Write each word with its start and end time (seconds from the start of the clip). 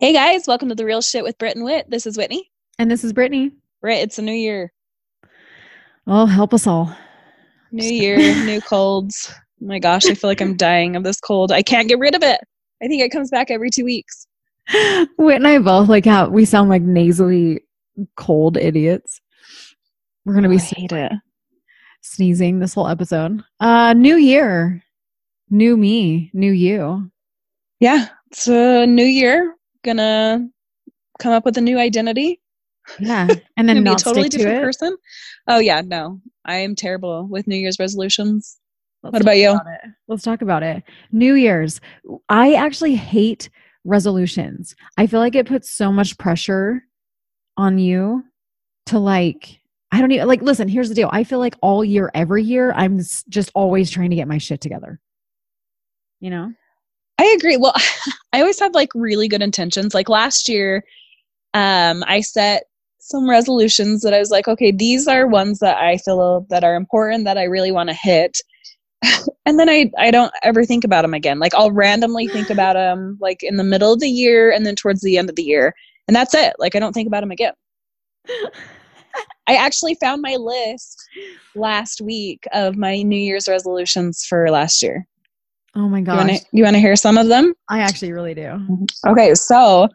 Hey 0.00 0.12
guys, 0.12 0.46
welcome 0.46 0.68
to 0.68 0.76
the 0.76 0.84
Real 0.84 1.02
Shit 1.02 1.24
with 1.24 1.36
Britt 1.38 1.56
and 1.56 1.64
Wit. 1.64 1.90
This 1.90 2.06
is 2.06 2.16
Whitney. 2.16 2.48
And 2.78 2.88
this 2.88 3.02
is 3.02 3.12
Brittany. 3.12 3.50
Britt, 3.80 3.98
it's 3.98 4.16
a 4.16 4.22
new 4.22 4.30
year. 4.30 4.72
Oh, 6.06 6.24
help 6.24 6.54
us 6.54 6.68
all. 6.68 6.96
New 7.72 7.84
year, 7.84 8.16
new 8.44 8.60
colds. 8.60 9.28
Oh 9.60 9.66
my 9.66 9.80
gosh, 9.80 10.06
I 10.06 10.14
feel 10.14 10.30
like 10.30 10.40
I'm 10.40 10.56
dying 10.56 10.94
of 10.94 11.02
this 11.02 11.18
cold. 11.18 11.50
I 11.50 11.64
can't 11.64 11.88
get 11.88 11.98
rid 11.98 12.14
of 12.14 12.22
it. 12.22 12.38
I 12.80 12.86
think 12.86 13.02
it 13.02 13.10
comes 13.10 13.28
back 13.28 13.50
every 13.50 13.70
two 13.70 13.84
weeks. 13.84 14.28
Whit 15.18 15.34
and 15.34 15.48
I 15.48 15.58
both 15.58 15.88
like 15.88 16.04
how 16.04 16.28
we 16.28 16.44
sound 16.44 16.70
like 16.70 16.82
nasally 16.82 17.62
cold 18.16 18.56
idiots. 18.56 19.20
We're 20.24 20.34
gonna 20.34 20.48
be 20.48 20.60
it. 20.60 21.12
sneezing 22.02 22.60
this 22.60 22.74
whole 22.74 22.86
episode. 22.86 23.42
Uh 23.58 23.94
new 23.94 24.14
year. 24.14 24.80
New 25.50 25.76
me, 25.76 26.30
new 26.32 26.52
you. 26.52 27.10
Yeah, 27.80 28.06
it's 28.30 28.46
a 28.46 28.86
new 28.86 29.04
year. 29.04 29.56
Gonna 29.88 30.46
come 31.18 31.32
up 31.32 31.46
with 31.46 31.56
a 31.56 31.62
new 31.62 31.78
identity. 31.78 32.42
Yeah. 33.00 33.26
And 33.56 33.66
then 33.66 33.82
be 33.84 33.90
a 33.90 33.96
totally 33.96 34.28
to 34.28 34.36
different 34.36 34.58
it. 34.58 34.62
person. 34.62 34.96
Oh 35.48 35.58
yeah, 35.58 35.80
no. 35.80 36.20
I 36.44 36.56
am 36.56 36.74
terrible 36.74 37.26
with 37.26 37.46
New 37.46 37.56
Year's 37.56 37.78
resolutions. 37.78 38.58
Let's 39.02 39.14
What 39.14 39.22
about 39.22 39.38
you? 39.38 39.54
it. 39.54 39.90
Let's 40.06 40.22
talk 40.22 40.42
about 40.42 40.62
it. 40.62 40.82
New 41.10 41.34
Year's. 41.34 41.80
I 42.28 42.52
actually 42.52 42.96
hate 42.96 43.48
resolutions. 43.84 44.76
I 44.98 45.06
feel 45.06 45.20
like 45.20 45.34
it 45.34 45.46
puts 45.46 45.70
so 45.70 45.90
much 45.90 46.18
pressure 46.18 46.82
on 47.56 47.78
you 47.78 48.24
to 48.86 48.98
like, 48.98 49.58
I 49.90 50.00
don't 50.00 50.12
even 50.12 50.28
like, 50.28 50.42
listen, 50.42 50.68
here's 50.68 50.90
the 50.90 50.94
deal. 50.94 51.08
I 51.12 51.24
feel 51.24 51.38
like 51.38 51.56
all 51.62 51.82
year, 51.82 52.10
every 52.12 52.42
year, 52.44 52.72
I'm 52.72 52.98
just 52.98 53.50
always 53.54 53.90
trying 53.90 54.10
to 54.10 54.16
get 54.16 54.28
my 54.28 54.38
shit 54.38 54.60
together. 54.60 55.00
You 56.20 56.28
know? 56.30 56.52
I 57.18 57.34
agree. 57.38 57.56
Well, 57.56 57.74
I 58.32 58.40
always 58.40 58.60
have 58.60 58.74
like 58.74 58.90
really 58.94 59.28
good 59.28 59.42
intentions. 59.42 59.94
Like 59.94 60.08
last 60.08 60.48
year, 60.48 60.84
um, 61.54 62.04
I 62.06 62.20
set 62.20 62.64
some 63.00 63.28
resolutions 63.28 64.02
that 64.02 64.12
I 64.12 64.18
was 64.18 64.30
like, 64.30 64.48
okay, 64.48 64.70
these 64.70 65.08
are 65.08 65.26
ones 65.26 65.60
that 65.60 65.78
I 65.78 65.96
feel 65.96 66.46
that 66.50 66.64
are 66.64 66.74
important 66.74 67.24
that 67.24 67.38
I 67.38 67.44
really 67.44 67.72
want 67.72 67.88
to 67.88 67.94
hit. 67.94 68.38
and 69.46 69.58
then 69.58 69.68
I 69.68 69.90
I 69.96 70.10
don't 70.10 70.32
ever 70.42 70.64
think 70.64 70.84
about 70.84 71.02
them 71.02 71.14
again. 71.14 71.38
Like 71.38 71.54
I'll 71.54 71.70
randomly 71.70 72.28
think 72.28 72.50
about 72.50 72.74
them 72.74 73.16
like 73.20 73.42
in 73.42 73.56
the 73.56 73.64
middle 73.64 73.92
of 73.92 74.00
the 74.00 74.08
year 74.08 74.50
and 74.50 74.66
then 74.66 74.74
towards 74.74 75.00
the 75.00 75.16
end 75.16 75.30
of 75.30 75.36
the 75.36 75.42
year. 75.42 75.74
And 76.06 76.14
that's 76.14 76.34
it. 76.34 76.54
Like 76.58 76.74
I 76.74 76.80
don't 76.80 76.92
think 76.92 77.06
about 77.06 77.20
them 77.20 77.30
again. 77.30 77.54
I 79.46 79.54
actually 79.54 79.94
found 79.94 80.20
my 80.20 80.36
list 80.36 81.02
last 81.54 82.02
week 82.02 82.44
of 82.52 82.76
my 82.76 83.02
New 83.02 83.18
Year's 83.18 83.48
resolutions 83.48 84.24
for 84.28 84.50
last 84.50 84.82
year. 84.82 85.06
Oh 85.74 85.88
my 85.88 86.00
gosh. 86.00 86.40
you 86.52 86.64
want 86.64 86.74
to 86.74 86.80
hear 86.80 86.96
some 86.96 87.18
of 87.18 87.28
them? 87.28 87.54
I 87.68 87.80
actually 87.80 88.12
really 88.12 88.34
do. 88.34 88.86
Okay, 89.06 89.34
so 89.34 89.88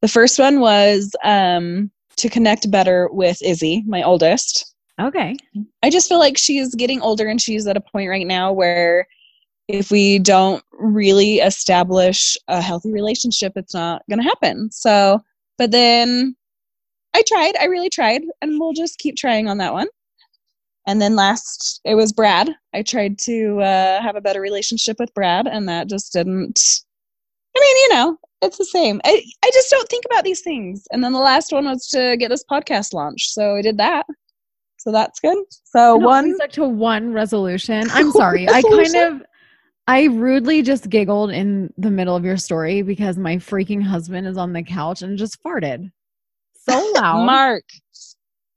the 0.00 0.08
first 0.08 0.38
one 0.38 0.60
was 0.60 1.14
um, 1.24 1.90
to 2.16 2.28
connect 2.28 2.70
better 2.70 3.08
with 3.12 3.40
Izzy, 3.42 3.82
my 3.86 4.02
oldest. 4.02 4.74
Okay. 5.00 5.36
I 5.82 5.90
just 5.90 6.08
feel 6.08 6.18
like 6.18 6.36
she's 6.36 6.74
getting 6.74 7.00
older 7.00 7.26
and 7.26 7.40
she's 7.40 7.66
at 7.66 7.76
a 7.76 7.80
point 7.80 8.10
right 8.10 8.26
now 8.26 8.52
where 8.52 9.06
if 9.68 9.90
we 9.90 10.18
don't 10.18 10.62
really 10.72 11.36
establish 11.36 12.36
a 12.48 12.60
healthy 12.60 12.92
relationship, 12.92 13.52
it's 13.56 13.74
not 13.74 14.02
going 14.08 14.20
to 14.20 14.28
happen. 14.28 14.70
So, 14.70 15.20
but 15.56 15.70
then 15.70 16.36
I 17.14 17.22
tried, 17.26 17.56
I 17.58 17.64
really 17.64 17.90
tried, 17.90 18.22
and 18.40 18.58
we'll 18.58 18.72
just 18.72 18.98
keep 18.98 19.16
trying 19.16 19.48
on 19.48 19.58
that 19.58 19.72
one. 19.72 19.88
And 20.86 21.00
then 21.00 21.14
last, 21.14 21.80
it 21.84 21.94
was 21.94 22.12
Brad. 22.12 22.50
I 22.74 22.82
tried 22.82 23.18
to 23.20 23.60
uh, 23.60 24.02
have 24.02 24.16
a 24.16 24.20
better 24.20 24.40
relationship 24.40 24.96
with 24.98 25.14
Brad, 25.14 25.46
and 25.46 25.68
that 25.68 25.88
just 25.88 26.12
didn't. 26.12 26.60
I 27.56 27.60
mean, 27.60 27.76
you 27.76 27.88
know, 27.90 28.18
it's 28.40 28.58
the 28.58 28.64
same. 28.64 29.00
I, 29.04 29.22
I 29.44 29.50
just 29.52 29.70
don't 29.70 29.88
think 29.88 30.04
about 30.06 30.24
these 30.24 30.40
things. 30.40 30.84
And 30.90 31.04
then 31.04 31.12
the 31.12 31.20
last 31.20 31.52
one 31.52 31.66
was 31.66 31.86
to 31.88 32.16
get 32.16 32.30
this 32.30 32.44
podcast 32.50 32.92
launched. 32.92 33.30
So 33.30 33.56
I 33.56 33.62
did 33.62 33.76
that. 33.78 34.06
So 34.78 34.90
that's 34.90 35.20
good. 35.20 35.38
So 35.64 35.96
one 35.96 36.34
stuck 36.34 36.50
to 36.52 36.64
one 36.64 37.12
resolution. 37.12 37.88
I'm 37.92 38.10
sorry. 38.12 38.48
I 38.48 38.62
kind 38.62 38.96
of 38.96 39.22
I 39.86 40.04
rudely 40.04 40.62
just 40.62 40.88
giggled 40.88 41.30
in 41.30 41.72
the 41.76 41.90
middle 41.90 42.16
of 42.16 42.24
your 42.24 42.36
story 42.36 42.82
because 42.82 43.16
my 43.16 43.36
freaking 43.36 43.82
husband 43.82 44.26
is 44.26 44.36
on 44.36 44.52
the 44.52 44.62
couch 44.62 45.02
and 45.02 45.16
just 45.16 45.42
farted 45.42 45.90
so 46.64 46.92
loud. 46.94 47.26
Mark. 47.26 47.64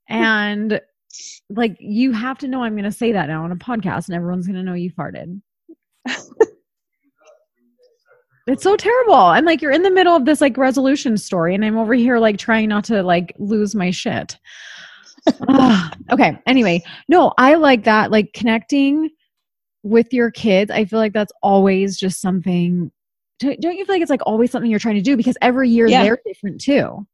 and 0.08 0.80
like 1.50 1.76
you 1.78 2.12
have 2.12 2.38
to 2.38 2.48
know 2.48 2.62
I'm 2.62 2.74
going 2.74 2.84
to 2.84 2.92
say 2.92 3.12
that 3.12 3.28
now 3.28 3.44
on 3.44 3.52
a 3.52 3.56
podcast 3.56 4.06
and 4.08 4.16
everyone's 4.16 4.46
going 4.46 4.56
to 4.56 4.62
know 4.62 4.74
you 4.74 4.90
farted. 4.92 5.40
it's 8.46 8.62
so 8.62 8.76
terrible. 8.76 9.32
And 9.32 9.44
like 9.44 9.60
you're 9.60 9.72
in 9.72 9.82
the 9.82 9.90
middle 9.90 10.14
of 10.14 10.24
this 10.24 10.40
like 10.40 10.56
resolution 10.56 11.16
story 11.16 11.54
and 11.54 11.64
I'm 11.64 11.76
over 11.78 11.94
here 11.94 12.18
like 12.18 12.38
trying 12.38 12.68
not 12.68 12.84
to 12.84 13.02
like 13.02 13.34
lose 13.38 13.74
my 13.74 13.90
shit. 13.90 14.38
Ugh. 15.48 15.96
okay. 16.12 16.38
Anyway, 16.46 16.82
no, 17.08 17.32
I 17.38 17.54
like 17.54 17.84
that 17.84 18.10
like 18.12 18.32
connecting 18.34 19.10
with 19.82 20.12
your 20.12 20.30
kids. 20.30 20.70
I 20.70 20.84
feel 20.84 20.98
like 21.00 21.12
that's 21.12 21.32
always 21.42 21.96
just 21.96 22.20
something 22.20 22.90
don't 23.38 23.60
don't 23.60 23.76
you 23.76 23.84
feel 23.84 23.94
like 23.96 24.02
it's 24.02 24.10
like 24.10 24.22
always 24.24 24.50
something 24.50 24.70
you're 24.70 24.80
trying 24.80 24.94
to 24.94 25.02
do 25.02 25.16
because 25.16 25.36
every 25.42 25.68
year 25.68 25.86
Yeah. 25.88 26.04
they're 26.04 26.18
different 26.24 26.60
too. 26.60 27.06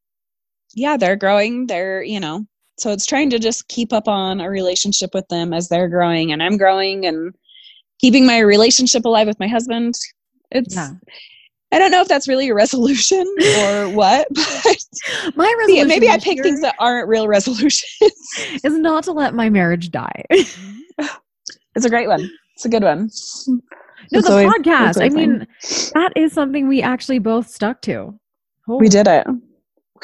yeah, 0.75 0.97
they're 0.97 1.17
growing. 1.17 1.67
They're, 1.67 2.03
you 2.03 2.21
know, 2.21 2.47
so 2.83 2.91
it's 2.91 3.07
trying 3.07 3.31
to 3.31 3.39
just 3.39 3.69
keep 3.69 3.93
up 3.93 4.09
on 4.09 4.41
a 4.41 4.51
relationship 4.51 5.11
with 5.15 5.29
them 5.29 5.53
as 5.53 5.69
they're 5.69 5.89
growing 5.89 6.33
and 6.33 6.43
I'm 6.43 6.57
growing 6.57 7.07
and 7.07 7.33
keeping 8.01 8.27
my 8.27 8.41
relationship 8.41 9.05
alive 9.05 9.29
with 9.29 9.39
my 9.39 9.47
husband. 9.47 9.95
It's, 10.51 10.75
Yeah. 10.75 10.91
I 11.71 11.79
don't 11.79 11.93
know 11.93 12.01
if 12.03 12.09
that's 12.09 12.27
really 12.27 12.49
a 12.51 12.55
resolution 12.55 13.25
or 13.59 13.89
what, 13.95 14.27
but 14.33 14.77
My 15.37 15.55
resolution 15.61 15.87
maybe 15.87 16.09
I 16.09 16.19
pick 16.19 16.43
things 16.43 16.61
that 16.63 16.75
aren't 16.81 17.07
real 17.09 17.29
resolutions. 17.29 17.85
is 18.65 18.77
not 18.77 19.05
to 19.05 19.13
let 19.13 19.33
my 19.33 19.49
marriage 19.49 19.91
die. 19.93 20.25
it's 20.31 21.85
a 21.85 21.89
great 21.89 22.09
one. 22.09 22.29
It's 22.57 22.65
a 22.65 22.69
good 22.69 22.83
one. 22.83 23.09
no, 23.47 23.61
It's 24.11 24.27
the 24.27 24.33
always- 24.33 24.53
podcast. 24.53 25.01
I 25.01 25.09
mean, 25.09 25.47
that 25.95 26.13
is 26.17 26.33
something 26.33 26.67
we 26.67 26.83
actually 26.83 27.21
both 27.21 27.49
stuck 27.49 27.81
to. 27.83 28.19
We 28.67 28.89
did 28.89 29.07
it. 29.07 29.25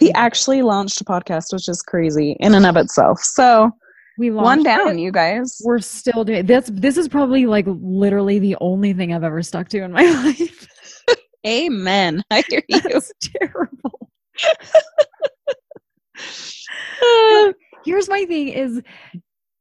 We 0.00 0.09
Yeah. 0.09 0.12
actually 0.19 0.62
launched 0.62 1.00
a 1.00 1.04
podcast, 1.04 1.53
which 1.53 1.69
is 1.69 1.82
crazy 1.82 2.36
in 2.41 2.54
and 2.54 2.66
of 2.66 2.76
itself. 2.76 3.20
So 3.20 3.70
We 4.19 4.31
one 4.31 4.62
down, 4.62 4.98
it. 4.98 5.03
you 5.03 5.10
guys. 5.12 5.60
We're 5.64 5.78
still 5.81 6.25
doing 6.25 6.47
this. 6.47 6.70
This 6.72 6.97
is 6.97 7.09
probably 7.09 7.47
like 7.47 7.66
literally 7.69 8.38
the 8.38 8.56
only 8.60 8.92
thing 8.92 9.12
I've 9.12 9.25
ever 9.25 9.42
stuck 9.42 9.69
to 9.70 9.82
in 9.82 9.92
my 9.92 10.03
life. 10.25 10.66
Amen. 11.47 12.22
I 12.31 12.42
hear 12.48 12.62
you. 12.69 12.81
It's 12.84 13.12
terrible. 13.20 14.10
Uh, 17.03 17.53
Here's 17.84 18.08
my 18.08 18.25
thing 18.26 18.48
is 18.48 18.82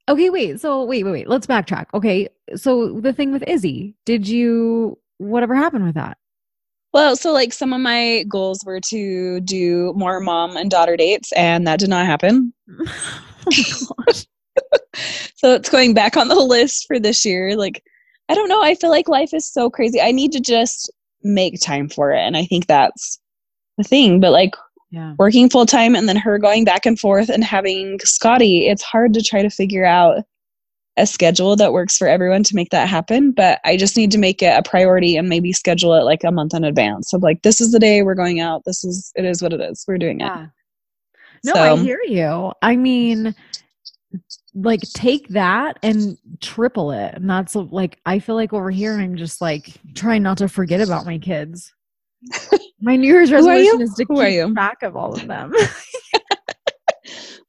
okay, 0.10 0.30
wait. 0.30 0.60
So 0.60 0.84
wait, 0.86 1.04
wait, 1.04 1.12
wait. 1.12 1.30
Let's 1.30 1.48
backtrack. 1.48 1.86
Okay. 1.94 2.28
So 2.56 3.00
the 3.00 3.14
thing 3.14 3.32
with 3.32 3.44
Izzy, 3.48 3.96
did 4.06 4.28
you 4.28 4.98
whatever 5.18 5.56
happened 5.56 5.86
with 5.86 5.96
that? 5.96 6.18
Well, 6.94 7.16
so 7.16 7.32
like 7.34 7.54
some 7.54 7.74
of 7.74 7.82
my 7.82 8.24
goals 8.30 8.60
were 8.66 8.80
to 8.90 9.40
do 9.42 9.94
more 9.96 10.20
mom 10.20 10.58
and 10.58 10.70
daughter 10.72 10.96
dates, 10.98 11.32
and 11.34 11.68
that 11.68 11.80
did 11.80 11.90
not 11.90 12.06
happen. 12.06 12.54
oh. 12.88 13.88
So 15.36 15.54
it's 15.54 15.70
going 15.70 15.94
back 15.94 16.18
on 16.18 16.30
the 16.30 16.36
list 16.36 16.86
for 16.88 17.00
this 17.00 17.24
year. 17.24 17.56
Like, 17.56 17.84
I 18.28 18.34
don't 18.34 18.50
know. 18.50 18.64
I 18.64 18.74
feel 18.74 18.90
like 18.90 19.08
life 19.08 19.32
is 19.32 19.48
so 19.48 19.70
crazy. 19.70 20.02
I 20.02 20.12
need 20.12 20.32
to 20.32 20.40
just 20.40 20.92
make 21.22 21.62
time 21.62 21.88
for 21.90 22.12
it. 22.12 22.18
And 22.20 22.36
I 22.36 22.46
think 22.46 22.66
that's 22.66 23.20
the 23.78 23.84
thing. 23.84 24.20
But 24.20 24.32
like 24.32 24.56
Yeah. 24.90 25.14
working 25.20 25.48
full 25.50 25.68
time 25.68 25.96
and 25.96 26.10
then 26.10 26.16
her 26.18 26.40
going 26.40 26.66
back 26.66 26.88
and 26.88 27.00
forth 27.00 27.30
and 27.30 27.44
having 27.44 28.00
Scotty, 28.00 28.68
it's 28.68 28.82
hard 28.82 29.14
to 29.14 29.22
try 29.22 29.44
to 29.44 29.50
figure 29.52 29.86
out 29.86 30.24
a 30.98 31.06
schedule 31.06 31.56
that 31.56 31.74
works 31.74 31.98
for 31.98 32.08
everyone 32.08 32.44
to 32.44 32.56
make 32.56 32.70
that 32.72 32.88
happen. 32.88 33.32
But 33.32 33.60
I 33.64 33.78
just 33.78 33.96
need 33.96 34.12
to 34.12 34.18
make 34.18 34.42
it 34.42 34.58
a 34.58 34.68
priority 34.68 35.16
and 35.16 35.30
maybe 35.30 35.54
schedule 35.54 35.94
it 35.94 36.04
like 36.04 36.24
a 36.24 36.32
month 36.32 36.54
in 36.54 36.64
advance. 36.64 37.10
So 37.10 37.18
like 37.18 37.44
this 37.44 37.62
is 37.62 37.72
the 37.72 37.80
day 37.80 38.02
we're 38.02 38.16
going 38.16 38.40
out. 38.40 38.64
This 38.66 38.84
is 38.84 39.12
it 39.16 39.26
is 39.26 39.42
what 39.42 39.54
it 39.54 39.62
is. 39.62 39.86
We're 39.88 39.98
doing 39.98 40.22
it. 40.22 40.26
Yeah. 40.26 40.48
No, 41.46 41.54
I 41.54 41.78
hear 41.78 42.00
you. 42.08 42.52
I 42.62 42.76
mean, 42.76 43.36
like 44.56 44.82
take 44.94 45.28
that 45.30 45.78
and 45.84 46.18
triple 46.42 46.92
it. 46.92 47.14
And 47.16 47.30
that's 47.30 47.56
like 47.56 48.00
I 48.06 48.20
feel 48.20 48.36
like 48.36 48.54
over 48.54 48.72
here 48.72 48.94
I'm 48.94 49.16
just 49.16 49.40
like 49.40 49.74
trying 49.94 50.24
not 50.24 50.40
to 50.40 50.50
forget 50.50 50.82
about 50.82 51.06
my 51.06 51.18
kids. 51.18 51.74
My 52.80 52.96
New 52.96 53.08
Year's 53.08 53.30
Who 53.30 53.36
are 53.48 53.58
you? 53.58 53.72
resolution 53.72 53.82
is 53.82 53.94
to 53.96 54.06
Who 54.08 54.20
are 54.20 54.30
keep 54.30 54.54
track 54.54 54.84
of 54.84 54.96
all 54.96 55.14
of 55.14 55.28
them. 55.28 55.54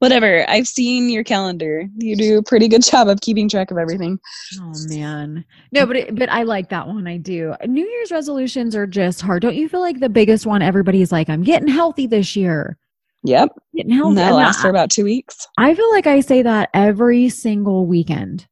Whatever. 0.00 0.48
I've 0.48 0.68
seen 0.68 1.10
your 1.10 1.24
calendar. 1.24 1.88
You 1.96 2.14
do 2.14 2.38
a 2.38 2.42
pretty 2.42 2.68
good 2.68 2.84
job 2.84 3.08
of 3.08 3.20
keeping 3.20 3.48
track 3.48 3.70
of 3.72 3.78
everything. 3.78 4.18
oh 4.60 4.72
man. 4.88 5.44
No, 5.72 5.86
but 5.86 5.96
it, 5.96 6.14
but 6.14 6.30
I 6.30 6.44
like 6.44 6.68
that 6.68 6.86
one. 6.86 7.08
I 7.08 7.16
do. 7.16 7.54
New 7.66 7.84
Year's 7.84 8.12
resolutions 8.12 8.76
are 8.76 8.86
just 8.86 9.20
hard. 9.20 9.42
Don't 9.42 9.56
you 9.56 9.68
feel 9.68 9.80
like 9.80 9.98
the 9.98 10.08
biggest 10.08 10.46
one 10.46 10.62
everybody's 10.62 11.10
like 11.10 11.28
I'm 11.28 11.42
getting 11.42 11.66
healthy 11.68 12.06
this 12.06 12.36
year. 12.36 12.78
Yep. 13.24 13.48
Getting 13.74 13.90
healthy. 13.92 14.08
And 14.10 14.18
that 14.18 14.34
lasts 14.34 14.60
I- 14.60 14.62
for 14.62 14.70
about 14.70 14.90
two 14.90 15.02
weeks. 15.04 15.48
I 15.58 15.74
feel 15.74 15.90
like 15.90 16.06
I 16.06 16.20
say 16.20 16.42
that 16.42 16.70
every 16.74 17.28
single 17.28 17.84
weekend 17.86 18.46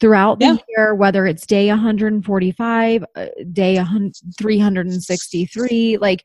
throughout 0.00 0.38
the 0.38 0.44
Yeah. 0.46 0.56
year, 0.68 0.94
whether 0.94 1.26
it's 1.26 1.44
day 1.46 1.68
145, 1.68 3.04
uh, 3.16 3.26
day 3.52 3.76
100 3.76 4.14
363. 4.38 5.96
Like, 5.98 6.22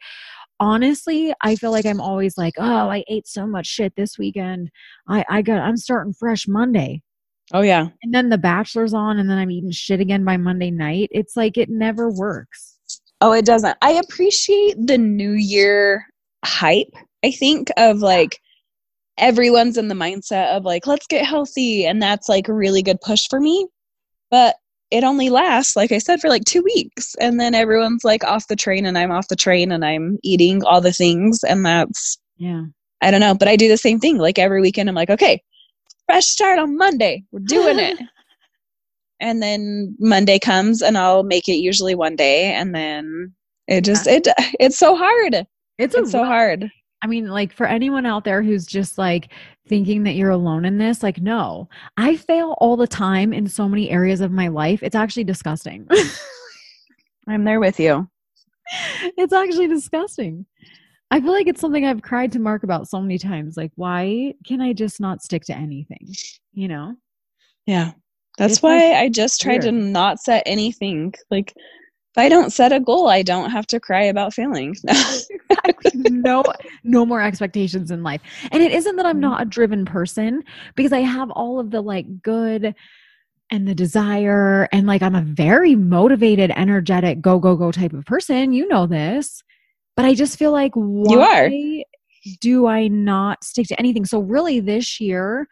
honestly, 0.59 1.33
I 1.41 1.55
feel 1.55 1.71
like 1.71 1.85
I'm 1.85 2.01
always 2.01 2.37
like, 2.37 2.53
oh, 2.57 2.89
I 2.89 3.03
ate 3.07 3.27
so 3.27 3.45
much 3.45 3.67
shit 3.67 3.93
this 3.95 4.17
weekend. 4.17 4.69
I, 5.07 5.23
I 5.29 5.41
got, 5.41 5.59
I'm 5.59 5.77
starting 5.77 6.13
fresh 6.13 6.47
Monday. 6.47 7.01
Oh 7.53 7.61
yeah. 7.61 7.87
And 8.03 8.13
then 8.13 8.29
the 8.29 8.37
bachelor's 8.37 8.93
on 8.93 9.19
and 9.19 9.29
then 9.29 9.37
I'm 9.37 9.51
eating 9.51 9.71
shit 9.71 9.99
again 9.99 10.25
by 10.25 10.37
Monday 10.37 10.71
night. 10.71 11.09
It's 11.11 11.37
like 11.37 11.57
it 11.57 11.69
never 11.69 12.09
works. 12.09 12.77
Oh, 13.21 13.31
it 13.31 13.45
doesn't. 13.45 13.77
I 13.81 13.91
appreciate 13.93 14.75
the 14.77 14.97
new 14.97 15.31
year 15.31 16.05
hype, 16.45 16.93
I 17.23 17.31
think, 17.31 17.69
of 17.77 17.99
like 17.99 18.37
everyone's 19.17 19.77
in 19.77 19.87
the 19.87 19.95
mindset 19.95 20.55
of 20.55 20.65
like, 20.65 20.85
let's 20.85 21.07
get 21.07 21.25
healthy. 21.25 21.85
And 21.85 22.01
that's 22.01 22.29
like 22.29 22.47
a 22.47 22.53
really 22.53 22.83
good 22.83 23.01
push 23.01 23.27
for 23.29 23.39
me. 23.39 23.67
But 24.29 24.55
it 24.91 25.03
only 25.03 25.29
lasts, 25.29 25.75
like 25.75 25.91
I 25.91 25.97
said, 25.97 26.21
for 26.21 26.29
like 26.29 26.45
two 26.45 26.63
weeks. 26.63 27.15
And 27.19 27.39
then 27.39 27.53
everyone's 27.53 28.03
like 28.03 28.23
off 28.23 28.47
the 28.47 28.55
train 28.55 28.85
and 28.85 28.97
I'm 28.97 29.11
off 29.11 29.27
the 29.27 29.35
train 29.35 29.71
and 29.71 29.83
I'm 29.83 30.17
eating 30.23 30.63
all 30.63 30.81
the 30.81 30.93
things. 30.93 31.43
And 31.43 31.65
that's, 31.65 32.17
Yeah. 32.37 32.63
I 33.01 33.11
don't 33.11 33.19
know. 33.19 33.35
But 33.35 33.47
I 33.47 33.55
do 33.55 33.67
the 33.67 33.77
same 33.77 33.99
thing. 33.99 34.17
Like 34.17 34.39
every 34.39 34.61
weekend, 34.61 34.89
I'm 34.89 34.95
like, 34.95 35.09
okay, 35.09 35.41
fresh 36.07 36.25
start 36.25 36.57
on 36.57 36.77
Monday. 36.77 37.23
We're 37.31 37.39
doing 37.39 37.79
it. 37.79 37.99
and 39.19 39.41
then 39.43 39.95
Monday 39.99 40.39
comes 40.39 40.81
and 40.81 40.97
I'll 40.97 41.23
make 41.23 41.47
it 41.47 41.57
usually 41.57 41.95
one 41.95 42.15
day. 42.15 42.53
And 42.53 42.73
then 42.73 43.33
it 43.67 43.83
just, 43.83 44.07
it, 44.07 44.27
it's 44.59 44.79
so 44.79 44.95
hard. 44.95 45.45
It's, 45.77 45.93
It's 45.95 46.11
so 46.11 46.23
hard. 46.23 46.71
I 47.03 47.07
mean, 47.07 47.27
like 47.27 47.53
for 47.53 47.67
anyone 47.67 48.05
out 48.05 48.23
there 48.23 48.41
who's 48.41 48.65
just 48.65 48.97
like 48.97 49.31
thinking 49.67 50.03
that 50.03 50.15
you're 50.15 50.29
alone 50.29 50.65
in 50.65 50.77
this, 50.77 51.03
like, 51.03 51.21
no, 51.21 51.69
I 51.97 52.15
fail 52.15 52.55
all 52.59 52.77
the 52.77 52.87
time 52.87 53.33
in 53.33 53.47
so 53.47 53.67
many 53.67 53.89
areas 53.89 54.21
of 54.21 54.31
my 54.31 54.47
life. 54.47 54.81
It's 54.83 54.95
actually 54.95 55.23
disgusting. 55.25 55.87
I'm 57.27 57.43
there 57.43 57.59
with 57.59 57.79
you. 57.79 58.09
it's 59.17 59.33
actually 59.33 59.67
disgusting. 59.67 60.45
I 61.09 61.21
feel 61.21 61.31
like 61.31 61.47
it's 61.47 61.61
something 61.61 61.85
I've 61.85 62.01
cried 62.01 62.31
to 62.33 62.39
Mark 62.39 62.63
about 62.63 62.89
so 62.89 62.99
many 63.01 63.17
times. 63.17 63.55
Like, 63.55 63.71
why 63.75 64.33
can 64.45 64.59
I 64.61 64.73
just 64.73 64.99
not 64.99 65.21
stick 65.21 65.43
to 65.45 65.55
anything? 65.55 66.13
You 66.53 66.67
know? 66.67 66.95
Yeah. 67.65 67.91
That's 68.37 68.55
It's 68.55 68.63
like 68.63 68.79
why 68.79 68.99
I 68.99 69.09
just 69.09 69.41
try 69.41 69.57
to 69.57 69.71
not 69.71 70.19
set 70.19 70.43
anything. 70.45 71.13
Like, 71.31 71.53
if 72.17 72.23
I 72.23 72.29
don't 72.29 72.51
set 72.51 72.73
a 72.73 72.79
goal, 72.79 73.09
I 73.09 73.21
don't 73.21 73.51
have 73.51 73.67
to 73.67 73.79
cry 73.79 74.03
about 74.03 74.33
failing. 74.33 74.75
no, 75.93 76.43
no 76.83 77.05
more 77.05 77.21
expectations 77.21 77.91
in 77.91 78.01
life. 78.01 78.21
And 78.51 78.63
it 78.63 78.71
isn't 78.71 78.95
that 78.95 79.05
I'm 79.05 79.19
not 79.19 79.43
a 79.43 79.45
driven 79.45 79.85
person 79.85 80.43
because 80.75 80.93
I 80.93 81.01
have 81.01 81.29
all 81.29 81.59
of 81.59 81.69
the 81.69 81.81
like 81.81 82.23
good 82.23 82.73
and 83.51 83.67
the 83.67 83.75
desire 83.75 84.67
and 84.71 84.87
like 84.87 85.03
I'm 85.03 85.13
a 85.13 85.21
very 85.21 85.75
motivated, 85.75 86.51
energetic, 86.55 87.21
go 87.21 87.37
go 87.37 87.55
go 87.55 87.71
type 87.71 87.93
of 87.93 88.03
person. 88.05 88.51
You 88.51 88.67
know 88.67 88.87
this. 88.87 89.43
But 89.95 90.05
I 90.05 90.15
just 90.15 90.39
feel 90.39 90.51
like 90.51 90.71
why 90.73 91.13
You 91.13 91.21
are. 91.21 91.49
do 92.41 92.65
I 92.65 92.87
not 92.87 93.43
stick 93.43 93.67
to 93.67 93.79
anything? 93.79 94.05
So 94.05 94.19
really 94.21 94.59
this 94.59 94.99
year, 94.99 95.47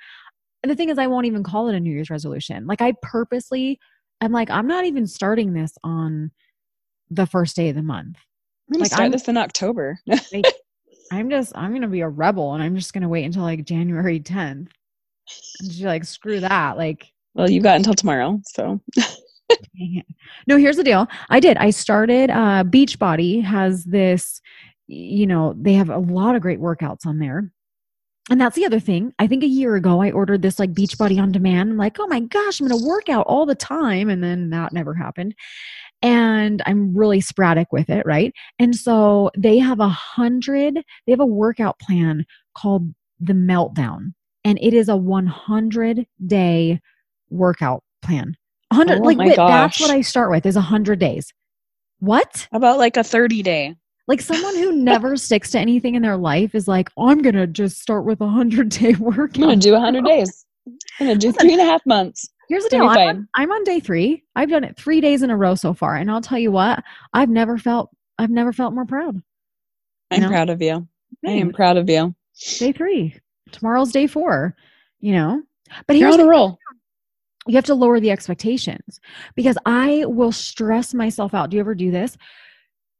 and 0.63 0.71
the 0.71 0.75
thing 0.75 0.89
is 0.89 0.97
I 0.97 1.05
won't 1.07 1.27
even 1.27 1.43
call 1.43 1.67
it 1.69 1.75
a 1.75 1.79
New 1.79 1.91
Year's 1.91 2.09
resolution. 2.09 2.65
Like 2.65 2.81
I 2.81 2.93
purposely 3.03 3.79
I'm 4.21 4.31
like, 4.31 4.49
I'm 4.49 4.67
not 4.67 4.85
even 4.85 5.05
starting 5.05 5.53
this 5.53 5.73
on 5.83 6.31
the 7.09 7.25
first 7.25 7.55
day 7.55 7.69
of 7.69 7.75
the 7.75 7.81
month. 7.83 8.17
I'm 8.67 8.73
gonna 8.73 8.83
Like, 8.83 8.91
start 8.91 9.01
I'm- 9.03 9.11
this 9.11 9.27
in 9.27 9.37
October. 9.37 9.99
I'm 11.11 11.29
just 11.29 11.55
I'm 11.55 11.71
gonna 11.73 11.87
be 11.87 12.01
a 12.01 12.09
rebel 12.09 12.53
and 12.55 12.63
I'm 12.63 12.75
just 12.75 12.93
gonna 12.93 13.09
wait 13.09 13.25
until 13.25 13.43
like 13.43 13.63
January 13.63 14.19
10th. 14.19 14.67
And 15.59 15.69
just 15.69 15.81
like, 15.81 16.03
screw 16.03 16.39
that. 16.39 16.77
Like 16.77 17.05
well, 17.35 17.49
you 17.49 17.61
got 17.61 17.75
until 17.77 17.93
tomorrow, 17.93 18.39
so 18.45 18.79
no, 20.47 20.57
here's 20.57 20.77
the 20.77 20.83
deal. 20.83 21.07
I 21.29 21.39
did. 21.39 21.57
I 21.57 21.69
started 21.69 22.29
uh 22.31 22.63
Beachbody 22.63 23.43
has 23.43 23.83
this, 23.85 24.41
you 24.87 25.27
know, 25.27 25.53
they 25.59 25.73
have 25.73 25.89
a 25.89 25.97
lot 25.99 26.35
of 26.35 26.41
great 26.41 26.59
workouts 26.59 27.05
on 27.05 27.19
there. 27.19 27.51
And 28.31 28.41
that's 28.41 28.55
the 28.55 28.65
other 28.65 28.79
thing. 28.79 29.13
I 29.19 29.27
think 29.27 29.43
a 29.43 29.47
year 29.47 29.75
ago 29.75 30.01
I 30.01 30.09
ordered 30.09 30.41
this 30.41 30.57
like 30.57 30.73
Beachbody 30.73 31.21
on 31.21 31.31
demand. 31.31 31.69
I'm 31.69 31.77
like, 31.77 31.97
oh 31.99 32.07
my 32.07 32.21
gosh, 32.21 32.59
I'm 32.59 32.67
gonna 32.67 32.83
work 32.83 33.09
out 33.09 33.27
all 33.27 33.45
the 33.45 33.53
time. 33.55 34.09
And 34.09 34.23
then 34.23 34.49
that 34.49 34.73
never 34.73 34.95
happened. 34.95 35.35
And 36.01 36.61
I'm 36.65 36.95
really 36.95 37.21
sporadic 37.21 37.71
with 37.71 37.89
it, 37.89 38.05
right? 38.05 38.33
And 38.59 38.75
so 38.75 39.31
they 39.37 39.57
have 39.57 39.79
a 39.79 39.89
hundred, 39.89 40.75
they 41.05 41.11
have 41.11 41.19
a 41.19 41.25
workout 41.25 41.79
plan 41.79 42.25
called 42.55 42.93
the 43.19 43.33
meltdown. 43.33 44.13
And 44.43 44.59
it 44.61 44.73
is 44.73 44.89
a 44.89 44.95
100 44.95 46.05
day 46.27 46.79
workout 47.29 47.83
plan. 48.03 48.35
100, 48.69 48.99
Oh 48.99 49.03
like 49.03 49.17
my 49.17 49.27
wait, 49.27 49.35
that's 49.35 49.79
what. 49.79 49.89
I 49.91 50.01
start 50.01 50.29
with 50.29 50.45
is 50.45 50.55
100 50.55 50.99
days. 50.99 51.33
What? 51.99 52.47
about 52.51 52.77
like 52.77 52.97
a 52.97 53.03
30 53.03 53.41
day? 53.41 53.75
Like 54.07 54.21
someone 54.21 54.55
who 54.55 54.71
never 54.75 55.15
sticks 55.17 55.51
to 55.51 55.59
anything 55.59 55.95
in 55.95 56.03
their 56.03 56.17
life 56.17 56.53
is 56.53 56.67
like, 56.67 56.89
oh, 56.97 57.09
I'm 57.09 57.21
gonna 57.21 57.47
just 57.47 57.81
start 57.81 58.05
with 58.05 58.21
a 58.21 58.27
hundred 58.27 58.69
day 58.69 58.93
workout. 58.99 59.37
I'm 59.37 59.49
gonna 59.49 59.55
do 59.55 59.73
100 59.73 60.05
days. 60.05 60.45
I'm 60.99 61.07
gonna 61.07 61.19
do 61.19 61.27
Listen. 61.27 61.39
three 61.41 61.53
and 61.53 61.61
a 61.61 61.65
half 61.65 61.85
months. 61.85 62.29
Here's 62.49 62.63
the 62.63 62.69
deal. 62.69 62.83
I'm 62.87 63.07
on. 63.07 63.27
I'm 63.35 63.51
on 63.51 63.63
day 63.63 63.79
three. 63.79 64.23
I've 64.35 64.49
done 64.49 64.63
it 64.63 64.77
three 64.77 65.01
days 65.01 65.23
in 65.23 65.29
a 65.31 65.37
row 65.37 65.55
so 65.55 65.73
far, 65.73 65.95
and 65.95 66.09
I'll 66.11 66.21
tell 66.21 66.37
you 66.39 66.51
what, 66.51 66.83
I've 67.13 67.29
never 67.29 67.57
felt 67.57 67.89
I've 68.17 68.29
never 68.29 68.53
felt 68.53 68.73
more 68.73 68.85
proud. 68.85 69.21
I'm 70.11 70.21
know? 70.21 70.29
proud 70.29 70.49
of 70.49 70.61
you. 70.61 70.87
I 71.25 71.31
am 71.31 71.51
proud 71.51 71.77
of 71.77 71.89
you. 71.89 72.13
Day 72.59 72.71
three. 72.71 73.15
Tomorrow's 73.51 73.91
day 73.91 74.07
four. 74.07 74.55
You 74.99 75.13
know, 75.13 75.41
but 75.87 75.97
You're 75.97 76.07
here's 76.09 76.19
on 76.19 76.19
the 76.21 76.25
a 76.27 76.29
roll. 76.29 76.59
you 77.47 77.55
have 77.55 77.65
to 77.65 77.75
lower 77.75 77.99
the 77.99 78.09
expectations 78.11 78.99
because 79.35 79.57
i 79.65 80.03
will 80.07 80.31
stress 80.31 80.93
myself 80.93 81.33
out 81.33 81.49
do 81.49 81.57
you 81.57 81.61
ever 81.61 81.75
do 81.75 81.91
this 81.91 82.17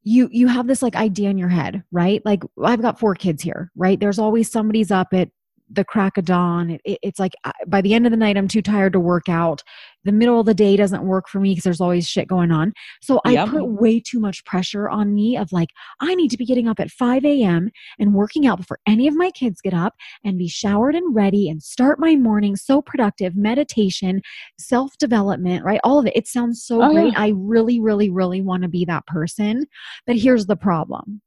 you 0.03 0.29
you 0.31 0.47
have 0.47 0.67
this 0.67 0.83
like 0.83 0.95
idea 0.95 1.29
in 1.29 1.37
your 1.37 1.49
head 1.49 1.83
right 1.91 2.23
like 2.25 2.43
i've 2.63 2.81
got 2.81 2.99
four 2.99 3.15
kids 3.15 3.41
here 3.41 3.71
right 3.75 3.99
there's 3.99 4.19
always 4.19 4.51
somebody's 4.51 4.91
up 4.91 5.07
at 5.13 5.29
the 5.69 5.83
crack 5.83 6.17
of 6.17 6.25
dawn. 6.25 6.69
It, 6.69 6.81
it- 6.85 6.99
it's 7.01 7.19
like 7.19 7.33
I- 7.43 7.51
by 7.67 7.81
the 7.81 7.93
end 7.95 8.05
of 8.05 8.11
the 8.11 8.17
night 8.17 8.37
i'm 8.37 8.47
too 8.47 8.61
tired 8.61 8.93
to 8.93 8.99
work 8.99 9.27
out. 9.29 9.63
The 10.03 10.11
middle 10.11 10.39
of 10.39 10.45
the 10.45 10.53
day 10.53 10.75
doesn't 10.77 11.03
work 11.03 11.27
for 11.27 11.39
me 11.39 11.51
because 11.51 11.63
there's 11.63 11.81
always 11.81 12.07
shit 12.07 12.27
going 12.27 12.51
on. 12.51 12.71
So 13.01 13.19
i 13.25 13.31
Yep. 13.31 13.49
put 13.49 13.65
way 13.67 13.99
too 13.99 14.19
much 14.19 14.45
pressure 14.45 14.87
on 14.89 15.13
me 15.15 15.35
of 15.37 15.51
like 15.51 15.69
i 16.01 16.13
need 16.15 16.29
to 16.29 16.37
be 16.37 16.45
getting 16.45 16.67
up 16.67 16.79
at 16.79 16.91
5 16.91 17.25
a.m 17.25 17.69
and 17.99 18.13
working 18.13 18.45
out 18.45 18.57
before 18.59 18.79
any 18.87 19.07
of 19.07 19.15
my 19.15 19.31
kids 19.31 19.59
get 19.61 19.73
up 19.73 19.95
and 20.23 20.37
be 20.37 20.47
showered 20.47 20.93
and 20.95 21.15
ready 21.15 21.49
and 21.49 21.63
start 21.63 21.99
my 21.99 22.15
morning 22.15 22.55
so 22.55 22.81
productive. 22.81 23.35
Meditation 23.35 24.21
self 24.59 24.95
development 24.99 25.63
right? 25.65 25.79
All 25.83 25.97
of 25.99 26.05
it. 26.05 26.15
It 26.15 26.27
sounds 26.27 26.63
so 26.63 26.83
Oh, 26.83 26.93
great. 26.93 27.13
yeah. 27.13 27.19
i 27.19 27.33
really 27.35 27.79
really 27.79 28.09
really 28.11 28.41
want 28.41 28.61
to 28.63 28.69
be 28.69 28.85
that 28.85 29.05
person. 29.07 29.65
But 30.05 30.17
here's 30.17 30.45
the 30.45 30.55
problem. 30.55 31.21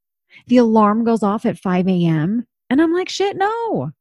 The 0.47 0.57
alarm 0.57 1.03
goes 1.03 1.23
off 1.23 1.45
at 1.45 1.57
5 1.57 1.87
a.m 1.89 2.45
and 2.69 2.81
i'm 2.81 2.93
like 2.93 3.09
shit 3.09 3.35
no 3.35 3.91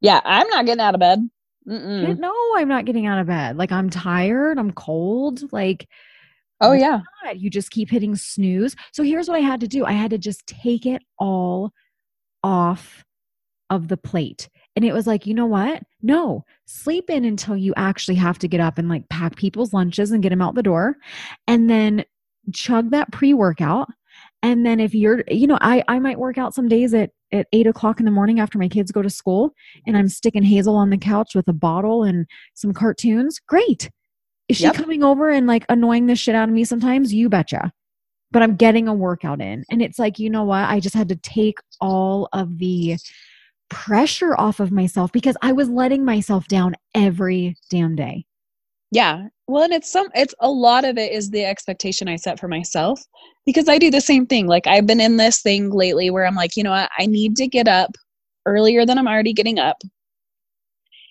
Yeah, 0.00 0.20
I'm 0.24 0.48
not 0.48 0.66
getting 0.66 0.80
out 0.80 0.94
of 0.94 1.00
bed. 1.00 1.28
Mm-mm. 1.66 2.18
no 2.18 2.34
i'm 2.56 2.68
not 2.68 2.84
getting 2.84 3.06
out 3.06 3.18
of 3.18 3.26
bed 3.26 3.56
like 3.56 3.72
i'm 3.72 3.88
tired 3.88 4.58
i'm 4.58 4.70
cold 4.70 5.50
like 5.50 5.88
Oh 6.60 6.72
yeah. 6.72 7.00
God, 7.24 7.36
you 7.38 7.50
just 7.50 7.70
keep 7.70 7.90
hitting 7.90 8.16
snooze. 8.16 8.76
So 8.92 9.02
here's 9.02 9.28
what 9.28 9.36
I 9.36 9.40
had 9.40 9.60
to 9.60 9.68
do 9.68 9.84
I 9.84 9.92
had 9.92 10.10
to 10.10 10.18
just 10.18 10.46
take 10.46 10.86
it 10.86 11.02
all 11.18 11.72
off 12.42 13.04
of 13.70 13.88
the 13.88 13.96
plate. 13.96 14.48
And 14.76 14.84
it 14.84 14.92
was 14.92 15.06
like, 15.06 15.26
you 15.26 15.34
know 15.34 15.46
what? 15.46 15.82
No, 16.02 16.44
sleep 16.66 17.10
in 17.10 17.24
until 17.24 17.56
you 17.56 17.74
actually 17.76 18.16
have 18.16 18.38
to 18.40 18.48
get 18.48 18.60
up 18.60 18.78
and 18.78 18.88
like 18.88 19.08
pack 19.08 19.36
people's 19.36 19.72
lunches 19.72 20.10
and 20.10 20.22
get 20.22 20.30
them 20.30 20.42
out 20.42 20.54
the 20.54 20.62
door. 20.62 20.96
And 21.46 21.68
then 21.68 22.04
chug 22.52 22.90
that 22.90 23.12
pre 23.12 23.34
workout. 23.34 23.88
And 24.44 24.66
then 24.66 24.78
if 24.78 24.94
you're, 24.94 25.24
you 25.26 25.46
know, 25.46 25.56
I, 25.62 25.82
I 25.88 25.98
might 25.98 26.18
work 26.18 26.36
out 26.36 26.54
some 26.54 26.68
days 26.68 26.92
at, 26.92 27.10
at 27.32 27.46
eight 27.54 27.66
o'clock 27.66 27.98
in 27.98 28.04
the 28.04 28.10
morning 28.10 28.40
after 28.40 28.58
my 28.58 28.68
kids 28.68 28.92
go 28.92 29.00
to 29.00 29.08
school 29.08 29.54
and 29.86 29.96
I'm 29.96 30.06
sticking 30.06 30.42
Hazel 30.42 30.76
on 30.76 30.90
the 30.90 30.98
couch 30.98 31.34
with 31.34 31.48
a 31.48 31.54
bottle 31.54 32.04
and 32.04 32.26
some 32.52 32.74
cartoons. 32.74 33.40
Great. 33.40 33.90
Is 34.48 34.58
she 34.58 34.64
Yep. 34.64 34.74
coming 34.74 35.02
over 35.02 35.30
and 35.30 35.46
like 35.46 35.64
annoying 35.70 36.08
the 36.08 36.14
shit 36.14 36.34
out 36.34 36.50
of 36.50 36.54
me 36.54 36.64
sometimes? 36.64 37.14
You 37.14 37.30
betcha. 37.30 37.72
But 38.32 38.42
I'm 38.42 38.54
getting 38.56 38.86
a 38.86 38.92
workout 38.92 39.40
in. 39.40 39.64
And 39.70 39.80
it's 39.80 39.98
like, 39.98 40.18
you 40.18 40.28
know 40.28 40.44
what? 40.44 40.68
I 40.68 40.78
just 40.78 40.94
had 40.94 41.08
to 41.08 41.16
take 41.16 41.56
all 41.80 42.28
of 42.34 42.58
the 42.58 42.98
pressure 43.70 44.38
off 44.38 44.60
of 44.60 44.70
myself 44.70 45.10
because 45.10 45.38
I 45.40 45.52
was 45.52 45.70
letting 45.70 46.04
myself 46.04 46.48
down 46.48 46.74
every 46.94 47.56
damn 47.70 47.96
day. 47.96 48.26
Yeah. 48.90 49.28
Well, 49.46 49.64
and 49.64 49.72
it's 49.72 49.90
some 49.90 50.08
it's 50.14 50.34
a 50.40 50.50
lot 50.50 50.84
of 50.84 50.96
it 50.96 51.12
is 51.12 51.30
the 51.30 51.44
expectation 51.44 52.08
I 52.08 52.16
set 52.16 52.38
for 52.38 52.48
myself 52.48 53.02
because 53.44 53.68
I 53.68 53.78
do 53.78 53.90
the 53.90 54.00
same 54.00 54.26
thing. 54.26 54.46
Like 54.46 54.66
I've 54.66 54.86
been 54.86 55.00
in 55.00 55.16
this 55.16 55.42
thing 55.42 55.70
lately 55.70 56.10
where 56.10 56.26
I'm 56.26 56.34
like, 56.34 56.56
you 56.56 56.62
know 56.62 56.70
what? 56.70 56.90
I 56.98 57.06
need 57.06 57.36
to 57.36 57.46
get 57.46 57.68
up 57.68 57.90
earlier 58.46 58.86
than 58.86 58.98
I'm 58.98 59.08
already 59.08 59.32
getting 59.32 59.58
up. 59.58 59.82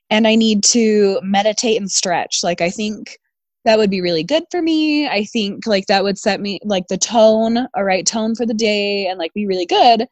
And 0.10 0.28
I 0.28 0.36
need 0.36 0.64
to 0.66 1.20
meditate 1.24 1.80
and 1.80 1.92
stretch. 1.92 2.40
Like 2.44 2.62
I 2.62 2.70
think 2.70 3.18
that 3.66 3.78
would 3.78 3.90
be 3.90 4.02
really 4.02 4.24
good 4.24 4.44
for 4.52 4.62
me. 4.62 5.08
I 5.08 5.24
think 5.26 5.66
like 5.68 5.88
that 5.88 6.04
would 6.04 6.18
set 6.18 6.42
me 6.42 6.60
like 6.64 6.88
the 6.90 6.98
tone, 6.98 7.68
a 7.76 7.84
right 7.84 8.06
tone 8.06 8.36
for 8.36 8.46
the 8.46 8.54
day 8.54 9.08
and 9.08 9.18
like 9.18 9.34
be 9.34 9.48
really 9.48 9.66
good. 9.66 10.08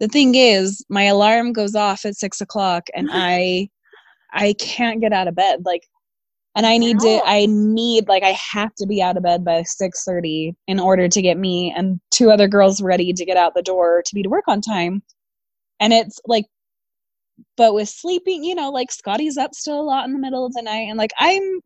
The 0.00 0.08
thing 0.08 0.34
is, 0.34 0.84
my 0.88 1.04
alarm 1.04 1.52
goes 1.52 1.74
off 1.74 2.04
at 2.04 2.16
six 2.16 2.40
o'clock 2.40 2.88
and 2.94 3.08
I 3.12 3.68
I 4.32 4.54
can't 4.58 5.00
get 5.00 5.12
out 5.12 5.28
of 5.28 5.34
bed. 5.34 5.64
Like 5.64 5.82
and 6.56 6.64
I 6.64 6.78
need 6.78 6.98
to 7.00 7.20
I 7.24 7.46
need 7.46 8.08
like 8.08 8.22
I 8.22 8.36
have 8.52 8.74
to 8.76 8.86
be 8.86 9.02
out 9.02 9.16
of 9.16 9.22
bed 9.22 9.44
by 9.44 9.62
6:30 9.62 10.54
in 10.66 10.80
order 10.80 11.06
to 11.06 11.22
get 11.22 11.36
me 11.38 11.72
and 11.76 12.00
two 12.10 12.30
other 12.30 12.48
girls 12.48 12.82
ready 12.82 13.12
to 13.12 13.24
get 13.24 13.36
out 13.36 13.54
the 13.54 13.62
door 13.62 14.02
to 14.04 14.14
be 14.14 14.22
to 14.22 14.28
work 14.28 14.48
on 14.48 14.60
time. 14.62 15.02
And 15.78 15.92
it's 15.92 16.18
like 16.26 16.46
but 17.58 17.74
with 17.74 17.90
sleeping, 17.90 18.42
you 18.42 18.54
know, 18.54 18.70
like 18.70 18.90
Scotty's 18.90 19.36
up 19.36 19.54
still 19.54 19.78
a 19.78 19.82
lot 19.82 20.06
in 20.06 20.14
the 20.14 20.18
middle 20.18 20.46
of 20.46 20.54
the 20.54 20.62
night 20.62 20.88
and 20.88 20.96
like 20.96 21.12
I'm 21.18 21.60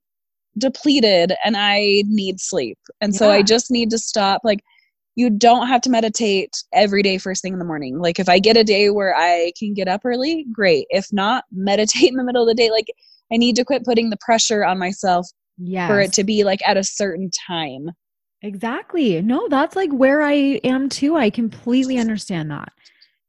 depleted 0.58 1.32
and 1.44 1.56
I 1.56 2.02
need 2.06 2.40
sleep. 2.40 2.78
And 3.00 3.12
yeah. 3.12 3.18
so 3.18 3.30
I 3.30 3.42
just 3.42 3.70
need 3.70 3.90
to 3.90 3.98
stop 3.98 4.42
like 4.42 4.60
you 5.14 5.30
don't 5.30 5.68
have 5.68 5.82
to 5.82 5.90
meditate 5.90 6.64
every 6.72 7.02
day 7.02 7.18
first 7.18 7.42
thing 7.42 7.52
in 7.52 7.58
the 7.60 7.64
morning. 7.64 8.00
Like 8.00 8.18
if 8.18 8.28
I 8.28 8.40
get 8.40 8.56
a 8.56 8.64
day 8.64 8.90
where 8.90 9.14
I 9.16 9.52
can 9.56 9.72
get 9.72 9.86
up 9.86 10.00
early, 10.04 10.46
great. 10.52 10.86
If 10.90 11.12
not, 11.12 11.44
meditate 11.52 12.10
in 12.10 12.16
the 12.16 12.24
middle 12.24 12.42
of 12.42 12.48
the 12.48 12.54
day. 12.54 12.70
Like 12.70 12.88
I 13.32 13.36
need 13.36 13.56
to 13.56 13.64
quit 13.64 13.84
putting 13.84 14.10
the 14.10 14.18
pressure 14.20 14.64
on 14.64 14.78
myself 14.78 15.26
yes. 15.58 15.88
for 15.88 16.00
it 16.00 16.12
to 16.14 16.24
be 16.24 16.44
like 16.44 16.60
at 16.66 16.76
a 16.76 16.84
certain 16.84 17.30
time. 17.46 17.90
Exactly. 18.42 19.20
No, 19.22 19.48
that's 19.48 19.76
like 19.76 19.90
where 19.92 20.22
I 20.22 20.60
am 20.64 20.88
too. 20.88 21.16
I 21.16 21.30
completely 21.30 21.98
understand 21.98 22.50
that. 22.50 22.72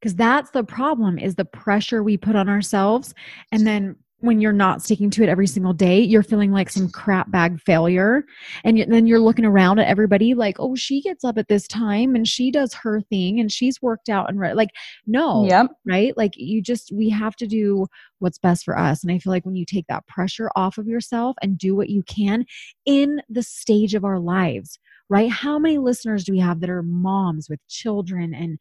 Cuz 0.02 0.16
that's 0.16 0.52
the 0.52 0.64
problem 0.64 1.20
is 1.20 1.36
the 1.36 1.46
pressure 1.46 2.02
we 2.02 2.18
put 2.18 2.36
on 2.36 2.50
ourselves 2.50 3.14
and 3.52 3.68
then 3.68 3.96
when 4.22 4.40
you're 4.40 4.54
not 4.54 4.82
sticking 4.82 5.10
to 5.12 5.24
it 5.24 5.30
every 5.30 5.48
single 5.48 5.74
day, 5.74 6.00
you're 6.00 6.24
feeling 6.24 6.52
like 6.52 6.70
some 6.70 6.90
crap 6.90 7.30
bag 7.32 7.60
failure. 7.60 8.24
And 8.64 8.86
then 8.88 9.08
you're 9.08 9.20
looking 9.20 9.46
around 9.46 9.80
at 9.80 9.88
everybody 9.88 10.34
like, 10.34 10.58
oh, 10.60 10.76
she 10.76 11.02
gets 11.02 11.24
up 11.24 11.38
at 11.38 11.48
this 11.48 11.68
time 11.68 12.16
and 12.16 12.28
she 12.28 12.52
does 12.52 12.74
her 12.74 13.02
thing 13.02 13.40
and 13.40 13.52
she's 13.52 13.82
worked 13.82 14.10
out 14.10 14.30
and 14.30 14.40
re-. 14.40 14.54
like, 14.54 14.70
no, 15.08 15.46
yep. 15.48 15.72
right? 15.86 16.16
Like, 16.16 16.34
you 16.38 16.62
just, 16.62 16.92
we 16.94 17.10
have 17.10 17.36
to 17.38 17.48
do 17.48 17.88
what's 18.20 18.38
best 18.38 18.64
for 18.64 18.78
us. 18.78 19.04
And 19.04 19.12
I 19.12 19.18
feel 19.18 19.32
like 19.32 19.46
when 19.46 19.56
you 19.56 19.66
take 19.66 19.88
that 19.88 20.08
pressure 20.08 20.52
off 20.56 20.78
of 20.78 20.88
yourself 20.88 21.36
and 21.42 21.58
do 21.58 21.76
what 21.76 21.90
you 21.90 22.04
can 22.04 22.46
in 22.86 23.22
the 23.28 23.44
stage 23.44 23.96
of 23.96 24.06
our 24.06 24.20
lives, 24.20 24.80
right? 25.10 25.30
How 25.32 25.60
many 25.60 25.78
listeners 25.78 26.24
do 26.24 26.32
we 26.32 26.40
have 26.40 26.62
that 26.62 26.70
are 26.70 26.84
moms 26.84 27.50
with 27.50 27.60
children 27.68 28.34
and 28.34 28.60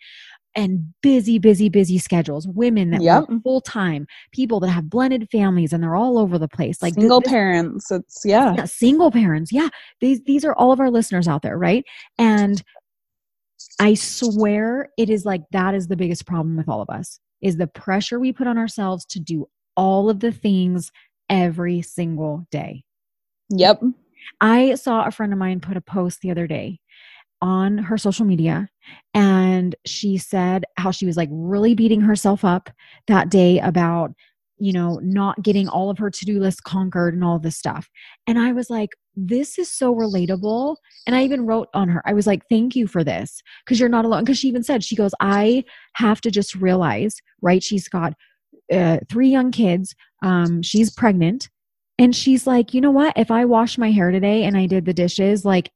and 0.57 0.93
busy, 1.03 1.39
busy, 1.39 1.69
busy 1.69 1.99
schedules, 1.99 2.47
women 2.49 2.91
that 2.91 3.03
yep. 3.03 3.29
work 3.29 3.43
full 3.43 3.61
time, 3.61 4.07
people 4.33 4.61
that 4.61 4.71
have 4.71 4.91
blended 4.91 5.29
families 5.31 5.73
and 5.73 5.83
they're 5.83 5.97
all 5.97 6.19
over 6.19 6.39
the 6.39 6.49
place. 6.49 6.83
Like 6.83 6.95
single 6.95 7.21
this, 7.21 7.31
parents. 7.31 7.91
It's 7.91 8.23
yeah. 8.25 8.55
yeah. 8.57 8.65
Single 8.65 9.11
parents. 9.11 9.53
Yeah. 9.53 9.69
These 10.01 10.23
these 10.25 10.45
are 10.45 10.55
all 10.55 10.73
of 10.73 10.81
our 10.81 10.91
listeners 10.91 11.29
out 11.29 11.43
there, 11.43 11.57
right? 11.57 11.85
And 12.19 12.63
I 13.79 13.95
swear 13.95 14.89
it 14.99 15.11
is 15.11 15.25
like 15.25 15.43
that 15.53 15.75
is 15.75 15.89
the 15.89 15.97
biggest 15.97 16.27
problem 16.27 16.57
with 16.57 16.69
all 16.69 16.83
of 16.83 16.91
us 16.91 17.21
is 17.41 17.57
the 17.57 17.67
pressure 17.67 18.21
we 18.21 18.33
put 18.33 18.47
on 18.47 18.59
ourselves 18.59 19.05
to 19.07 19.21
do 19.21 19.47
all 19.77 20.11
of 20.11 20.21
the 20.21 20.33
things 20.33 20.91
every 21.29 21.81
single 21.81 22.47
day. 22.51 22.85
Yep. 23.51 23.83
I 24.41 24.75
saw 24.75 25.07
a 25.07 25.11
friend 25.11 25.33
of 25.33 25.39
mine 25.39 25.61
put 25.61 25.77
a 25.77 25.81
post 25.81 26.21
the 26.21 26.31
other 26.31 26.47
day 26.47 26.81
on 27.43 27.79
her 27.79 27.97
social 27.97 28.25
media 28.25 28.69
and 29.15 29.75
she 29.87 30.19
said 30.19 30.65
how 30.77 30.91
she 30.91 31.07
was 31.07 31.17
like 31.17 31.29
really 31.33 31.75
beating 31.75 32.01
herself 32.01 32.45
up 32.45 32.71
that 33.07 33.31
day 33.31 33.59
about 33.61 34.13
you 34.59 34.73
know 34.73 35.01
not 35.03 35.43
getting 35.43 35.69
all 35.69 35.91
of 35.91 35.99
her 35.99 36.11
to-do 36.11 36.39
list 36.39 36.63
conquered 36.65 37.15
and 37.15 37.25
all 37.25 37.39
this 37.39 37.57
stuff. 37.57 37.89
And 38.27 38.39
i 38.39 38.53
was 38.53 38.71
like 38.71 38.91
this 39.17 39.59
is 39.59 39.73
so 39.73 39.95
relatable. 39.95 40.77
And 41.07 41.17
i 41.17 41.25
even 41.25 41.47
wrote 41.47 41.69
on 41.75 41.89
her 41.89 42.03
i 42.07 42.13
was 42.13 42.27
like 42.27 42.43
thank 42.49 42.77
you 42.77 42.87
for 42.87 43.03
this 43.03 43.43
because 43.65 43.81
you're 43.81 43.89
not 43.89 44.05
alone. 44.05 44.25
Because 44.25 44.39
she 44.39 44.49
even 44.49 44.63
said 44.63 44.85
she 44.85 44.97
goes 44.97 45.13
i 45.21 45.65
have 45.95 46.21
to 46.21 46.31
just 46.31 46.55
realize 46.55 47.17
right 47.43 47.63
she's 47.63 47.89
got 47.89 48.13
uh, 48.73 48.99
three 49.09 49.29
young 49.29 49.51
kids 49.51 49.97
um, 50.23 50.63
she's 50.63 50.93
pregnant 50.93 51.49
and 51.99 52.15
she's 52.15 52.47
like 52.47 52.73
you 52.75 52.81
know 52.81 52.91
what? 52.91 53.15
If 53.17 53.31
i 53.31 53.45
wash 53.45 53.79
my 53.79 53.91
hair 53.91 54.11
today 54.11 54.45
and 54.45 54.57
i 54.57 54.67
did 54.67 54.85
the 54.85 54.95
dishes 54.95 55.45
like 55.45 55.71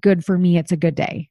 good 0.00 0.24
for 0.24 0.38
me, 0.38 0.58
it's 0.58 0.72
a 0.72 0.76
good 0.76 0.94
day. 0.94 1.28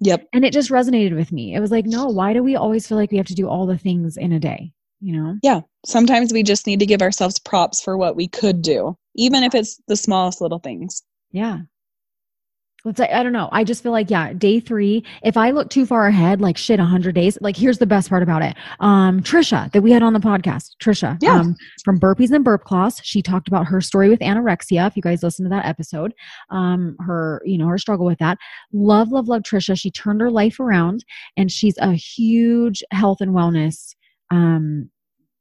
Yep. 0.00 0.28
And 0.32 0.44
it 0.44 0.52
just 0.52 0.70
resonated 0.70 1.14
with 1.14 1.32
me. 1.32 1.54
It 1.54 1.60
was 1.60 1.70
like, 1.70 1.86
no, 1.86 2.06
why 2.06 2.32
do 2.32 2.42
we 2.42 2.56
always 2.56 2.86
feel 2.86 2.98
like 2.98 3.10
we 3.10 3.16
have 3.16 3.26
to 3.26 3.34
do 3.34 3.48
all 3.48 3.66
the 3.66 3.78
things 3.78 4.16
in 4.16 4.32
a 4.32 4.40
day? 4.40 4.72
You 5.00 5.16
know? 5.16 5.36
Yeah. 5.42 5.60
Sometimes 5.86 6.32
we 6.32 6.42
just 6.42 6.66
need 6.66 6.80
to 6.80 6.86
give 6.86 7.02
ourselves 7.02 7.38
props 7.38 7.82
for 7.82 7.96
what 7.96 8.16
we 8.16 8.26
could 8.26 8.62
do, 8.62 8.96
even 9.14 9.44
if 9.44 9.54
it's 9.54 9.80
the 9.86 9.96
smallest 9.96 10.40
little 10.40 10.58
things. 10.58 11.02
Yeah 11.30 11.60
let's 12.84 12.98
say, 12.98 13.08
I 13.08 13.22
don't 13.22 13.32
know. 13.32 13.48
I 13.50 13.64
just 13.64 13.82
feel 13.82 13.92
like, 13.92 14.10
yeah, 14.10 14.32
day 14.34 14.60
three, 14.60 15.04
if 15.22 15.36
I 15.36 15.50
look 15.50 15.70
too 15.70 15.86
far 15.86 16.06
ahead, 16.06 16.40
like 16.40 16.58
shit, 16.58 16.78
a 16.78 16.82
100 16.82 17.14
days, 17.14 17.38
like 17.40 17.56
here's 17.56 17.78
the 17.78 17.86
best 17.86 18.10
part 18.10 18.22
about 18.22 18.42
it. 18.42 18.56
Um, 18.80 19.22
Trisha, 19.22 19.72
that 19.72 19.82
we 19.82 19.90
had 19.90 20.02
on 20.02 20.12
the 20.12 20.20
podcast, 20.20 20.72
Trisha, 20.82 21.18
yeah. 21.22 21.40
um, 21.40 21.56
from 21.82 21.98
Burpees 21.98 22.30
and 22.30 22.44
Burp 22.44 22.64
Cloths, 22.64 23.00
she 23.02 23.22
talked 23.22 23.48
about 23.48 23.66
her 23.66 23.80
story 23.80 24.08
with 24.10 24.20
anorexia. 24.20 24.86
If 24.86 24.96
you 24.96 25.02
guys 25.02 25.22
listen 25.22 25.44
to 25.44 25.50
that 25.50 25.64
episode, 25.64 26.12
um, 26.50 26.96
her, 27.00 27.40
you 27.44 27.56
know, 27.56 27.68
her 27.68 27.78
struggle 27.78 28.06
with 28.06 28.18
that. 28.18 28.38
Love, 28.72 29.10
love, 29.10 29.28
love 29.28 29.42
Trisha. 29.42 29.78
She 29.78 29.90
turned 29.90 30.20
her 30.20 30.30
life 30.30 30.60
around 30.60 31.04
and 31.36 31.50
she's 31.50 31.78
a 31.78 31.92
huge 31.92 32.82
health 32.90 33.20
and 33.20 33.32
wellness 33.32 33.94
um 34.30 34.90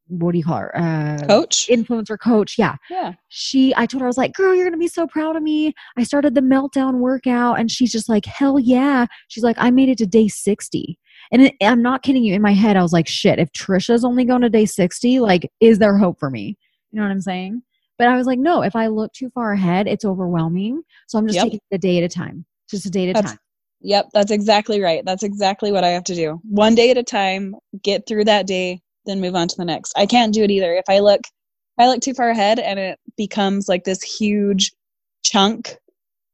what 0.08 0.34
do 0.34 0.38
you 0.38 0.44
call 0.44 0.58
her? 0.58 0.78
Uh, 0.78 1.26
coach, 1.26 1.68
influencer 1.70 2.20
coach. 2.20 2.56
Yeah, 2.58 2.76
yeah. 2.90 3.14
She, 3.30 3.74
I 3.76 3.86
told 3.86 4.02
her 4.02 4.08
I 4.08 4.10
was 4.10 4.18
like, 4.18 4.34
"Girl, 4.34 4.54
you're 4.54 4.66
gonna 4.66 4.78
be 4.78 4.88
so 4.88 5.08
proud 5.08 5.36
of 5.36 5.44
me." 5.44 5.74
I 5.98 6.04
started 6.04 6.36
the 6.36 6.42
meltdown 6.42 6.96
workout, 6.96 7.60
and 7.60 7.72
she's 7.72 7.92
just 7.92 8.10
like, 8.10 8.26
"Hell 8.26 8.60
yeah!" 8.60 9.06
She's 9.30 9.44
like, 9.44 9.56
"I 9.60 9.72
made 9.72 9.90
it 9.90 9.98
to 10.00 10.06
day 10.06 10.28
60." 10.28 10.98
And 11.32 11.44
it, 11.44 11.56
I'm 11.62 11.82
not 11.82 12.04
kidding 12.04 12.24
you. 12.24 12.34
In 12.34 12.42
my 12.42 12.54
head, 12.54 12.76
I 12.78 12.82
was 12.82 12.94
like, 12.94 13.08
"Shit! 13.08 13.40
If 13.40 13.52
Trisha's 13.54 14.04
only 14.04 14.26
going 14.26 14.42
to 14.42 14.50
day 14.50 14.66
60, 14.66 15.20
like, 15.20 15.50
is 15.60 15.80
there 15.80 15.98
hope 15.98 16.20
for 16.20 16.30
me?" 16.30 16.58
You 16.92 16.98
know 16.98 17.04
what 17.04 17.12
I'm 17.12 17.22
saying? 17.22 17.64
But 17.98 18.08
I 18.08 18.18
was 18.18 18.28
like, 18.28 18.40
"No. 18.40 18.62
If 18.62 18.76
I 18.76 18.88
look 18.88 19.14
too 19.14 19.30
far 19.30 19.54
ahead, 19.54 19.88
it's 19.88 20.06
overwhelming. 20.06 20.82
So 21.08 21.18
I'm 21.18 21.28
just 21.28 21.36
yep. 21.36 21.46
taking 21.46 21.60
a 21.72 21.78
day 21.78 21.98
at 21.98 22.04
a 22.04 22.10
time, 22.10 22.46
just 22.70 22.86
a 22.86 22.90
day 22.90 23.10
at 23.10 23.18
a 23.18 23.22
time." 23.22 23.40
Yep, 23.86 24.10
that's 24.14 24.32
exactly 24.32 24.82
right. 24.82 25.04
That's 25.06 25.24
exactly 25.24 25.72
what 25.72 25.84
I 25.84 25.90
have 25.90 26.06
to 26.06 26.16
do. 26.16 26.40
One 26.44 26.74
day 26.74 26.90
at 26.90 26.98
a 26.98 27.04
time, 27.04 27.54
get 27.84 28.08
through 28.08 28.24
that 28.26 28.48
day, 28.48 28.82
then 29.06 29.22
move 29.22 29.36
on 29.36 29.48
to 29.48 29.56
the 29.58 29.66
next. 29.66 29.94
I 29.98 30.06
can't 30.06 30.34
do 30.34 30.44
it 30.44 30.52
either. 30.52 30.74
If 30.74 30.86
I 30.90 31.00
look 31.00 31.22
if 31.22 31.84
I 31.84 31.88
look 31.88 32.02
too 32.02 32.14
far 32.14 32.30
ahead 32.30 32.60
and 32.60 32.80
it 32.80 33.00
becomes 33.18 33.68
like 33.68 33.84
this 33.84 34.04
huge 34.04 34.72
chunk, 35.24 35.76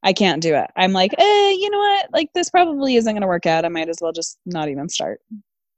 I 0.04 0.14
can't 0.14 0.42
do 0.42 0.54
it. 0.56 0.70
I'm 0.76 0.92
like, 0.92 1.14
eh, 1.18 1.52
you 1.52 1.70
know 1.70 1.78
what? 1.78 2.08
Like 2.12 2.30
this 2.34 2.50
probably 2.50 2.96
isn't 2.96 3.14
going 3.14 3.22
to 3.22 3.28
work 3.28 3.46
out. 3.46 3.66
I 3.66 3.70
might 3.70 3.90
as 3.90 3.98
well 4.02 4.12
just 4.12 4.38
not 4.46 4.70
even 4.70 4.90
start. 4.90 5.22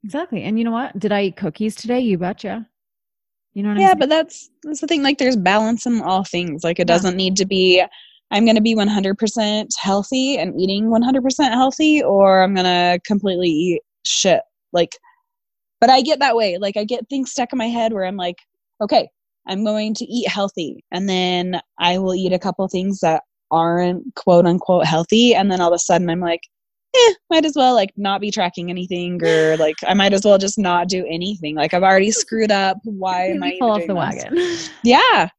Exactly. 0.04 0.42
And 0.42 0.58
you 0.58 0.64
know 0.64 0.72
what? 0.72 0.98
Did 0.98 1.12
I 1.12 1.24
eat 1.24 1.36
cookies 1.36 1.74
today? 1.74 2.00
You 2.00 2.18
betcha. 2.18 2.66
You 3.54 3.62
know 3.62 3.74
yeah, 3.74 3.94
but 3.94 4.08
that's 4.08 4.48
that's 4.62 4.80
the 4.80 4.86
thing. 4.86 5.02
Like, 5.02 5.18
there's 5.18 5.36
balance 5.36 5.84
in 5.84 6.00
all 6.00 6.24
things. 6.24 6.64
Like, 6.64 6.78
it 6.78 6.88
yeah. 6.88 6.94
doesn't 6.94 7.16
need 7.16 7.36
to 7.36 7.44
be. 7.44 7.84
I'm 8.30 8.46
going 8.46 8.56
to 8.56 8.62
be 8.62 8.74
100% 8.74 9.66
healthy 9.78 10.38
and 10.38 10.58
eating 10.58 10.86
100% 10.86 11.50
healthy, 11.50 12.02
or 12.02 12.42
I'm 12.42 12.54
going 12.54 12.64
to 12.64 12.98
completely 13.06 13.50
eat 13.50 13.82
shit. 14.06 14.40
Like, 14.72 14.96
but 15.82 15.90
I 15.90 16.00
get 16.00 16.20
that 16.20 16.36
way. 16.36 16.58
Like 16.58 16.76
I 16.76 16.84
get 16.84 17.08
things 17.08 17.32
stuck 17.32 17.52
in 17.52 17.58
my 17.58 17.66
head 17.66 17.92
where 17.92 18.04
I'm 18.04 18.16
like, 18.16 18.36
okay, 18.80 19.08
I'm 19.48 19.64
going 19.64 19.94
to 19.94 20.04
eat 20.04 20.28
healthy. 20.28 20.84
And 20.92 21.08
then 21.08 21.60
I 21.80 21.98
will 21.98 22.14
eat 22.14 22.32
a 22.32 22.38
couple 22.38 22.68
things 22.68 23.00
that 23.00 23.24
aren't 23.50 24.04
quote 24.14 24.46
unquote 24.46 24.86
healthy. 24.86 25.34
And 25.34 25.50
then 25.50 25.60
all 25.60 25.72
of 25.72 25.74
a 25.74 25.80
sudden 25.80 26.08
I'm 26.08 26.20
like, 26.20 26.42
eh, 26.94 27.14
might 27.30 27.44
as 27.44 27.54
well 27.56 27.74
like 27.74 27.90
not 27.96 28.20
be 28.20 28.30
tracking 28.30 28.70
anything 28.70 29.20
or 29.24 29.56
like 29.58 29.74
I 29.84 29.94
might 29.94 30.12
as 30.12 30.24
well 30.24 30.38
just 30.38 30.56
not 30.56 30.88
do 30.88 31.04
anything. 31.10 31.56
Like 31.56 31.74
I've 31.74 31.82
already 31.82 32.12
screwed 32.12 32.52
up. 32.52 32.76
Why 32.84 33.24
am 33.30 33.42
I 33.42 33.56
fall 33.58 33.72
off 33.72 33.80
the 33.80 33.88
this? 33.88 33.96
wagon? 33.96 34.70
Yeah. 34.84 35.30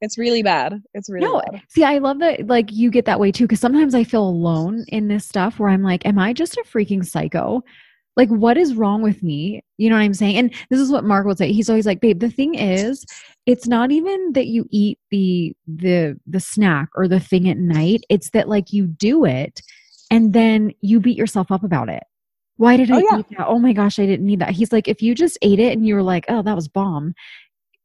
It's 0.00 0.18
really 0.18 0.42
bad. 0.42 0.82
It's 0.94 1.08
really 1.08 1.26
no, 1.26 1.40
bad. 1.52 1.62
See, 1.68 1.84
I 1.84 1.98
love 1.98 2.18
that 2.18 2.48
like 2.48 2.72
you 2.72 2.90
get 2.90 3.04
that 3.04 3.20
way 3.20 3.30
too, 3.30 3.44
because 3.44 3.60
sometimes 3.60 3.94
I 3.94 4.02
feel 4.02 4.24
alone 4.24 4.84
in 4.88 5.06
this 5.06 5.24
stuff 5.24 5.60
where 5.60 5.68
I'm 5.70 5.84
like, 5.84 6.04
am 6.04 6.18
I 6.18 6.32
just 6.32 6.56
a 6.56 6.64
freaking 6.64 7.06
psycho? 7.06 7.62
Like 8.16 8.28
what 8.28 8.56
is 8.56 8.74
wrong 8.74 9.02
with 9.02 9.22
me? 9.22 9.62
You 9.78 9.90
know 9.90 9.96
what 9.96 10.02
i'm 10.02 10.14
saying? 10.14 10.36
And 10.36 10.54
this 10.70 10.80
is 10.80 10.90
what 10.90 11.04
mark 11.04 11.26
would 11.26 11.38
say. 11.38 11.52
He's 11.52 11.70
always 11.70 11.86
like 11.86 12.00
babe 12.00 12.20
the 12.20 12.30
thing 12.30 12.54
is 12.54 13.04
it's 13.46 13.66
not 13.66 13.90
even 13.90 14.32
that 14.32 14.46
you 14.46 14.66
eat 14.70 14.98
the 15.10 15.54
the 15.66 16.18
the 16.26 16.40
snack 16.40 16.88
or 16.94 17.08
the 17.08 17.20
thing 17.20 17.48
at 17.48 17.58
night. 17.58 18.02
It's 18.08 18.30
that 18.30 18.48
like 18.48 18.72
you 18.72 18.86
do 18.86 19.24
it 19.24 19.62
and 20.10 20.32
then 20.32 20.72
you 20.80 21.00
beat 21.00 21.16
yourself 21.16 21.50
up 21.50 21.64
about 21.64 21.88
it. 21.88 22.02
Why 22.56 22.76
did 22.76 22.90
oh, 22.90 22.96
i 22.96 22.98
oh, 22.98 23.08
yeah. 23.10 23.18
eat 23.20 23.26
that? 23.38 23.46
Oh 23.48 23.58
my 23.58 23.72
gosh 23.72 23.98
i 23.98 24.06
didn't 24.06 24.26
need 24.26 24.40
that. 24.40 24.50
He's 24.50 24.72
like 24.72 24.88
if 24.88 25.02
you 25.02 25.14
just 25.14 25.38
ate 25.42 25.58
it 25.58 25.72
and 25.72 25.86
you 25.86 25.94
were 25.94 26.02
like 26.02 26.26
oh 26.28 26.42
that 26.42 26.56
was 26.56 26.68
bomb 26.68 27.14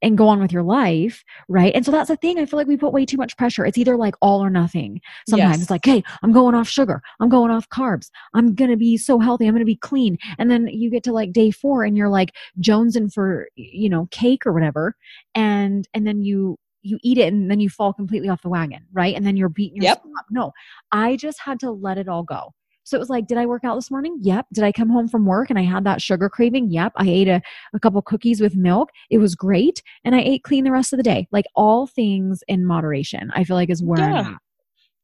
and 0.02 0.18
go 0.18 0.28
on 0.28 0.40
with 0.40 0.52
your 0.52 0.64
life, 0.64 1.24
right? 1.48 1.74
And 1.74 1.86
so 1.86 1.92
that's 1.92 2.10
the 2.10 2.16
thing. 2.18 2.38
I 2.38 2.46
feel 2.46 2.58
like 2.58 2.68
we 2.68 2.78
put 2.78 2.94
way 2.94 3.06
too 3.06 3.18
much 3.18 3.36
pressure. 3.38 3.66
It's 3.66 3.78
either 3.78 3.98
like 3.98 4.16
all 4.22 4.44
or 4.44 4.50
nothing. 4.50 5.02
Sometimes 5.28 5.56
yes. 5.56 5.62
it's 5.64 5.72
like, 5.72 5.86
hey, 5.86 6.04
I'm 6.22 6.32
going 6.32 6.56
off 6.56 6.68
sugar. 6.68 7.02
I'm 7.20 7.30
going 7.30 7.52
off 7.52 7.68
carbs. 7.70 8.10
I'm 8.34 8.54
going 8.54 8.70
to 8.70 8.78
be 8.78 8.98
so 8.98 9.20
healthy. 9.20 9.48
I'm 9.48 9.54
going 9.54 9.62
to 9.62 9.66
be 9.66 9.76
clean. 9.76 10.18
And 10.38 10.52
then 10.52 10.68
you 10.68 10.90
get 10.90 11.04
to 11.04 11.12
like 11.12 11.34
day 11.34 11.52
four 11.52 11.84
and 11.84 11.98
you're 11.98 12.10
like 12.10 12.34
jonesing 12.62 13.12
for, 13.12 13.48
you 13.56 13.90
know, 13.90 14.08
cake 14.12 14.46
or 14.46 14.54
whatever. 14.54 14.96
And, 15.34 15.88
and 15.94 16.06
then 16.06 16.22
you, 16.22 16.58
you 16.84 17.00
eat 17.02 17.18
it 17.18 17.34
and 17.34 17.50
then 17.50 17.60
you 17.60 17.70
fall 17.70 17.92
completely 17.92 18.30
off 18.30 18.44
the 18.44 18.50
wagon, 18.50 18.86
right? 18.94 19.16
And 19.16 19.26
then 19.26 19.36
you're 19.36 19.50
beating 19.50 19.78
yourself 19.78 20.02
yep. 20.06 20.14
up. 20.20 20.26
No, 20.30 20.52
I 20.92 21.16
just 21.16 21.40
had 21.40 21.60
to 21.62 21.72
let 21.72 21.98
it 21.98 22.08
all 22.08 22.24
go 22.24 22.54
So 22.88 22.96
it 22.96 23.02
was 23.02 23.10
like, 23.10 23.28
did 23.28 23.38
I 23.38 23.46
work 23.46 23.66
out 23.66 23.76
this 23.76 23.92
morning? 23.92 24.18
Yep. 24.22 24.46
Did 24.54 24.64
I 24.64 24.72
come 24.72 24.90
home 24.90 25.10
from 25.10 25.26
work 25.26 25.50
and 25.50 25.60
I 25.60 25.64
had 25.64 25.84
that 25.84 26.02
sugar 26.02 26.30
craving? 26.30 26.70
Yep. 26.70 26.94
I 26.96 27.06
ate 27.06 27.28
a, 27.28 27.42
a 27.74 27.80
couple 27.82 28.02
cookies 28.02 28.40
with 28.40 28.56
milk. 28.56 28.92
It 29.10 29.18
was 29.18 29.36
great. 29.36 29.84
And 30.06 30.16
I 30.16 30.22
ate 30.22 30.44
clean 30.44 30.64
the 30.64 30.72
rest 30.72 30.94
of 30.94 30.98
the 30.98 31.04
day. 31.04 31.28
Like 31.30 31.44
all 31.54 31.86
things 31.86 32.46
in 32.48 32.66
moderation, 32.66 33.30
I 33.36 33.44
feel 33.44 33.58
like 33.58 33.70
is 33.70 33.84
where 33.84 34.00
yeah. 34.00 34.14
I'm 34.14 34.34
at. 34.36 34.42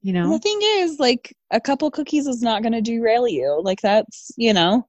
You 0.01 0.13
know? 0.13 0.31
The 0.31 0.39
thing 0.39 0.59
is, 0.61 0.97
like, 0.97 1.35
a 1.51 1.59
couple 1.59 1.91
cookies 1.91 2.25
is 2.25 2.41
not 2.41 2.61
going 2.61 2.73
to 2.73 2.81
derail 2.81 3.27
you. 3.27 3.61
Like, 3.63 3.81
that's, 3.81 4.31
you 4.37 4.53
know, 4.53 4.87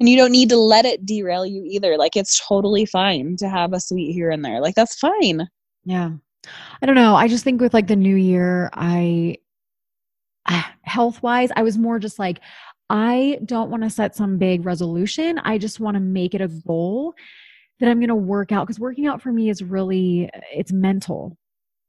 and 0.00 0.08
you 0.08 0.16
don't 0.16 0.32
need 0.32 0.48
to 0.50 0.56
let 0.56 0.84
it 0.84 1.06
derail 1.06 1.46
you 1.46 1.64
either. 1.64 1.96
Like, 1.96 2.16
it's 2.16 2.40
totally 2.46 2.84
fine 2.84 3.36
to 3.36 3.48
have 3.48 3.72
a 3.72 3.80
sweet 3.80 4.12
here 4.12 4.30
and 4.30 4.44
there. 4.44 4.60
Like, 4.60 4.74
that's 4.74 4.98
fine. 4.98 5.48
Yeah. 5.84 6.10
I 6.80 6.86
don't 6.86 6.94
know. 6.94 7.14
I 7.14 7.28
just 7.28 7.44
think 7.44 7.60
with 7.60 7.72
like 7.74 7.86
the 7.86 7.96
new 7.96 8.16
year, 8.16 8.70
I 8.72 9.36
health 10.82 11.22
wise, 11.22 11.50
I 11.56 11.62
was 11.62 11.78
more 11.78 11.98
just 11.98 12.18
like, 12.18 12.40
I 12.90 13.38
don't 13.46 13.70
want 13.70 13.82
to 13.84 13.90
set 13.90 14.14
some 14.14 14.38
big 14.38 14.66
resolution. 14.66 15.38
I 15.38 15.56
just 15.58 15.80
want 15.80 15.94
to 15.94 16.00
make 16.00 16.34
it 16.34 16.42
a 16.42 16.48
goal 16.48 17.14
that 17.80 17.88
I'm 17.88 17.98
going 17.98 18.08
to 18.08 18.14
work 18.14 18.52
out 18.52 18.66
because 18.66 18.78
working 18.78 19.06
out 19.06 19.22
for 19.22 19.32
me 19.32 19.48
is 19.48 19.62
really 19.62 20.28
it's 20.52 20.72
mental. 20.72 21.36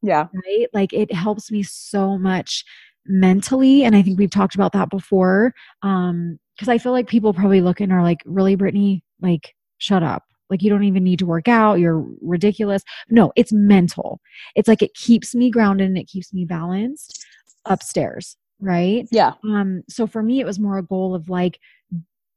Yeah. 0.01 0.27
Right? 0.33 0.67
Like 0.73 0.93
it 0.93 1.13
helps 1.13 1.51
me 1.51 1.61
so 1.61 2.17
much 2.17 2.63
mentally 3.05 3.83
and 3.83 3.97
I 3.97 4.01
think 4.01 4.17
we've 4.17 4.31
talked 4.31 4.55
about 4.55 4.71
that 4.71 4.89
before 4.89 5.53
um 5.81 6.39
because 6.55 6.69
I 6.69 6.77
feel 6.77 6.93
like 6.93 7.07
people 7.07 7.33
probably 7.33 7.61
look 7.61 7.81
and 7.81 7.91
are 7.91 8.03
like, 8.03 8.19
"Really, 8.25 8.55
Brittany? 8.55 9.03
Like 9.21 9.55
shut 9.79 10.03
up. 10.03 10.23
Like 10.49 10.61
you 10.61 10.69
don't 10.69 10.83
even 10.83 11.03
need 11.03 11.19
to 11.19 11.25
work 11.25 11.47
out. 11.47 11.79
You're 11.79 12.05
ridiculous." 12.21 12.83
No, 13.09 13.33
it's 13.35 13.51
mental. 13.51 14.21
It's 14.55 14.67
like 14.67 14.81
it 14.83 14.93
keeps 14.93 15.35
me 15.35 15.49
grounded 15.49 15.87
and 15.87 15.97
it 15.97 16.07
keeps 16.07 16.31
me 16.31 16.45
balanced 16.45 17.25
upstairs 17.65 18.37
right? 18.63 19.07
Yeah. 19.11 19.33
Um 19.43 19.83
so 19.89 20.07
for 20.07 20.23
me 20.23 20.39
it 20.39 20.45
was 20.45 20.59
more 20.59 20.77
a 20.77 20.83
goal 20.83 21.15
of 21.15 21.29
like 21.29 21.59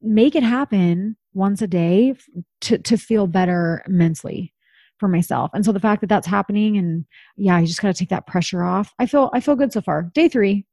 make 0.02 0.34
it 0.34 0.42
happen 0.42 1.16
once 1.34 1.62
a 1.62 1.66
day 1.66 2.14
to 2.62 2.78
to 2.78 2.96
feel 2.96 3.26
better 3.26 3.82
mentally 3.88 4.52
for 4.98 5.08
myself. 5.08 5.50
And 5.52 5.64
so 5.64 5.72
the 5.72 5.80
fact 5.80 6.00
that 6.00 6.08
that's 6.08 6.26
happening 6.26 6.76
and 6.78 7.04
yeah 7.36 7.58
you 7.58 7.66
just 7.66 7.80
got 7.82 7.88
to 7.88 7.98
take 7.98 8.08
that 8.10 8.26
pressure 8.26 8.62
off 8.62 8.94
i 8.98 9.06
feel 9.06 9.30
i 9.34 9.40
feel 9.40 9.56
good 9.56 9.72
so 9.72 9.80
far. 9.80 10.10
Day 10.14 10.28
three. 10.28 10.66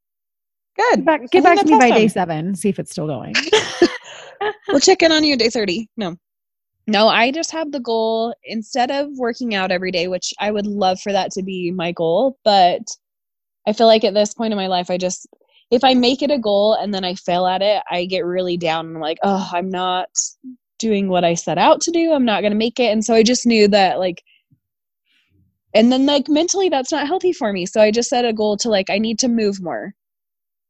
Good. 0.76 0.98
Get 0.98 1.06
back, 1.06 1.30
get 1.30 1.44
back 1.44 1.60
to 1.60 1.66
me 1.66 1.74
awesome. 1.74 1.90
by 1.90 1.96
day 1.96 2.08
seven 2.08 2.56
see 2.56 2.70
if 2.70 2.80
it's 2.80 2.92
still 2.92 3.08
going. 3.08 3.36
We'll 4.68 4.80
check 4.80 5.02
in 5.02 5.12
on 5.12 5.24
you 5.24 5.38
day 5.38 5.50
30 5.50 5.90
no. 5.98 6.16
No 6.88 7.08
i 7.08 7.32
just 7.32 7.52
have 7.52 7.72
the 7.72 7.80
goal 7.80 8.36
instead 8.44 8.92
of 8.92 9.08
working 9.18 9.56
out 9.56 9.72
every 9.72 9.92
day 9.92 10.08
which 10.08 10.34
i 10.40 10.52
would 10.52 10.68
love 10.68 11.00
for 11.00 11.12
that 11.12 11.32
to 11.32 11.44
be 11.44 11.72
my 11.72 11.92
goal 11.92 12.38
but 12.44 12.82
i 13.68 13.74
feel 13.74 13.88
like 13.88 14.04
at 14.04 14.14
this 14.14 14.34
point 14.34 14.52
in 14.52 14.58
my 14.58 14.68
life 14.68 14.90
i 14.90 14.98
just 14.98 15.28
if 15.74 15.84
I 15.84 15.96
make 15.96 16.22
it 16.22 16.30
a 16.30 16.38
goal 16.38 16.76
and 16.76 16.94
then 16.94 17.04
I 17.04 17.16
fail 17.16 17.48
at 17.48 17.64
it, 17.64 17.82
I 17.90 18.06
get 18.06 18.26
really 18.26 18.58
down 18.58 18.86
and 18.86 19.00
like, 19.00 19.18
oh, 19.24 19.50
I'm 19.52 19.70
not 19.70 20.10
doing 20.78 21.10
what 21.10 21.24
I 21.24 21.34
set 21.34 21.58
out 21.58 21.82
to 21.82 21.92
do. 21.92 22.14
I'm 22.14 22.26
not 22.26 22.42
going 22.42 22.52
to 22.52 22.58
make 22.58 22.80
it. 22.80 22.92
And 22.92 23.04
so 23.04 23.16
I 23.16 23.24
just 23.24 23.48
knew 23.48 23.68
that, 23.70 23.98
like, 23.98 24.24
and 25.74 25.92
then, 25.92 26.06
like, 26.06 26.30
mentally, 26.30 26.70
that's 26.70 26.92
not 26.92 27.08
healthy 27.08 27.34
for 27.34 27.52
me. 27.52 27.66
So 27.66 27.82
I 27.82 27.90
just 27.90 28.10
set 28.10 28.24
a 28.24 28.34
goal 28.34 28.56
to, 28.58 28.70
like, 28.70 28.92
I 28.92 29.00
need 29.00 29.18
to 29.20 29.28
move 29.28 29.64
more. 29.64 29.96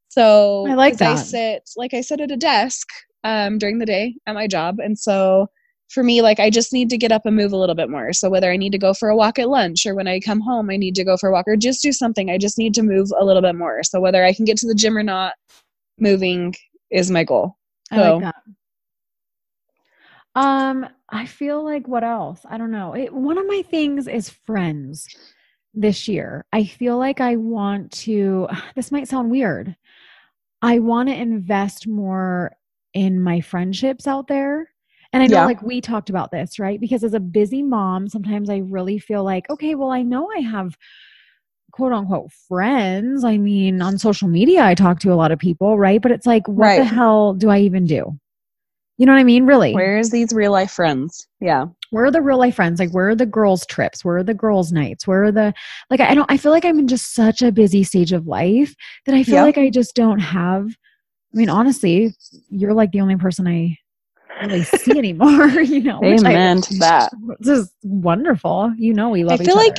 So 0.08 0.66
I 0.70 0.76
like 0.76 0.96
that. 1.00 1.18
I 1.18 1.22
sit, 1.22 1.70
like 1.76 1.94
I 1.94 2.00
sit 2.00 2.22
at 2.22 2.32
a 2.32 2.38
desk 2.38 2.88
um, 3.26 3.58
during 3.58 3.80
the 3.80 3.86
day 3.86 4.16
at 4.26 4.36
my 4.36 4.48
job. 4.48 4.80
And 4.80 4.98
so 4.98 5.48
for 5.94 6.04
me, 6.04 6.22
like 6.22 6.40
I 6.40 6.50
just 6.50 6.74
need 6.74 6.90
to 6.90 6.98
get 6.98 7.12
up 7.12 7.26
and 7.26 7.36
move 7.36 7.54
a 7.54 7.58
little 7.58 7.76
bit 7.76 7.90
more. 7.90 8.14
So 8.14 8.30
whether 8.30 8.52
I 8.52 8.58
need 8.58 8.72
to 8.72 8.78
go 8.80 8.94
for 8.94 9.10
a 9.10 9.16
walk 9.16 9.38
at 9.38 9.50
lunch 9.50 9.86
or 9.86 9.94
when 9.94 10.08
I 10.08 10.20
come 10.20 10.42
home, 10.42 10.70
I 10.70 10.78
need 10.78 10.96
to 10.96 11.04
go 11.04 11.18
for 11.18 11.30
a 11.30 11.32
walk 11.32 11.48
or 11.48 11.56
just 11.56 11.84
do 11.84 11.92
something. 11.92 12.32
I 12.32 12.38
just 12.38 12.58
need 12.58 12.74
to 12.76 12.84
move 12.84 13.10
a 13.18 13.24
little 13.24 13.42
bit 13.42 13.56
more. 13.56 13.84
So 13.84 14.00
whether 14.00 14.24
I 14.26 14.34
can 14.34 14.46
get 14.46 14.58
to 14.58 14.68
the 14.68 14.74
gym 14.74 14.98
or 14.98 15.04
not, 15.04 15.34
moving 16.00 16.56
is 16.90 17.12
my 17.12 17.24
goal. 17.24 17.58
So, 17.94 18.02
I 18.02 18.10
like 18.10 18.22
that. 18.24 18.36
Um, 20.36 20.88
I 21.10 21.28
feel 21.28 21.64
like 21.64 21.88
what 21.88 22.04
else? 22.04 22.42
I 22.50 22.58
don't 22.58 22.72
know. 22.72 22.94
It, 22.96 23.14
one 23.14 23.38
of 23.38 23.46
my 23.46 23.62
things 23.62 24.08
is 24.08 24.30
friends 24.30 25.08
this 25.76 26.08
year. 26.08 26.44
I 26.52 26.64
feel 26.66 26.98
like 26.98 27.22
I 27.22 27.36
want 27.36 27.92
to, 27.92 28.48
this 28.76 28.92
might 28.92 29.08
sound 29.08 29.30
weird. 29.30 29.76
I 30.64 30.80
want 30.80 31.10
to 31.10 31.16
invest 31.16 31.88
more 31.88 32.56
in 32.94 33.22
my 33.22 33.42
friendships 33.42 34.08
out 34.08 34.28
there 34.28 34.73
and 35.14 35.22
I 35.22 35.28
know 35.28 35.38
yeah. 35.38 35.46
like 35.46 35.62
we 35.62 35.80
talked 35.80 36.10
about 36.10 36.32
this, 36.32 36.58
right? 36.58 36.80
Because 36.80 37.04
as 37.04 37.14
a 37.14 37.20
busy 37.20 37.62
mom, 37.62 38.10
sometimes 38.10 38.50
I 38.50 38.58
really 38.58 38.98
feel 38.98 39.24
like, 39.24 39.50
okay, 39.50 39.76
well, 39.76 39.92
I 39.92 40.02
know 40.02 40.30
I 40.36 40.40
have 40.40 40.76
quote 41.72 41.94
unquote 41.94 42.32
friends. 42.48 43.24
I 43.24 43.38
mean, 43.38 43.82
on 43.82 44.00
social 44.00 44.28
media, 44.28 44.64
I 44.64 44.74
talk 44.74 45.00
to 45.02 45.14
a 45.14 45.16
lot 45.16 45.32
of 45.32 45.40
people, 45.40 45.78
right? 45.78 46.02
But 46.02 46.12
it's 46.12 46.26
like, 46.26 46.48
what 46.48 46.66
right. 46.66 46.78
the 46.80 46.86
hell 46.86 47.34
do 47.34 47.50
I 47.50 47.60
even 47.60 47.86
do? 47.86 48.18
You 48.98 49.06
know 49.06 49.14
what 49.14 49.20
I 49.20 49.24
mean? 49.24 49.46
Really? 49.46 49.74
Where's 49.74 50.12
these 50.12 50.34
real 50.34 50.52
life 50.52 50.72
friends? 50.72 51.28
Yeah. 51.42 51.66
Where 51.90 52.06
are 52.06 52.12
the 52.12 52.22
real 52.22 52.38
life 52.38 52.56
friends? 52.56 52.80
Like, 52.80 52.92
where 52.92 53.10
are 53.10 53.16
the 53.16 53.26
girls' 53.26 53.66
trips? 53.66 54.06
Where 54.06 54.18
are 54.18 54.24
the 54.24 54.36
girls' 54.36 54.72
nights? 54.72 55.08
Where 55.08 55.24
are 55.24 55.32
the, 55.32 55.54
like, 55.90 56.00
I 56.00 56.14
don't, 56.14 56.30
I 56.32 56.38
feel 56.38 56.52
like 56.52 56.66
I'm 56.66 56.80
in 56.80 56.88
just 56.88 57.14
such 57.14 57.42
a 57.42 57.52
busy 57.52 57.84
stage 57.84 58.12
of 58.12 58.28
life 58.28 58.76
that 59.06 59.16
I 59.16 59.24
feel 59.24 59.36
yep. 59.36 59.46
like 59.46 59.58
I 59.58 59.70
just 59.70 59.96
don't 59.96 60.20
have, 60.20 60.68
I 61.34 61.38
mean, 61.38 61.50
honestly, 61.50 62.14
you're 62.50 62.74
like 62.74 62.92
the 62.92 63.02
only 63.02 63.16
person 63.16 63.48
I 63.48 63.78
really 64.46 64.64
see 64.64 64.98
anymore. 64.98 65.48
you 65.62 65.82
know, 65.82 66.00
amen 66.04 66.58
I, 66.58 66.62
to 66.62 66.78
that. 66.80 67.12
This 67.40 67.60
is 67.60 67.74
wonderful. 67.84 68.74
You 68.78 68.94
know, 68.94 69.10
we 69.10 69.24
love. 69.24 69.42
I 69.42 69.44
feel 69.44 69.56
like 69.56 69.78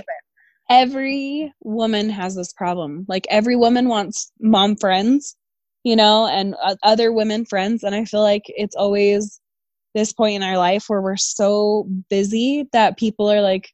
every 0.70 1.52
woman 1.62 2.08
has 2.10 2.34
this 2.34 2.52
problem. 2.52 3.04
Like 3.08 3.26
every 3.30 3.56
woman 3.56 3.88
wants 3.88 4.32
mom 4.40 4.76
friends, 4.76 5.36
you 5.82 5.96
know, 5.96 6.26
and 6.26 6.54
uh, 6.62 6.76
other 6.82 7.12
women 7.12 7.44
friends, 7.44 7.82
and 7.82 7.94
I 7.94 8.04
feel 8.04 8.22
like 8.22 8.44
it's 8.46 8.76
always 8.76 9.40
this 9.94 10.12
point 10.12 10.36
in 10.36 10.42
our 10.42 10.58
life 10.58 10.84
where 10.88 11.00
we're 11.00 11.16
so 11.16 11.88
busy 12.10 12.68
that 12.72 12.98
people 12.98 13.30
are 13.30 13.40
like, 13.40 13.70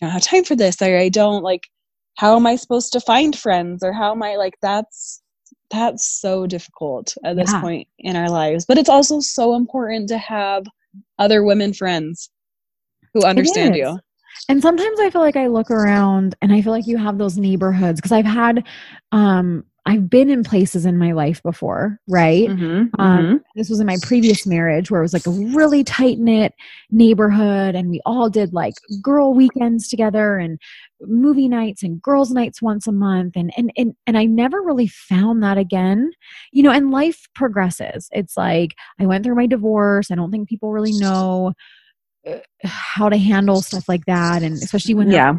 I 0.00 0.06
don't 0.06 0.12
have 0.12 0.22
time 0.22 0.44
for 0.44 0.56
this, 0.56 0.80
or 0.80 0.96
I 0.96 1.08
don't 1.08 1.42
like. 1.42 1.68
How 2.16 2.36
am 2.36 2.46
I 2.46 2.56
supposed 2.56 2.92
to 2.92 3.00
find 3.00 3.36
friends, 3.36 3.82
or 3.82 3.92
how 3.92 4.12
am 4.12 4.22
I 4.22 4.36
like? 4.36 4.54
That's 4.60 5.22
that's 5.70 6.20
so 6.20 6.46
difficult 6.46 7.16
at 7.24 7.36
this 7.36 7.52
yeah. 7.52 7.60
point 7.60 7.88
in 7.98 8.16
our 8.16 8.28
lives. 8.28 8.66
But 8.66 8.78
it's 8.78 8.88
also 8.88 9.20
so 9.20 9.54
important 9.54 10.08
to 10.08 10.18
have 10.18 10.64
other 11.18 11.44
women 11.44 11.72
friends 11.72 12.30
who 13.14 13.24
understand 13.24 13.76
you. 13.76 13.98
And 14.48 14.62
sometimes 14.62 14.98
I 15.00 15.10
feel 15.10 15.20
like 15.20 15.36
I 15.36 15.48
look 15.48 15.70
around 15.70 16.34
and 16.40 16.52
I 16.52 16.62
feel 16.62 16.72
like 16.72 16.86
you 16.86 16.96
have 16.96 17.18
those 17.18 17.36
neighborhoods 17.36 18.00
because 18.00 18.12
I've 18.12 18.24
had 18.24 18.66
um 19.12 19.64
I've 19.86 20.10
been 20.10 20.28
in 20.28 20.44
places 20.44 20.84
in 20.84 20.98
my 20.98 21.12
life 21.12 21.42
before, 21.42 21.98
right? 22.06 22.48
Mm-hmm, 22.48 23.00
um, 23.00 23.18
mm-hmm. 23.18 23.36
This 23.56 23.70
was 23.70 23.80
in 23.80 23.86
my 23.86 23.96
previous 24.02 24.46
marriage 24.46 24.90
where 24.90 25.00
it 25.00 25.04
was 25.04 25.14
like 25.14 25.26
a 25.26 25.30
really 25.30 25.82
tight 25.82 26.18
knit 26.18 26.54
neighborhood, 26.90 27.74
and 27.74 27.90
we 27.90 28.00
all 28.04 28.28
did 28.28 28.52
like 28.52 28.74
girl 29.02 29.32
weekends 29.34 29.88
together 29.88 30.36
and 30.36 30.58
movie 31.02 31.48
nights 31.48 31.82
and 31.82 32.00
girls' 32.02 32.30
nights 32.30 32.60
once 32.62 32.86
a 32.86 32.92
month, 32.92 33.36
and 33.36 33.52
and 33.56 33.72
and 33.76 33.94
and 34.06 34.18
I 34.18 34.24
never 34.24 34.60
really 34.62 34.88
found 34.88 35.42
that 35.42 35.58
again, 35.58 36.10
you 36.52 36.62
know. 36.62 36.70
And 36.70 36.90
life 36.90 37.28
progresses. 37.34 38.08
It's 38.12 38.36
like 38.36 38.74
I 38.98 39.06
went 39.06 39.24
through 39.24 39.36
my 39.36 39.46
divorce. 39.46 40.10
I 40.10 40.14
don't 40.14 40.30
think 40.30 40.48
people 40.48 40.72
really 40.72 40.92
know 40.92 41.52
uh, 42.26 42.38
how 42.64 43.08
to 43.08 43.16
handle 43.16 43.62
stuff 43.62 43.88
like 43.88 44.04
that, 44.06 44.42
and 44.42 44.54
especially 44.54 44.94
when 44.94 45.10
yeah 45.10 45.34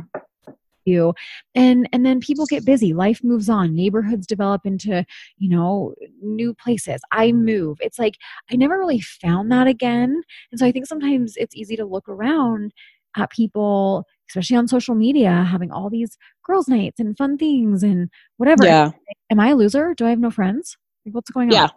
you 0.85 1.13
and 1.55 1.87
and 1.91 2.05
then 2.05 2.19
people 2.19 2.45
get 2.45 2.65
busy 2.65 2.93
life 2.93 3.21
moves 3.23 3.49
on 3.49 3.75
neighborhoods 3.75 4.25
develop 4.25 4.61
into 4.65 5.05
you 5.37 5.49
know 5.49 5.93
new 6.21 6.53
places 6.53 7.01
i 7.11 7.31
move 7.31 7.77
it's 7.81 7.99
like 7.99 8.15
i 8.51 8.55
never 8.55 8.77
really 8.77 8.99
found 8.99 9.51
that 9.51 9.67
again 9.67 10.21
and 10.51 10.59
so 10.59 10.65
i 10.65 10.71
think 10.71 10.85
sometimes 10.85 11.35
it's 11.37 11.55
easy 11.55 11.75
to 11.75 11.85
look 11.85 12.07
around 12.07 12.73
at 13.17 13.29
people 13.29 14.05
especially 14.31 14.57
on 14.57 14.67
social 14.67 14.95
media 14.95 15.45
having 15.49 15.71
all 15.71 15.89
these 15.89 16.17
girls 16.45 16.67
nights 16.67 16.99
and 16.99 17.17
fun 17.17 17.37
things 17.37 17.83
and 17.83 18.09
whatever. 18.37 18.65
Yeah. 18.65 18.91
Am 19.29 19.39
i 19.39 19.49
a 19.49 19.55
loser? 19.55 19.93
Do 19.93 20.05
i 20.05 20.09
have 20.09 20.19
no 20.19 20.31
friends? 20.31 20.77
Like 21.05 21.15
what's 21.15 21.29
going 21.29 21.49
on? 21.49 21.53
Yeah. 21.53 21.69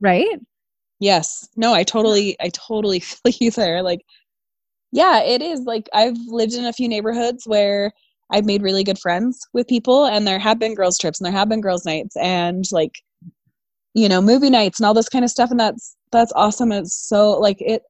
Right? 0.00 0.38
Yes. 0.98 1.48
No 1.56 1.72
i 1.72 1.84
totally 1.84 2.36
i 2.40 2.50
totally 2.50 3.00
feel 3.00 3.32
you 3.40 3.50
there. 3.50 3.82
Like 3.82 4.00
yeah 4.92 5.22
it 5.22 5.40
is. 5.40 5.60
Like 5.60 5.88
i've 5.92 6.18
lived 6.26 6.54
in 6.54 6.66
a 6.66 6.72
few 6.72 6.88
neighborhoods 6.88 7.46
where 7.46 7.92
I've 8.32 8.46
made 8.46 8.62
really 8.62 8.84
good 8.84 8.98
friends 8.98 9.40
with 9.52 9.66
people 9.66 10.06
and 10.06 10.26
there 10.26 10.38
have 10.38 10.60
been 10.60 10.76
girls 10.76 10.98
trips 10.98 11.18
and 11.20 11.26
there 11.26 11.32
have 11.32 11.48
been 11.48 11.60
girls 11.60 11.84
nights 11.84 12.16
and 12.16 12.64
like 12.70 13.02
you 13.94 14.08
know 14.08 14.22
movie 14.22 14.50
nights 14.50 14.78
and 14.78 14.86
all 14.86 14.94
this 14.94 15.08
kind 15.08 15.24
of 15.24 15.32
stuff 15.32 15.50
and 15.50 15.58
that's 15.58 15.96
that's 16.12 16.32
awesome. 16.34 16.72
It's 16.72 16.94
so 16.94 17.32
like 17.32 17.60
it 17.60 17.82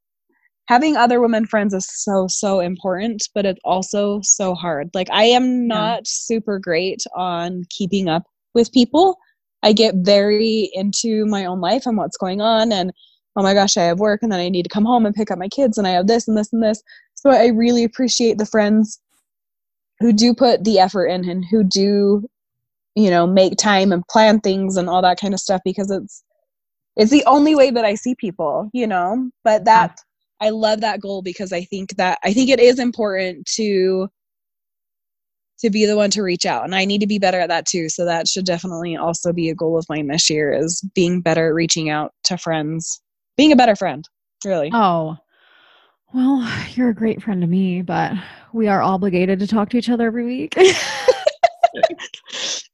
having 0.71 0.97
other 0.97 1.21
women 1.21 1.45
friends 1.45 1.75
is 1.75 1.85
so 1.85 2.29
so 2.29 2.61
important 2.61 3.29
but 3.35 3.45
it's 3.45 3.59
also 3.65 4.21
so 4.23 4.55
hard 4.55 4.89
like 4.95 5.09
i 5.11 5.25
am 5.25 5.67
not 5.67 5.99
yeah. 5.99 6.03
super 6.05 6.61
great 6.61 7.03
on 7.17 7.65
keeping 7.71 8.09
up 8.09 8.23
with 8.55 8.73
people 8.73 9.17
i 9.65 9.73
get 9.73 9.97
very 9.97 10.71
into 10.75 11.27
my 11.27 11.45
own 11.45 11.61
life 11.61 11.87
and 11.87 11.97
what's 11.97 12.17
going 12.17 12.41
on 12.41 12.71
and 12.71 12.93
oh 13.35 13.43
my 13.43 13.53
gosh 13.53 13.77
i 13.77 13.83
have 13.83 13.99
work 13.99 14.21
and 14.23 14.31
then 14.31 14.39
i 14.39 14.49
need 14.49 14.63
to 14.63 14.69
come 14.69 14.85
home 14.85 15.05
and 15.05 15.15
pick 15.17 15.29
up 15.33 15.41
my 15.41 15.49
kids 15.49 15.77
and 15.77 15.89
i 15.89 15.91
have 15.91 16.07
this 16.07 16.29
and 16.29 16.39
this 16.39 16.53
and 16.53 16.63
this 16.63 16.81
so 17.15 17.31
i 17.31 17.49
really 17.49 17.83
appreciate 17.83 18.39
the 18.39 18.47
friends 18.47 19.01
who 19.99 20.13
do 20.13 20.33
put 20.33 20.63
the 20.63 20.79
effort 20.79 21.07
in 21.07 21.29
and 21.29 21.45
who 21.51 21.65
do 21.65 22.25
you 22.95 23.11
know 23.11 23.27
make 23.27 23.57
time 23.57 23.91
and 23.91 24.07
plan 24.09 24.39
things 24.39 24.77
and 24.77 24.89
all 24.89 25.03
that 25.03 25.19
kind 25.19 25.35
of 25.35 25.41
stuff 25.41 25.61
because 25.65 25.91
it's 25.91 26.23
it's 26.97 27.11
the 27.11 27.25
only 27.27 27.55
way 27.55 27.71
that 27.71 27.85
I 27.85 27.95
see 27.95 28.15
people, 28.17 28.69
you 28.73 28.87
know. 28.87 29.31
But 29.45 29.65
that 29.65 29.97
I 30.41 30.51
love 30.51 30.81
that 30.81 31.01
goal 31.01 31.23
because 31.23 31.53
I 31.53 31.63
think 31.65 31.97
that 31.97 32.19
I 32.25 32.33
think 32.33 32.49
it 32.51 32.61
is 32.61 32.79
important 32.79 33.47
to 33.57 34.09
to 35.61 35.71
be 35.71 35.85
the 35.85 35.97
one 35.97 36.11
to 36.11 36.23
reach 36.23 36.47
out 36.47 36.65
and 36.65 36.75
I 36.75 36.87
need 36.87 37.03
to 37.03 37.07
be 37.07 37.19
better 37.19 37.39
at 37.39 37.51
that 37.51 37.67
too. 37.67 37.91
So 37.91 38.07
that 38.07 38.27
should 38.27 38.47
definitely 38.47 38.97
also 38.97 39.33
be 39.33 39.51
a 39.51 39.55
goal 39.55 39.79
of 39.79 39.85
mine 39.91 40.07
this 40.07 40.31
year 40.31 40.53
is 40.53 40.83
being 40.95 41.21
better 41.21 41.49
at 41.49 41.55
reaching 41.55 41.91
out 41.91 42.13
to 42.25 42.39
friends. 42.39 43.03
Being 43.37 43.53
a 43.53 43.57
better 43.57 43.77
friend, 43.77 44.09
really. 44.45 44.71
Oh. 44.73 45.17
Well, 46.13 46.51
you're 46.75 46.89
a 46.89 46.95
great 46.95 47.23
friend 47.23 47.41
to 47.41 47.47
me, 47.47 47.83
but 47.83 48.13
we 48.53 48.67
are 48.67 48.83
obligated 48.83 49.39
to 49.41 49.47
talk 49.47 49.71
to 49.71 49.79
each 49.79 49.89
other 49.89 50.07
every 50.07 50.25
week. 50.25 50.57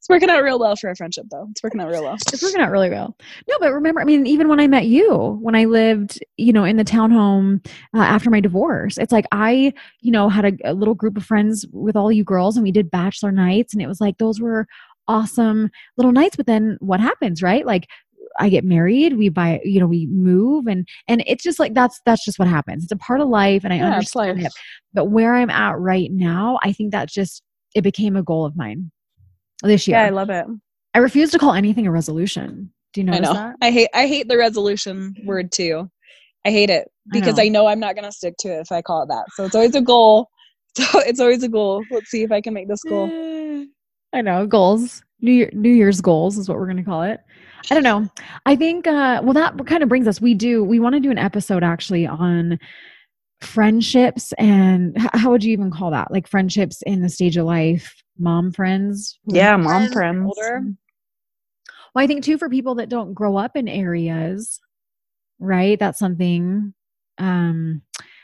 it's 0.06 0.08
working 0.08 0.30
out 0.30 0.42
real 0.44 0.58
well 0.60 0.76
for 0.76 0.88
our 0.88 0.94
friendship 0.94 1.26
though. 1.30 1.48
It's 1.50 1.62
working 1.64 1.80
out 1.80 1.88
real 1.88 2.04
well. 2.04 2.16
It's 2.32 2.42
working 2.42 2.60
out 2.60 2.70
really 2.70 2.90
well. 2.90 3.16
No, 3.48 3.56
but 3.58 3.72
remember, 3.72 4.00
I 4.00 4.04
mean, 4.04 4.24
even 4.26 4.46
when 4.48 4.60
I 4.60 4.68
met 4.68 4.86
you, 4.86 5.38
when 5.42 5.56
I 5.56 5.64
lived, 5.64 6.22
you 6.36 6.52
know, 6.52 6.64
in 6.64 6.76
the 6.76 6.84
townhome 6.84 7.66
uh, 7.94 7.98
after 8.02 8.30
my 8.30 8.40
divorce, 8.40 8.98
it's 8.98 9.12
like 9.12 9.26
I, 9.32 9.72
you 10.00 10.12
know, 10.12 10.28
had 10.28 10.44
a, 10.44 10.52
a 10.70 10.74
little 10.74 10.94
group 10.94 11.16
of 11.16 11.24
friends 11.24 11.66
with 11.72 11.96
all 11.96 12.12
you 12.12 12.22
girls 12.22 12.56
and 12.56 12.62
we 12.62 12.70
did 12.70 12.90
bachelor 12.90 13.32
nights 13.32 13.72
and 13.72 13.82
it 13.82 13.88
was 13.88 14.00
like 14.00 14.18
those 14.18 14.40
were 14.40 14.66
awesome 15.08 15.70
little 15.96 16.12
nights. 16.12 16.36
But 16.36 16.46
then 16.46 16.76
what 16.80 17.00
happens, 17.00 17.42
right? 17.42 17.66
Like 17.66 17.86
I 18.38 18.48
get 18.48 18.64
married, 18.64 19.16
we 19.16 19.28
buy, 19.28 19.60
you 19.64 19.80
know, 19.80 19.86
we 19.86 20.06
move 20.06 20.66
and 20.68 20.86
and 21.08 21.24
it's 21.26 21.42
just 21.42 21.58
like 21.58 21.74
that's 21.74 22.00
that's 22.06 22.24
just 22.24 22.38
what 22.38 22.48
happens. 22.48 22.84
It's 22.84 22.92
a 22.92 22.96
part 22.96 23.20
of 23.20 23.28
life 23.28 23.64
and 23.64 23.72
I 23.72 23.80
Yeah, 23.80 23.86
understand 23.90 24.40
it. 24.46 24.52
But 24.94 25.06
where 25.06 25.34
I'm 25.34 25.50
at 25.50 25.78
right 25.78 26.10
now, 26.12 26.58
I 26.62 26.72
think 26.72 26.92
that's 26.92 27.12
just 27.12 27.42
it 27.74 27.82
became 27.82 28.16
a 28.16 28.22
goal 28.22 28.44
of 28.44 28.56
mine 28.56 28.90
this 29.62 29.86
year. 29.86 29.98
Yeah, 29.98 30.04
I 30.04 30.10
love 30.10 30.30
it. 30.30 30.46
I 30.94 30.98
refuse 30.98 31.30
to 31.32 31.38
call 31.38 31.52
anything 31.52 31.86
a 31.86 31.90
resolution. 31.90 32.72
Do 32.92 33.02
you 33.02 33.08
I 33.08 33.10
notice 33.10 33.28
know. 33.28 33.34
that? 33.34 33.56
I 33.60 33.70
hate 33.70 33.88
I 33.94 34.06
hate 34.06 34.28
the 34.28 34.38
resolution 34.38 35.14
word 35.24 35.52
too. 35.52 35.90
I 36.44 36.50
hate 36.50 36.70
it 36.70 36.88
I 37.12 37.18
because 37.18 37.36
know. 37.36 37.42
I 37.42 37.48
know 37.48 37.66
I'm 37.66 37.80
not 37.80 37.94
gonna 37.94 38.12
stick 38.12 38.36
to 38.38 38.48
it 38.48 38.60
if 38.60 38.72
I 38.72 38.82
call 38.82 39.02
it 39.02 39.08
that. 39.08 39.26
So 39.34 39.44
it's 39.44 39.54
always 39.54 39.74
a 39.74 39.82
goal. 39.82 40.28
So 40.76 40.98
it's 40.98 41.20
always 41.20 41.42
a 41.42 41.48
goal. 41.48 41.82
Let's 41.90 42.10
see 42.10 42.22
if 42.22 42.30
I 42.30 42.42
can 42.42 42.52
make 42.52 42.68
this 42.68 42.82
goal. 42.82 43.06
I 44.12 44.20
know 44.20 44.46
goals. 44.46 45.02
New 45.22 45.32
Year, 45.32 45.50
New 45.54 45.70
Year's 45.70 46.02
goals 46.02 46.36
is 46.36 46.50
what 46.50 46.58
we're 46.58 46.66
going 46.66 46.76
to 46.76 46.82
call 46.82 47.00
it. 47.00 47.20
I 47.70 47.74
don't 47.74 47.82
know. 47.82 48.10
I 48.44 48.56
think. 48.56 48.86
Uh, 48.86 49.22
well, 49.24 49.32
that 49.32 49.56
kind 49.66 49.82
of 49.82 49.88
brings 49.88 50.06
us. 50.06 50.20
We 50.20 50.34
do. 50.34 50.62
We 50.62 50.78
want 50.78 50.94
to 50.94 51.00
do 51.00 51.10
an 51.10 51.16
episode 51.16 51.64
actually 51.64 52.06
on 52.06 52.58
friendships 53.40 54.32
and 54.38 54.96
how 54.98 55.30
would 55.30 55.44
you 55.44 55.52
even 55.52 55.70
call 55.70 55.90
that? 55.90 56.10
Like 56.10 56.26
friendships 56.26 56.82
in 56.82 57.02
the 57.02 57.08
stage 57.08 57.36
of 57.36 57.46
life, 57.46 57.94
mom 58.18 58.52
friends. 58.52 59.18
Yeah, 59.26 59.56
mom 59.56 59.90
friends. 59.90 60.26
older. 60.26 60.62
Well, 61.94 62.04
I 62.04 62.06
think 62.06 62.24
too 62.24 62.38
for 62.38 62.48
people 62.48 62.74
that 62.76 62.88
don't 62.88 63.14
grow 63.14 63.36
up 63.36 63.56
in 63.56 63.68
areas, 63.68 64.60
right? 65.38 65.78
That's 65.78 65.98
something. 65.98 66.74
Um, 67.18 67.82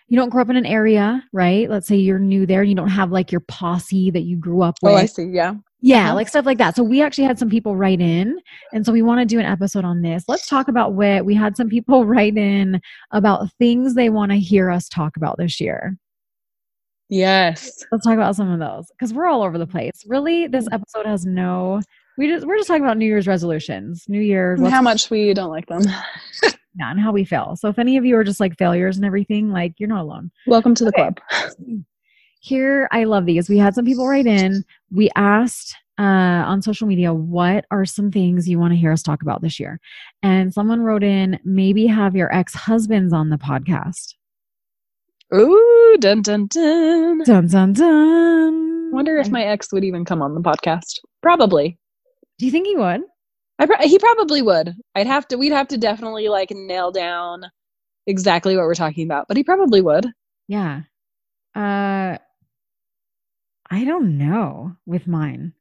you 0.08 0.16
don't 0.16 0.28
grow 0.28 0.42
up 0.42 0.50
in 0.50 0.56
an 0.56 0.66
area, 0.66 1.24
right? 1.32 1.70
Let's 1.70 1.88
say 1.88 1.96
you're 1.96 2.18
new 2.18 2.44
there 2.44 2.60
and 2.60 2.68
you 2.68 2.76
don't 2.76 2.88
have 2.88 3.10
like 3.10 3.32
your 3.32 3.40
posse 3.40 4.10
that 4.10 4.24
you 4.24 4.36
grew 4.36 4.62
up 4.62 4.76
with. 4.82 4.92
Oh, 4.92 4.96
I 4.96 5.06
see. 5.06 5.24
Yeah. 5.24 5.54
Yeah, 5.84 6.12
like 6.12 6.28
stuff 6.28 6.46
like 6.46 6.58
that. 6.58 6.76
So 6.76 6.84
we 6.84 7.02
actually 7.02 7.24
had 7.24 7.40
some 7.40 7.50
people 7.50 7.74
write 7.74 8.00
in, 8.00 8.38
and 8.72 8.86
so 8.86 8.92
we 8.92 9.02
want 9.02 9.18
to 9.18 9.26
do 9.26 9.40
an 9.40 9.46
episode 9.46 9.84
on 9.84 10.00
this. 10.00 10.24
Let's 10.28 10.46
talk 10.46 10.68
about 10.68 10.92
what 10.92 11.24
we 11.24 11.34
had 11.34 11.56
some 11.56 11.68
people 11.68 12.04
write 12.06 12.36
in 12.36 12.80
about 13.10 13.50
things 13.58 13.94
they 13.94 14.08
want 14.08 14.30
to 14.30 14.38
hear 14.38 14.70
us 14.70 14.88
talk 14.88 15.16
about 15.16 15.38
this 15.38 15.60
year. 15.60 15.98
Yes. 17.12 17.84
Let's 17.92 18.06
talk 18.06 18.14
about 18.14 18.36
some 18.36 18.50
of 18.50 18.58
those 18.58 18.86
because 18.92 19.12
we're 19.12 19.26
all 19.26 19.42
over 19.42 19.58
the 19.58 19.66
place. 19.66 20.02
Really, 20.08 20.46
this 20.46 20.66
Mm. 20.66 20.72
episode 20.72 21.04
has 21.04 21.26
no. 21.26 21.82
We 22.16 22.26
just 22.26 22.46
we're 22.46 22.56
just 22.56 22.68
talking 22.68 22.82
about 22.84 22.96
New 22.96 23.04
Year's 23.04 23.26
resolutions, 23.26 24.06
New 24.08 24.20
Year, 24.22 24.56
how 24.70 24.80
much 24.80 25.10
we 25.10 25.34
don't 25.34 25.50
like 25.50 25.66
them. 25.66 25.82
yeah, 26.42 26.90
and 26.90 26.98
how 26.98 27.12
we 27.12 27.24
feel. 27.24 27.54
So 27.56 27.68
if 27.68 27.78
any 27.78 27.98
of 27.98 28.06
you 28.06 28.16
are 28.16 28.24
just 28.24 28.40
like 28.40 28.56
failures 28.56 28.96
and 28.96 29.04
everything, 29.04 29.50
like 29.50 29.74
you're 29.78 29.90
not 29.90 30.00
alone. 30.02 30.30
Welcome 30.46 30.74
to 30.76 30.84
the 30.84 30.90
Okay. 30.98 31.10
club. 31.28 31.54
Here, 32.40 32.88
I 32.92 33.04
love 33.04 33.26
these. 33.26 33.48
We 33.50 33.58
had 33.58 33.74
some 33.74 33.84
people 33.84 34.08
write 34.08 34.26
in. 34.26 34.64
We 34.90 35.10
asked 35.14 35.76
uh, 35.98 36.02
on 36.02 36.62
social 36.62 36.88
media, 36.88 37.12
what 37.12 37.66
are 37.70 37.84
some 37.84 38.10
things 38.10 38.48
you 38.48 38.58
want 38.58 38.72
to 38.72 38.76
hear 38.78 38.90
us 38.90 39.02
talk 39.02 39.20
about 39.20 39.42
this 39.42 39.60
year? 39.60 39.78
And 40.22 40.52
someone 40.52 40.80
wrote 40.80 41.04
in, 41.04 41.38
maybe 41.44 41.86
have 41.86 42.16
your 42.16 42.34
ex 42.34 42.54
husbands 42.54 43.12
on 43.12 43.28
the 43.28 43.36
podcast. 43.36 44.14
Ooh, 45.34 45.96
dun 45.98 46.22
dun 46.22 46.46
dun. 46.46 47.22
Dun 47.24 47.46
dun 47.46 47.72
dun. 47.72 48.92
Wonder 48.92 49.16
if 49.16 49.30
my 49.30 49.42
ex 49.44 49.72
would 49.72 49.84
even 49.84 50.04
come 50.04 50.20
on 50.20 50.34
the 50.34 50.40
podcast. 50.40 50.98
Probably. 51.22 51.78
Do 52.38 52.44
you 52.46 52.52
think 52.52 52.66
he 52.66 52.76
would? 52.76 53.00
I 53.58 53.66
pro- 53.66 53.86
he 53.86 53.98
probably 53.98 54.42
would. 54.42 54.74
I'd 54.94 55.06
have 55.06 55.26
to. 55.28 55.36
We'd 55.36 55.52
have 55.52 55.68
to 55.68 55.78
definitely 55.78 56.28
like 56.28 56.50
nail 56.50 56.90
down 56.90 57.44
exactly 58.06 58.56
what 58.56 58.64
we're 58.64 58.74
talking 58.74 59.06
about, 59.06 59.26
but 59.28 59.36
he 59.36 59.44
probably 59.44 59.80
would. 59.80 60.06
Yeah. 60.48 60.82
Uh, 61.54 62.18
I 63.70 63.84
don't 63.84 64.18
know 64.18 64.76
with 64.84 65.06
mine. 65.06 65.54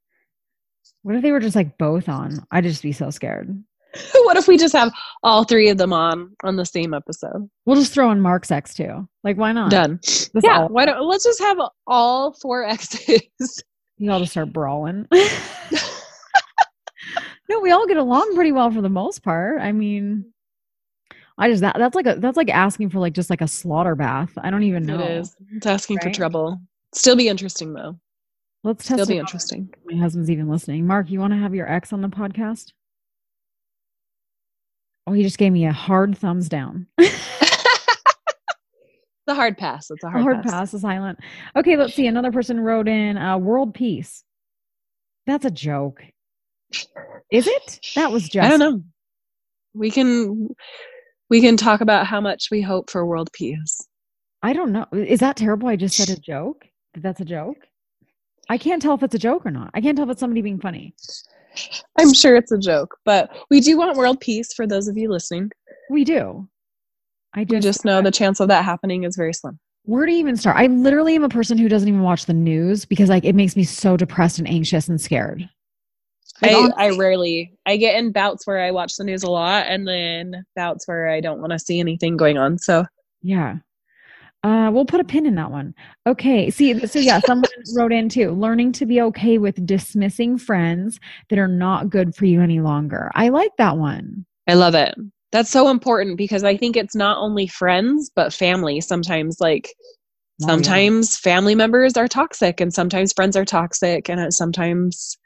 What 1.03 1.15
if 1.15 1.21
they 1.21 1.31
were 1.31 1.39
just 1.39 1.55
like 1.55 1.77
both 1.77 2.09
on? 2.09 2.45
I'd 2.51 2.63
just 2.63 2.83
be 2.83 2.91
so 2.91 3.09
scared. 3.09 3.63
what 4.23 4.37
if 4.37 4.47
we 4.47 4.57
just 4.57 4.73
have 4.73 4.91
all 5.23 5.43
three 5.43 5.69
of 5.69 5.77
them 5.77 5.91
on 5.93 6.35
on 6.43 6.55
the 6.55 6.65
same 6.65 6.93
episode? 6.93 7.49
We'll 7.65 7.75
just 7.75 7.93
throw 7.93 8.11
in 8.11 8.21
Mark's 8.21 8.51
ex 8.51 8.73
too. 8.73 9.07
Like, 9.23 9.37
why 9.37 9.51
not? 9.51 9.71
Done. 9.71 9.99
Yeah. 10.41 10.61
all- 10.61 10.69
Why 10.69 10.85
don't 10.85 11.05
let's 11.07 11.23
just 11.23 11.39
have 11.41 11.57
all 11.87 12.33
four 12.33 12.63
exes? 12.65 13.21
You 13.97 14.09
all 14.11 14.19
just 14.19 14.31
start 14.31 14.51
brawling. 14.51 15.07
no, 17.49 17.59
we 17.59 17.69
all 17.69 17.85
get 17.85 17.97
along 17.97 18.33
pretty 18.33 18.51
well 18.51 18.71
for 18.71 18.81
the 18.81 18.89
most 18.89 19.21
part. 19.21 19.61
I 19.61 19.71
mean, 19.71 20.25
I 21.37 21.49
just 21.49 21.61
that 21.61 21.75
that's 21.77 21.95
like 21.95 22.07
a 22.07 22.15
that's 22.15 22.35
like 22.37 22.49
asking 22.49 22.89
for 22.89 22.97
like 22.99 23.13
just 23.13 23.29
like 23.29 23.41
a 23.41 23.47
slaughter 23.47 23.93
bath. 23.93 24.31
I 24.37 24.49
don't 24.49 24.63
even 24.63 24.87
know. 24.87 24.99
It 24.99 25.11
is. 25.11 25.35
It's 25.51 25.67
asking 25.67 25.99
for 25.99 26.09
trouble. 26.09 26.59
Still 26.95 27.15
be 27.15 27.27
interesting 27.27 27.73
though. 27.73 27.99
Let's 28.63 28.85
Still 28.85 28.97
test 28.97 29.09
be 29.09 29.17
it 29.17 29.19
out 29.19 29.21
interesting. 29.21 29.73
My 29.85 29.97
husband's 29.99 30.31
even 30.31 30.49
listening. 30.49 30.87
Mark, 30.87 31.09
you 31.11 31.19
want 31.19 31.33
to 31.33 31.39
have 31.39 31.53
your 31.53 31.71
ex 31.71 31.93
on 31.93 32.01
the 32.01 32.09
podcast? 32.09 32.71
Oh, 35.11 35.13
he 35.13 35.23
just 35.23 35.37
gave 35.37 35.51
me 35.51 35.65
a 35.65 35.73
hard 35.73 36.17
thumbs 36.17 36.47
down. 36.49 36.87
The 39.27 39.35
hard 39.35 39.57
pass. 39.57 39.91
It's 39.91 40.03
a 40.03 40.07
A 40.07 40.09
hard, 40.09 40.23
hard 40.23 40.43
pass. 40.43 40.51
pass 40.51 40.73
is 40.73 40.81
silent. 40.81 41.19
Okay, 41.55 41.77
let's 41.77 41.93
see. 41.93 42.07
Another 42.07 42.31
person 42.31 42.59
wrote 42.59 42.87
in 42.87 43.17
uh, 43.17 43.37
world 43.37 43.73
peace. 43.73 44.23
That's 45.27 45.45
a 45.45 45.51
joke. 45.51 46.01
Is 47.31 47.47
it? 47.47 47.79
That 47.95 48.11
was 48.11 48.29
just 48.29 48.45
I 48.45 48.49
don't 48.49 48.59
know. 48.59 48.81
We 49.73 49.91
can 49.91 50.49
we 51.29 51.41
can 51.41 51.57
talk 51.57 51.81
about 51.81 52.07
how 52.07 52.21
much 52.21 52.47
we 52.51 52.61
hope 52.61 52.89
for 52.89 53.05
world 53.05 53.29
peace. 53.33 53.87
I 54.43 54.53
don't 54.53 54.71
know. 54.71 54.85
Is 54.93 55.19
that 55.19 55.37
terrible? 55.37 55.67
I 55.69 55.75
just 55.75 55.95
said 55.95 56.09
a 56.09 56.19
joke. 56.19 56.65
That's 56.95 57.21
a 57.21 57.25
joke. 57.25 57.67
I 58.49 58.57
can't 58.57 58.81
tell 58.81 58.95
if 58.95 59.03
it's 59.03 59.15
a 59.15 59.19
joke 59.19 59.45
or 59.45 59.51
not. 59.51 59.71
I 59.73 59.81
can't 59.81 59.95
tell 59.97 60.05
if 60.07 60.11
it's 60.11 60.19
somebody 60.19 60.41
being 60.41 60.59
funny. 60.59 60.95
I'm 61.99 62.13
sure 62.13 62.35
it's 62.35 62.51
a 62.51 62.57
joke, 62.57 62.97
but 63.05 63.29
we 63.49 63.59
do 63.59 63.77
want 63.77 63.97
world 63.97 64.19
peace 64.19 64.53
for 64.53 64.65
those 64.67 64.87
of 64.87 64.97
you 64.97 65.09
listening. 65.09 65.51
We 65.89 66.03
do. 66.03 66.47
I 67.33 67.41
We 67.41 67.45
just, 67.45 67.63
just 67.63 67.85
know 67.85 68.01
the 68.01 68.11
chance 68.11 68.39
of 68.39 68.47
that 68.49 68.65
happening 68.65 69.03
is 69.03 69.15
very 69.15 69.33
slim. 69.33 69.59
where 69.83 70.05
do 70.05 70.11
you 70.11 70.19
even 70.19 70.35
start? 70.37 70.57
I 70.57 70.67
literally 70.67 71.15
am 71.15 71.23
a 71.23 71.29
person 71.29 71.57
who 71.57 71.69
doesn't 71.69 71.87
even 71.87 72.01
watch 72.03 72.25
the 72.25 72.33
news 72.33 72.85
because 72.85 73.09
like 73.09 73.23
it 73.25 73.35
makes 73.35 73.55
me 73.55 73.63
so 73.63 73.95
depressed 73.97 74.39
and 74.39 74.47
anxious 74.47 74.87
and 74.87 74.99
scared. 74.99 75.49
Like, 76.41 76.51
I, 76.51 76.55
honestly- 76.55 76.73
I 76.77 76.89
rarely 76.97 77.53
I 77.65 77.77
get 77.77 77.95
in 77.95 78.11
bouts 78.11 78.47
where 78.47 78.59
I 78.61 78.71
watch 78.71 78.95
the 78.97 79.03
news 79.03 79.23
a 79.23 79.29
lot 79.29 79.65
and 79.67 79.87
then 79.87 80.43
bouts 80.55 80.87
where 80.87 81.07
I 81.09 81.19
don't 81.21 81.39
want 81.39 81.51
to 81.51 81.59
see 81.59 81.79
anything 81.79 82.17
going 82.17 82.37
on. 82.37 82.57
So 82.57 82.85
Yeah. 83.21 83.57
Uh, 84.43 84.71
we'll 84.73 84.85
put 84.85 84.99
a 84.99 85.03
pin 85.03 85.25
in 85.25 85.35
that 85.35 85.51
one. 85.51 85.73
Okay. 86.07 86.49
See, 86.49 86.85
so 86.87 86.99
yeah, 86.99 87.19
someone 87.19 87.49
wrote 87.75 87.91
in 87.91 88.09
too. 88.09 88.31
Learning 88.31 88.71
to 88.73 88.85
be 88.85 89.01
okay 89.01 89.37
with 89.37 89.65
dismissing 89.65 90.37
friends 90.37 90.99
that 91.29 91.37
are 91.37 91.47
not 91.47 91.89
good 91.89 92.15
for 92.15 92.25
you 92.25 92.41
any 92.41 92.59
longer. 92.59 93.11
I 93.13 93.29
like 93.29 93.51
that 93.57 93.77
one. 93.77 94.25
I 94.47 94.55
love 94.55 94.73
it. 94.73 94.95
That's 95.31 95.51
so 95.51 95.69
important 95.69 96.17
because 96.17 96.43
I 96.43 96.57
think 96.57 96.75
it's 96.75 96.95
not 96.95 97.17
only 97.19 97.47
friends 97.47 98.11
but 98.15 98.33
family. 98.33 98.81
Sometimes 98.81 99.37
like 99.39 99.73
Oh, 100.41 100.47
yeah. 100.47 100.47
sometimes 100.53 101.17
family 101.17 101.53
members 101.53 101.95
are 101.97 102.07
toxic 102.07 102.59
and 102.59 102.73
sometimes 102.73 103.13
friends 103.13 103.35
are 103.37 103.45
toxic 103.45 104.09
and 104.09 104.19
uh, 104.19 104.31
sometimes 104.31 105.17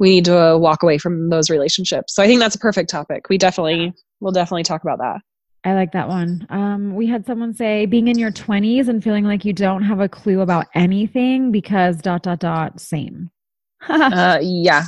we 0.00 0.10
need 0.10 0.24
to 0.24 0.36
uh, 0.36 0.58
walk 0.58 0.82
away 0.82 0.98
from 0.98 1.30
those 1.30 1.50
relationships. 1.50 2.14
So 2.14 2.22
I 2.22 2.26
think 2.26 2.40
that's 2.40 2.56
a 2.56 2.58
perfect 2.58 2.90
topic. 2.90 3.28
We 3.28 3.38
definitely 3.38 3.92
we'll 4.20 4.32
definitely 4.32 4.64
talk 4.64 4.82
about 4.82 4.98
that. 4.98 5.20
I 5.66 5.74
like 5.74 5.90
that 5.92 6.08
one. 6.08 6.46
Um, 6.48 6.94
we 6.94 7.08
had 7.08 7.26
someone 7.26 7.52
say 7.52 7.86
being 7.86 8.06
in 8.06 8.16
your 8.16 8.30
20s 8.30 8.86
and 8.86 9.02
feeling 9.02 9.24
like 9.24 9.44
you 9.44 9.52
don't 9.52 9.82
have 9.82 9.98
a 9.98 10.08
clue 10.08 10.40
about 10.40 10.66
anything 10.76 11.50
because 11.50 11.96
dot 11.96 12.22
dot 12.22 12.38
dot 12.38 12.80
same. 12.80 13.30
Uh 13.88 14.38
yeah. 14.40 14.84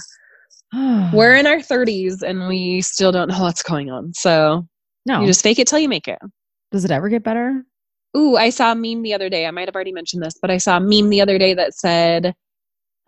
We're 1.13 1.35
in 1.35 1.49
our 1.49 1.57
30s 1.57 2.23
and 2.23 2.47
we 2.47 2.81
still 2.81 3.11
don't 3.11 3.29
know 3.29 3.41
what's 3.41 3.63
going 3.63 3.91
on. 3.91 4.15
So 4.15 4.69
no. 5.05 5.21
you 5.21 5.27
just 5.27 5.43
fake 5.43 5.59
it 5.59 5.67
till 5.67 5.81
you 5.81 5.89
make 5.89 6.07
it. 6.07 6.21
Does 6.71 6.85
it 6.85 6.93
ever 6.93 7.09
get 7.09 7.25
better? 7.25 7.65
Ooh, 8.17 8.37
I 8.37 8.51
saw 8.51 8.71
a 8.71 8.75
meme 8.77 9.03
the 9.03 9.15
other 9.15 9.29
day. 9.29 9.47
I 9.47 9.51
might 9.51 9.67
have 9.67 9.75
already 9.75 9.93
mentioned 9.93 10.23
this, 10.23 10.39
but 10.41 10.51
I 10.51 10.59
saw 10.59 10.77
a 10.77 10.81
meme 10.81 11.11
the 11.11 11.21
other 11.21 11.39
day 11.39 11.55
that 11.55 11.75
said, 11.75 12.35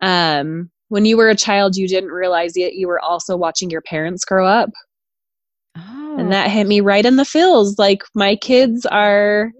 um, 0.03 0.71
when 0.89 1.05
you 1.05 1.17
were 1.17 1.29
a 1.29 1.37
child, 1.37 1.77
you 1.77 1.87
didn't 1.87 2.11
realize 2.11 2.57
yet 2.57 2.75
you 2.75 2.89
were 2.89 3.01
also 3.01 3.37
watching 3.37 3.71
your 3.71 3.83
parents 3.83 4.25
grow 4.25 4.45
up. 4.45 4.71
And 6.19 6.33
that 6.33 6.51
hit 6.51 6.67
me 6.67 6.81
right 6.81 7.05
in 7.05 7.17
the 7.17 7.25
feels. 7.25 7.79
Like 7.79 8.03
my 8.15 8.37
kids 8.37 8.85
are 8.87 9.53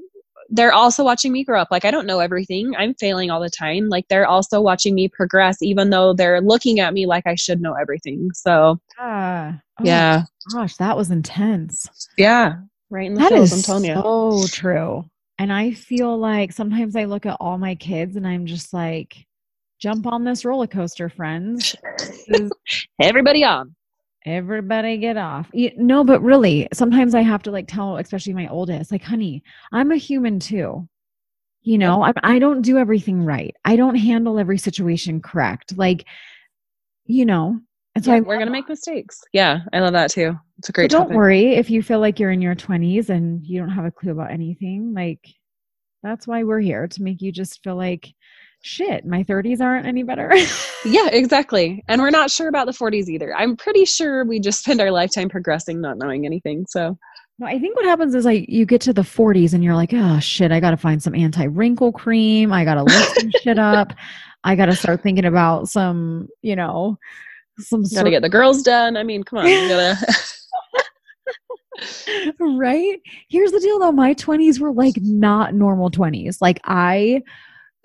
they're 0.53 0.73
also 0.73 1.05
watching 1.05 1.31
me 1.33 1.45
grow 1.45 1.61
up. 1.61 1.69
Like 1.71 1.85
i 1.85 1.91
don't 1.91 2.07
know 2.07 2.19
everything. 2.19 2.73
I'm 2.77 2.95
failing 2.95 3.31
all 3.31 3.41
the 3.41 3.51
time. 3.51 3.89
Like 3.89 4.07
they're 4.09 4.27
also 4.27 4.61
watching 4.61 4.95
me 4.95 5.09
progress 5.09 5.63
even 5.63 5.91
though 5.91 6.13
they're 6.13 6.41
looking 6.41 6.81
at 6.81 6.93
me 6.93 7.07
like 7.07 7.25
i 7.27 7.35
should 7.37 7.61
know 7.61 7.75
everything. 7.75 8.31
So 8.35 8.79
Ah. 8.99 9.61
Oh, 9.79 9.85
yeah 9.85 10.25
Gosh, 10.53 10.77
that 10.77 10.97
was 10.97 11.11
intense. 11.11 11.87
yeah. 12.19 12.57
Right 12.91 13.07
in 13.07 13.15
the 13.15 13.21
That 13.21 13.31
feels 13.31 13.53
is 13.53 13.59
i'm 13.59 13.63
telling 13.63 13.85
you 13.85 13.95
so 14.03 14.47
true. 14.51 15.05
And 15.39 15.51
I 15.53 15.71
feel 15.71 16.19
like 16.19 16.53
sometimes 16.53 16.97
I 16.97 17.05
look 17.05 17.25
at 17.25 17.37
all 17.41 17.57
my 17.57 17.75
kids 17.77 18.17
and 18.17 18.27
I'm 18.27 18.45
just 18.45 18.75
like, 18.75 19.25
jump 19.79 20.07
on 20.07 20.23
this 20.25 20.45
roller 20.45 20.67
coaster, 20.67 21.09
friends. 21.09 21.75
Everybody 23.01 23.43
on 23.45 23.75
Everybody 24.27 24.99
get 24.99 25.17
off. 25.17 25.49
Y- 25.53 25.73
No, 25.77 26.05
but 26.05 26.21
really, 26.23 26.69
sometimes 26.73 27.15
I 27.15 27.23
have 27.23 27.43
to 27.45 27.51
like 27.51 27.67
tell, 27.69 27.97
especially 27.97 28.35
my 28.35 28.49
oldest, 28.49 28.93
like, 28.93 29.03
honey, 29.03 29.43
I'm 29.73 29.91
a 29.91 29.97
human 29.97 30.39
too. 30.41 30.89
You 31.63 31.79
know, 31.79 32.03
I, 32.05 32.13
I 32.23 32.39
don't 32.41 32.63
do 32.63 32.79
everything 32.79 33.25
right. 33.25 33.55
I 33.65 33.77
don't 33.77 33.97
handle 33.97 34.39
every 34.39 34.59
situation 34.59 35.23
correct. 35.23 35.77
Like, 35.79 36.07
you 37.07 37.25
know, 37.27 37.61
and 37.95 38.05
so 38.05 38.13
Yeah, 38.13 38.21
we're 38.21 38.39
gonna 38.39 38.51
make 38.51 38.69
mistakes 38.69 39.21
yeah 39.33 39.61
i 39.73 39.81
love 39.81 39.93
that 39.93 40.11
too 40.11 40.39
it's 40.59 40.69
a 40.69 40.73
So 40.73 40.73
great 40.73 40.89
don't 40.89 41.09
topic. 41.09 41.17
worry 41.17 41.55
if 41.55 41.71
you 41.71 41.83
feel 41.83 42.01
like 42.01 42.19
you're 42.19 42.31
in 42.31 42.43
your 42.43 42.55
20s 42.55 43.11
and 43.11 43.45
you 43.45 43.61
don't 43.61 43.69
have 43.71 43.85
a 43.85 43.91
clue 43.91 44.13
about 44.13 44.31
anything. 44.31 44.95
Like, 44.95 45.21
that's 46.03 46.27
why 46.27 46.45
we're 46.45 46.61
here 46.61 46.89
to 46.89 47.03
make 47.03 47.21
you 47.23 47.33
just 47.33 47.63
feel 47.65 47.77
like, 47.77 48.15
shit, 48.63 49.07
my 49.07 49.25
30s 49.25 49.61
aren't 49.61 49.87
any 49.87 50.03
better. 50.03 50.33
yeah 50.85 51.09
exactly 51.13 51.85
and 51.89 52.01
we're 52.01 52.11
not 52.11 52.31
sure 52.31 52.49
about 52.49 52.67
the 52.67 52.73
40s 52.73 53.09
either 53.09 53.37
i'm 53.37 53.55
pretty 53.55 53.85
sure 53.85 54.25
we 54.25 54.41
just 54.41 54.61
spend 54.61 54.81
our 54.81 54.91
lifetime 54.91 55.29
progressing 55.29 55.79
not 55.79 55.99
knowing 55.99 56.25
anything 56.25 56.65
so 56.69 56.97
no, 57.39 57.47
I 57.47 57.59
think 57.59 57.75
what 57.75 57.87
happens 57.87 58.15
is 58.15 58.27
like 58.27 58.51
you 58.51 58.67
get 58.67 58.83
to 58.83 58.93
the 58.93 59.01
40s 59.01 59.55
and 59.55 59.65
you're 59.65 59.75
like, 59.75 59.95
oh 59.95 60.21
shit, 60.21 60.53
I 60.53 60.61
got 60.61 60.73
to 60.73 60.77
find 60.77 61.03
some 61.03 61.15
anti 61.15 61.45
wrinkle 61.45 61.91
cream. 61.91 62.53
I 62.53 62.67
got 62.67 62.75
to 62.75 62.83
look 62.83 63.19
some 63.19 63.31
shit 63.41 63.59
up. 63.59 63.95
I 64.45 64.55
got 64.55 64.67
to 64.67 64.77
start 64.77 65.03
thinking 65.03 65.25
about 65.25 65.71
some, 65.71 66.29
you 66.43 66.55
know, 66.55 66.99
some 67.59 67.83
gotta 67.95 68.11
get 68.11 68.23
the 68.23 68.29
girls 68.29 68.63
done 68.63 68.97
i 68.97 69.03
mean 69.03 69.23
come 69.23 69.41
on 69.41 69.47
you 69.47 69.69
gotta 69.69 69.99
right? 72.41 73.01
Here's 73.29 73.53
the 73.53 73.61
deal 73.61 73.79
though. 73.79 73.93
My 73.93 74.15
20s 74.15 74.61
were 74.61 74.73
like 74.73 74.95
not 75.01 75.55
normal 75.55 75.91
20s. 75.91 76.39
Like 76.41 76.61
I 76.65 77.23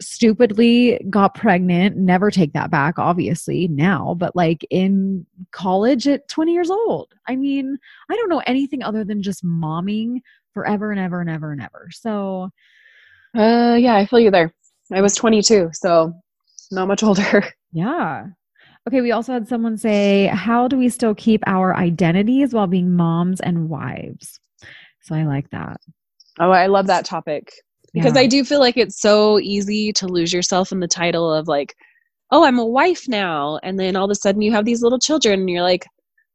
stupidly 0.02 1.00
got 1.10 1.36
pregnant, 1.36 1.98
never 1.98 2.30
take 2.32 2.54
that 2.54 2.72
back, 2.72 3.00
obviously, 3.00 3.68
now, 3.70 4.16
but 4.18 4.36
like 4.36 4.66
in 4.70 5.26
college 5.52 6.08
at 6.08 6.28
20 6.28 6.54
years 6.54 6.70
old. 6.70 7.14
I 7.28 7.36
mean, 7.36 7.78
I 8.10 8.16
don't 8.16 8.30
know 8.30 8.42
anything 8.46 8.84
other 8.84 9.04
than 9.04 9.22
just 9.24 9.44
momming 9.46 10.20
forever 10.54 10.92
and 10.92 11.00
ever 11.00 11.22
and 11.22 11.30
ever 11.30 11.52
and 11.52 11.62
ever. 11.62 11.90
So 11.92 12.50
Uh, 13.38 13.76
yeah, 13.80 13.96
I 13.96 14.06
feel 14.06 14.20
you 14.20 14.32
there. 14.32 14.54
I 14.94 15.02
was 15.02 15.16
22, 15.16 15.70
so 15.74 16.14
not 16.72 16.88
much 16.88 17.04
older. 17.04 17.44
yeah. 17.74 18.28
Okay, 18.88 19.02
we 19.02 19.12
also 19.12 19.34
had 19.34 19.48
someone 19.48 19.78
say, 19.78 20.28
How 20.28 20.68
do 20.68 20.78
we 20.78 20.90
still 20.90 21.16
keep 21.16 21.44
our 21.48 21.76
identities 21.76 22.54
while 22.54 22.68
being 22.68 22.96
moms 22.96 23.42
and 23.42 23.68
wives? 23.70 24.40
So 25.02 25.16
I 25.16 25.24
like 25.24 25.50
that. 25.50 25.82
Oh, 26.40 26.52
I 26.52 26.68
love 26.68 26.88
that 26.88 27.06
topic 27.06 27.52
because 27.96 28.14
Yeah. 28.14 28.22
I 28.22 28.28
do 28.28 28.44
feel 28.44 28.60
like 28.60 28.78
it's 28.78 29.02
so 29.02 29.40
easy 29.40 29.92
to 29.94 30.08
lose 30.08 30.32
yourself 30.32 30.72
in 30.72 30.82
the 30.82 30.88
title 30.88 31.34
of 31.34 31.48
like, 31.48 31.76
oh, 32.30 32.44
I'm 32.44 32.60
a 32.60 32.66
wife 32.66 33.08
now. 33.08 33.60
And 33.64 33.80
then 33.80 33.96
all 33.96 34.06
of 34.06 34.12
a 34.12 34.16
sudden 34.16 34.42
you 34.44 34.52
have 34.52 34.66
these 34.66 34.84
little 34.84 35.00
children 35.00 35.40
and 35.40 35.50
you're 35.50 35.64
like, 35.64 35.88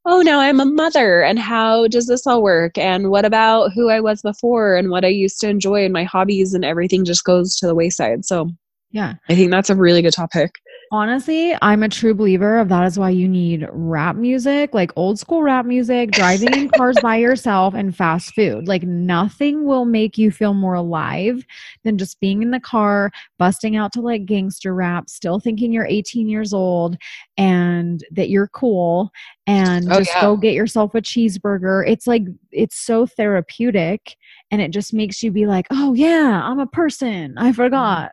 oh, 0.07 0.23
now 0.23 0.41
I'm 0.41 0.59
a 0.59 0.65
mother. 0.65 1.23
And 1.23 1.39
how 1.39 1.87
does 1.87 2.07
this 2.07 2.27
all 2.27 2.43
work? 2.43 2.79
And 2.79 3.11
what 3.11 3.25
about 3.27 3.73
who 3.75 3.91
I 3.91 4.01
was 4.01 4.23
before 4.23 4.77
and 4.77 4.91
what 4.91 5.05
I 5.05 5.09
used 5.09 5.39
to 5.41 5.49
enjoy 5.49 5.85
and 5.85 5.93
my 5.93 6.05
hobbies 6.05 6.55
and 6.55 6.65
everything 6.65 7.05
just 7.05 7.25
goes 7.25 7.55
to 7.57 7.67
the 7.67 7.75
wayside. 7.75 8.25
So 8.25 8.51
Yeah. 8.91 9.15
I 9.29 9.35
think 9.35 9.51
that's 9.51 9.71
a 9.71 9.77
really 9.77 10.01
good 10.03 10.15
topic. 10.15 10.53
Honestly, 10.93 11.55
I'm 11.63 11.85
a 11.85 11.89
true 11.89 12.15
believer 12.15 12.59
of 12.59 12.69
that 12.71 12.85
is 12.85 12.99
why 12.99 13.11
you 13.11 13.29
need 13.29 13.65
rap 13.71 14.17
music, 14.17 14.75
like 14.75 14.91
old 14.97 15.21
school 15.21 15.41
rap 15.41 15.65
music, 15.65 16.11
driving 16.11 16.53
in 16.53 16.69
cars 16.71 16.97
by 17.01 17.17
yourself, 17.19 17.75
and 17.75 17.95
fast 17.97 18.35
food. 18.35 18.67
Like 18.67 18.83
nothing 18.83 19.67
will 19.67 19.85
make 19.85 20.19
you 20.19 20.33
feel 20.33 20.53
more 20.53 20.75
alive 20.75 21.47
than 21.85 21.97
just 21.97 22.19
being 22.19 22.43
in 22.43 22.51
the 22.51 22.59
car, 22.59 23.13
busting 23.39 23.77
out 23.77 23.93
to 23.93 24.01
like 24.01 24.27
gangster 24.27 24.75
rap, 24.75 25.09
still 25.09 25.39
thinking 25.39 25.73
you're 25.73 25.87
18 25.87 26.29
years 26.29 26.53
old 26.53 26.97
and 27.37 28.03
that 28.11 28.29
you're 28.29 28.49
cool, 28.49 29.13
and 29.47 29.87
Oh, 29.93 29.99
just 29.99 30.11
yeah. 30.13 30.23
go 30.23 30.37
get 30.37 30.55
yourself 30.55 30.97
a 30.97 31.01
cheeseburger. 31.01 31.89
It's 31.89 32.09
like 32.09 32.25
it's 32.51 32.77
so 32.77 33.07
therapeutic 33.07 34.17
and 34.51 34.61
it 34.61 34.73
just 34.73 34.93
makes 34.93 35.23
you 35.23 35.31
be 35.31 35.47
like, 35.47 35.69
oh 35.71 35.95
yeah, 35.95 36.43
I'm 36.43 36.59
a 36.59 36.67
person. 36.67 37.39
I 37.39 37.53
mm. 37.53 37.55
forgot. 37.55 38.11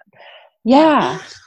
Yeah. 0.63 1.19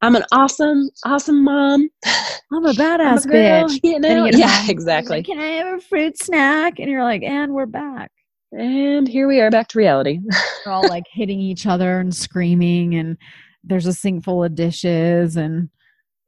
I'm 0.00 0.14
an 0.14 0.24
awesome, 0.32 0.90
awesome 1.04 1.42
mom. 1.42 1.88
I'm 2.52 2.64
a 2.64 2.68
I'm 2.68 2.74
badass 2.74 3.24
a 3.24 3.28
girl, 3.28 3.68
bitch. 3.68 3.80
You 3.82 3.98
know? 3.98 4.26
you 4.26 4.38
Yeah, 4.38 4.48
home, 4.48 4.70
exactly. 4.70 5.18
like, 5.18 5.26
Can 5.26 5.38
I 5.38 5.46
have 5.46 5.78
a 5.78 5.80
fruit 5.80 6.18
snack? 6.18 6.78
And 6.78 6.88
you're 6.88 7.02
like, 7.02 7.22
and 7.22 7.52
we're 7.52 7.66
back. 7.66 8.10
And 8.52 9.06
here 9.08 9.28
we 9.28 9.40
are 9.40 9.50
back 9.50 9.68
to 9.68 9.78
reality. 9.78 10.20
We're 10.66 10.72
all 10.72 10.88
like 10.88 11.04
hitting 11.12 11.38
each 11.38 11.66
other 11.66 12.00
and 12.00 12.14
screaming, 12.14 12.94
and 12.94 13.18
there's 13.62 13.84
a 13.84 13.92
sink 13.92 14.24
full 14.24 14.42
of 14.42 14.54
dishes, 14.54 15.36
and 15.36 15.68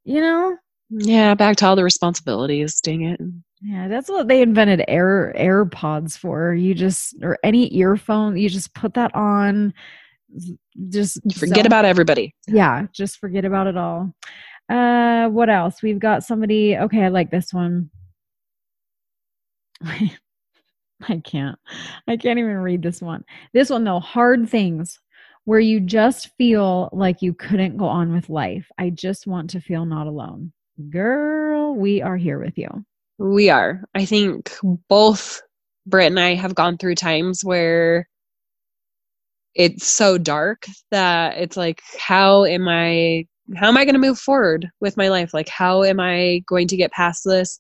you 0.04 0.20
know, 0.20 0.54
yeah, 0.90 1.35
back 1.35 1.56
to 1.56 1.66
all 1.66 1.76
the 1.76 1.85
responsibilities. 1.85 2.78
Dang 2.83 3.04
it. 3.04 3.20
yeah, 3.62 3.88
that's 3.88 4.11
what 4.11 4.28
they 4.28 4.42
invented 4.42 4.85
Air 4.87 5.33
AirPods 5.35 6.18
for. 6.18 6.52
You 6.52 6.74
just 6.74 7.14
or 7.22 7.38
any 7.42 7.74
earphone, 7.74 8.37
you 8.37 8.50
just 8.50 8.74
put 8.74 8.92
that 8.94 9.14
on. 9.14 9.72
Just 10.88 11.18
forget 11.36 11.66
about 11.66 11.84
everybody. 11.84 12.34
yeah, 12.46 12.86
just 12.92 13.18
forget 13.18 13.44
about 13.44 13.66
it 13.66 13.76
all. 13.76 14.14
Uh, 14.68 15.28
what 15.28 15.50
else? 15.50 15.82
We've 15.82 15.98
got 15.98 16.22
somebody. 16.22 16.76
Okay, 16.76 17.02
I 17.02 17.08
like 17.08 17.30
this 17.30 17.52
one. 17.52 17.90
I 21.08 21.22
can't. 21.24 21.58
I 22.06 22.16
can't 22.16 22.38
even 22.38 22.58
read 22.58 22.82
this 22.82 23.00
one. 23.00 23.24
This 23.52 23.70
one, 23.70 23.84
though, 23.84 24.00
hard 24.00 24.48
things 24.48 24.98
where 25.44 25.60
you 25.60 25.80
just 25.80 26.30
feel 26.36 26.90
like 26.92 27.22
you 27.22 27.32
couldn't 27.34 27.78
go 27.78 27.86
on 27.86 28.12
with 28.12 28.28
life. 28.28 28.68
I 28.78 28.90
just 28.90 29.26
want 29.26 29.50
to 29.50 29.60
feel 29.60 29.86
not 29.86 30.06
alone. 30.06 30.52
Girl, 30.90 31.74
we 31.74 32.02
are 32.02 32.16
here 32.16 32.38
with 32.38 32.56
you. 32.56 32.68
We 33.18 33.50
are. 33.50 33.82
I 33.94 34.04
think 34.04 34.52
both 34.88 35.40
Britt 35.86 36.06
and 36.06 36.20
I 36.20 36.34
have 36.34 36.54
gone 36.54 36.78
through 36.78 36.94
times 36.94 37.42
where 37.42 38.08
it's 39.54 39.86
so 39.86 40.16
dark 40.16 40.66
that 40.90 41.36
it's 41.36 41.56
like, 41.56 41.82
how 41.98 42.44
am 42.44 42.68
I 42.68 43.26
how 43.56 43.68
am 43.68 43.76
I 43.76 43.84
going 43.84 43.94
to 43.94 44.00
move 44.00 44.18
forward 44.18 44.68
with 44.80 44.96
my 44.96 45.08
life? 45.08 45.34
Like, 45.34 45.48
how 45.48 45.82
am 45.82 46.00
I 46.00 46.42
going 46.46 46.68
to 46.68 46.76
get 46.76 46.92
past 46.92 47.24
this? 47.24 47.58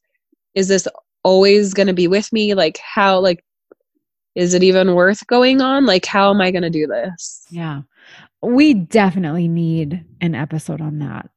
Is 0.54 0.68
this 0.68 0.86
always 1.24 1.74
going 1.74 1.88
to 1.88 1.92
be 1.92 2.08
with 2.08 2.32
me? 2.32 2.54
Like, 2.54 2.78
how, 2.78 3.20
like, 3.20 3.44
is 4.34 4.54
it 4.54 4.62
even 4.62 4.94
worth 4.94 5.26
going 5.26 5.60
on? 5.60 5.86
Like, 5.86 6.06
how 6.06 6.30
am 6.30 6.40
I 6.40 6.50
going 6.50 6.62
to 6.62 6.70
do 6.70 6.86
this? 6.86 7.44
Yeah. 7.50 7.82
We 8.42 8.74
definitely 8.74 9.48
need 9.48 10.04
an 10.20 10.34
episode 10.34 10.80
on 10.80 10.98
that 11.00 11.28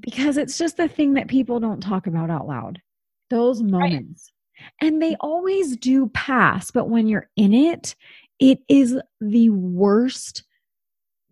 because 0.00 0.36
it's 0.36 0.58
just 0.58 0.76
the 0.76 0.88
thing 0.88 1.14
that 1.14 1.28
people 1.28 1.60
don't 1.60 1.82
talk 1.82 2.06
about 2.06 2.30
out 2.30 2.48
loud. 2.48 2.80
Those 3.28 3.62
moments. 3.62 4.32
And 4.80 5.00
they 5.00 5.16
always 5.20 5.76
do 5.76 6.08
pass, 6.08 6.70
but 6.70 6.88
when 6.88 7.06
you're 7.06 7.30
in 7.36 7.54
it, 7.54 7.94
it 8.40 8.58
is 8.68 8.98
the 9.20 9.50
worst 9.50 10.42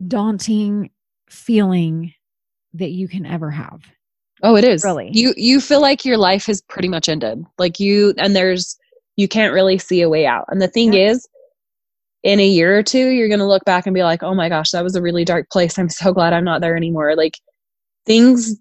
daunting 0.06 0.90
feeling 1.28 2.12
that 2.74 2.90
you 2.90 3.08
can 3.08 3.26
ever 3.26 3.50
have. 3.50 3.80
Oh, 4.42 4.56
it 4.56 4.64
is. 4.64 4.84
Really? 4.84 5.10
You 5.12 5.34
you 5.36 5.60
feel 5.60 5.80
like 5.80 6.04
your 6.04 6.16
life 6.18 6.46
has 6.46 6.60
pretty 6.62 6.88
much 6.88 7.08
ended. 7.08 7.42
Like 7.58 7.80
you 7.80 8.14
and 8.18 8.36
there's 8.36 8.78
you 9.16 9.26
can't 9.26 9.52
really 9.52 9.78
see 9.78 10.00
a 10.00 10.08
way 10.08 10.26
out. 10.26 10.44
And 10.48 10.62
the 10.62 10.68
thing 10.68 10.92
Yeah. 10.92 11.10
is 11.10 11.28
in 12.22 12.38
a 12.38 12.46
year 12.46 12.78
or 12.78 12.82
two 12.82 13.08
you're 13.08 13.28
going 13.28 13.40
to 13.40 13.46
look 13.46 13.64
back 13.64 13.86
and 13.86 13.94
be 13.94 14.02
like, 14.04 14.22
"Oh 14.22 14.34
my 14.34 14.48
gosh, 14.48 14.70
that 14.70 14.84
was 14.84 14.94
a 14.94 15.02
really 15.02 15.24
dark 15.24 15.50
place. 15.50 15.78
I'm 15.78 15.88
so 15.88 16.12
glad 16.12 16.32
I'm 16.32 16.44
not 16.44 16.60
there 16.60 16.76
anymore." 16.76 17.16
Like 17.16 17.38
things 18.06 18.56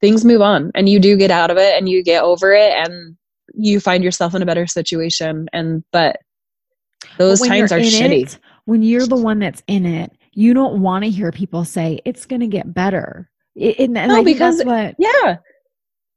things 0.00 0.24
move 0.24 0.42
on 0.42 0.70
and 0.74 0.88
you 0.88 1.00
do 1.00 1.16
get 1.16 1.30
out 1.30 1.50
of 1.50 1.56
it 1.56 1.74
and 1.78 1.88
you 1.88 2.02
get 2.02 2.22
over 2.22 2.52
it 2.52 2.72
and 2.72 3.16
you 3.54 3.80
find 3.80 4.04
yourself 4.04 4.34
in 4.34 4.42
a 4.42 4.46
better 4.46 4.66
situation 4.66 5.48
and 5.52 5.82
but 5.92 6.16
those 7.18 7.40
times 7.40 7.70
you're 7.70 7.80
shitty. 7.80 8.22
it, 8.24 8.38
when 8.64 8.82
you're 8.82 9.06
the 9.06 9.16
one 9.16 9.38
that's 9.38 9.62
in 9.66 9.86
it, 9.86 10.12
you 10.32 10.54
don't 10.54 10.80
want 10.80 11.04
to 11.04 11.10
hear 11.10 11.30
people 11.32 11.64
say 11.64 12.00
it's 12.04 12.26
going 12.26 12.40
to 12.40 12.46
get 12.48 12.72
better. 12.74 13.30
It, 13.54 13.78
and 13.78 13.96
and 13.96 14.10
No, 14.10 14.16
I 14.20 14.24
because- 14.24 14.64
what 14.64 14.94
Yeah. 14.98 15.36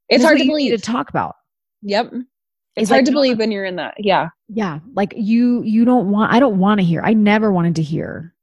It's 0.08 0.24
hard 0.24 0.38
to 0.38 0.44
believe. 0.46 0.72
to 0.72 0.78
talk 0.78 1.10
about. 1.10 1.34
Yep. 1.82 2.06
It's 2.12 2.24
It's 2.76 2.90
like 2.90 2.98
hard 2.98 3.06
to 3.06 3.12
believe 3.12 3.38
when 3.38 3.50
you're 3.52 3.64
in 3.64 3.76
that. 3.76 3.94
Yeah. 3.98 4.28
Yeah, 4.48 4.78
like 4.94 5.12
you 5.16 5.62
you 5.62 5.84
don't 5.84 6.10
want 6.10 6.32
I 6.32 6.40
don't 6.40 6.58
want 6.58 6.80
to 6.80 6.84
hear. 6.84 7.02
I 7.04 7.12
never 7.12 7.52
wanted 7.52 7.76
to 7.76 7.82
hear 7.82 8.34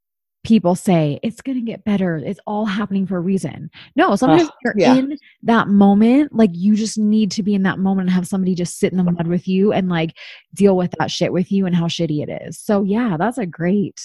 people 0.46 0.76
say 0.76 1.18
it's 1.24 1.42
going 1.42 1.58
to 1.58 1.64
get 1.64 1.84
better. 1.84 2.18
It's 2.18 2.38
all 2.46 2.64
happening 2.64 3.04
for 3.04 3.16
a 3.16 3.20
reason. 3.20 3.68
No, 3.96 4.14
sometimes 4.14 4.48
Ugh, 4.48 4.54
you're 4.64 4.74
yeah. 4.76 4.94
in 4.94 5.18
that 5.42 5.66
moment. 5.66 6.32
Like 6.32 6.50
you 6.52 6.76
just 6.76 6.98
need 6.98 7.32
to 7.32 7.42
be 7.42 7.54
in 7.54 7.64
that 7.64 7.80
moment 7.80 8.08
and 8.08 8.14
have 8.14 8.28
somebody 8.28 8.54
just 8.54 8.78
sit 8.78 8.92
in 8.92 8.98
the 8.98 9.04
mud 9.04 9.26
with 9.26 9.48
you 9.48 9.72
and 9.72 9.88
like 9.88 10.16
deal 10.54 10.76
with 10.76 10.94
that 11.00 11.10
shit 11.10 11.32
with 11.32 11.50
you 11.50 11.66
and 11.66 11.74
how 11.74 11.86
shitty 11.86 12.22
it 12.22 12.42
is. 12.46 12.60
So 12.60 12.84
yeah, 12.84 13.16
that's 13.18 13.38
a 13.38 13.46
great, 13.46 13.96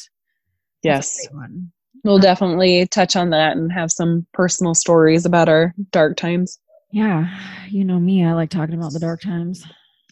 that's 0.83 0.83
a 0.83 0.87
Yes. 0.87 1.27
great 1.27 1.37
one. 1.37 1.71
We'll 2.03 2.17
definitely 2.17 2.87
touch 2.87 3.15
on 3.15 3.29
that 3.29 3.55
and 3.55 3.71
have 3.71 3.91
some 3.91 4.25
personal 4.33 4.73
stories 4.73 5.25
about 5.27 5.47
our 5.47 5.75
dark 5.91 6.17
times. 6.17 6.57
Yeah, 6.91 7.29
you 7.69 7.85
know 7.85 7.99
me. 7.99 8.25
I 8.25 8.33
like 8.33 8.49
talking 8.49 8.73
about 8.73 8.93
the 8.93 8.99
dark 8.99 9.21
times. 9.21 9.63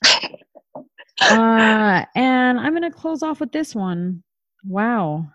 uh, 1.21 2.05
and 2.15 2.59
I'm 2.59 2.73
gonna 2.73 2.91
close 2.91 3.23
off 3.23 3.39
with 3.39 3.51
this 3.51 3.73
one. 3.73 4.21
Wow, 4.63 5.27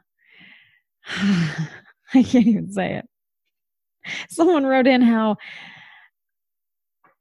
I 2.14 2.22
can't 2.22 2.46
even 2.46 2.72
say 2.72 2.94
it. 2.94 3.08
Someone 4.28 4.64
wrote 4.66 4.86
in 4.86 5.02
how 5.02 5.36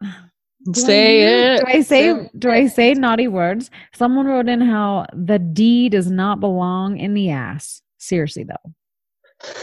do 0.01 0.09
I 0.71 0.73
Say 0.73 1.21
it. 1.21 1.59
Do 1.59 1.65
I 1.67 1.81
say 1.81 2.13
Say 2.13 2.29
do 2.37 2.49
I 2.49 2.67
say 2.67 2.93
naughty 2.93 3.27
words? 3.27 3.69
Someone 3.95 4.25
wrote 4.27 4.47
in 4.49 4.61
how 4.61 5.05
the 5.13 5.39
D 5.39 5.89
does 5.89 6.09
not 6.09 6.39
belong 6.39 6.97
in 6.97 7.13
the 7.13 7.29
ass. 7.31 7.81
Seriously 7.97 8.43
though. 8.45 8.73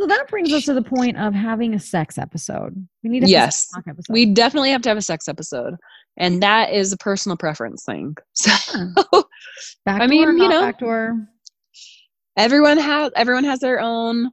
So 0.00 0.06
that 0.06 0.28
brings 0.28 0.50
us 0.50 0.64
to 0.64 0.72
the 0.72 0.80
point 0.80 1.18
of 1.18 1.34
having 1.34 1.74
a 1.74 1.78
sex 1.78 2.16
episode. 2.16 2.74
We 3.02 3.10
need 3.10 3.22
a 3.22 3.28
Yes. 3.28 3.68
episode. 3.86 4.10
We 4.14 4.24
definitely 4.24 4.70
have 4.70 4.80
to 4.80 4.88
have 4.88 4.96
a 4.96 5.02
sex 5.02 5.28
episode. 5.28 5.74
And 6.16 6.42
that 6.42 6.72
is 6.72 6.90
a 6.90 6.96
personal 6.96 7.36
preference 7.36 7.84
thing. 7.84 8.16
So 8.34 9.24
back 9.84 10.00
I 10.00 10.06
mean, 10.06 10.38
you 10.38 10.48
know, 10.48 10.62
back 10.62 10.78
door. 10.78 11.18
Everyone 12.36 12.78
has 12.78 13.12
everyone 13.16 13.44
has 13.44 13.60
their 13.60 13.80
own 13.80 14.30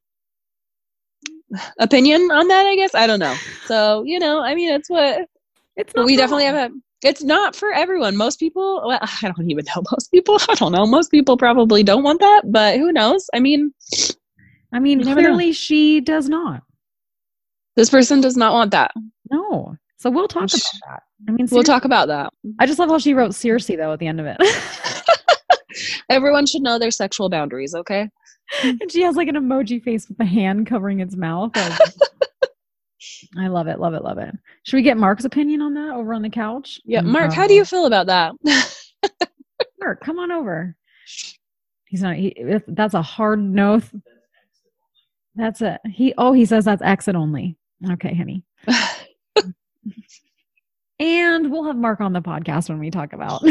opinion 1.79 2.29
on 2.31 2.47
that, 2.47 2.65
I 2.65 2.75
guess. 2.75 2.93
I 2.93 3.07
don't 3.07 3.19
know. 3.19 3.35
So, 3.65 4.03
you 4.05 4.19
know, 4.19 4.41
I 4.41 4.55
mean 4.55 4.71
it's 4.71 4.89
what 4.89 5.27
It's 5.75 5.93
not 5.95 6.05
we 6.05 6.15
definitely 6.15 6.45
have 6.45 6.71
a 6.71 6.73
it's 7.03 7.23
not 7.23 7.55
for 7.55 7.71
everyone 7.71 8.17
most 8.17 8.39
people 8.39 8.81
well 8.85 8.99
i 9.21 9.31
don't 9.35 9.49
even 9.49 9.65
know 9.65 9.83
most 9.91 10.11
people 10.11 10.37
i 10.49 10.55
don't 10.55 10.71
know 10.71 10.85
most 10.85 11.11
people 11.11 11.37
probably 11.37 11.83
don't 11.83 12.03
want 12.03 12.19
that 12.19 12.41
but 12.45 12.77
who 12.77 12.91
knows 12.91 13.29
i 13.33 13.39
mean 13.39 13.71
I 14.73 14.79
mean, 14.79 14.99
never 14.99 15.21
know. 15.21 15.27
clearly 15.29 15.53
she 15.53 16.01
does 16.01 16.27
not. 16.27 16.61
this 17.75 17.89
person 17.89 18.19
does 18.19 18.35
not 18.35 18.53
want 18.53 18.71
that 18.71 18.91
No. 19.31 19.75
So 19.99 20.11
we'll 20.11 20.27
talk 20.27 20.43
about 20.43 20.61
that. 20.87 21.03
I 21.27 21.31
mean, 21.31 21.47
we'll 21.51 21.63
talk 21.63 21.85
about 21.85 22.07
that 22.09 22.31
I 22.59 22.65
just 22.65 22.77
love 22.79 22.89
how 22.89 22.99
she 22.99 23.13
wrote 23.13 23.33
seriously 23.33 23.75
though 23.75 23.93
at 23.93 23.99
the 23.99 24.07
end 24.07 24.19
of 24.19 24.25
it. 24.25 24.37
everyone 26.09 26.45
should 26.45 26.61
know 26.61 26.79
their 26.79 26.91
sexual 26.91 27.29
boundaries 27.29 27.73
okay 27.75 28.09
and 28.63 28.91
she 28.91 29.01
has 29.01 29.15
like 29.15 29.27
an 29.27 29.35
emoji 29.35 29.83
face 29.83 30.07
with 30.07 30.19
a 30.21 30.25
hand 30.25 30.67
covering 30.67 31.01
its 31.01 31.15
mouth. 31.17 31.51
Like, 31.55 31.79
I 33.37 33.47
love 33.47 33.67
it, 33.67 33.79
love 33.79 33.93
it, 33.93 34.03
love 34.03 34.17
it. 34.17 34.33
Should 34.63 34.77
we 34.77 34.81
get 34.83 34.97
Mark's 34.97 35.25
opinion 35.25 35.61
on 35.61 35.73
that 35.73 35.93
over 35.93 36.13
on 36.13 36.21
the 36.21 36.29
couch? 36.29 36.79
yeah 36.85 37.01
mm, 37.01 37.07
mark 37.07 37.33
how 37.33 37.45
do 37.45 37.53
you 37.53 37.65
feel 37.65 37.85
about 37.85 38.07
that 38.07 38.33
Mark, 39.79 40.01
come 40.03 40.19
on 40.19 40.31
over. 40.31 40.75
He's 41.85 42.01
not. 42.01 42.15
He, 42.15 42.35
that's 42.67 42.93
a 42.93 43.01
hard 43.01 43.39
no. 43.39 43.79
th- 43.79 43.91
That's 45.35 45.61
a 45.61 45.79
he. 45.89 46.13
Oh, 46.17 46.33
he 46.33 46.45
says 46.45 46.65
that's 46.65 46.81
exit 46.81 47.15
only. 47.15 47.57
Okay, 47.91 48.13
honey. 48.13 48.43
And 50.99 51.51
we'll 51.51 51.65
have 51.65 51.75
Mark 51.75 52.01
on 52.01 52.11
the 52.13 52.21
podcast 52.21 52.69
when 52.69 52.79
we 52.79 52.89
talk 52.89 53.13
about. 53.13 53.43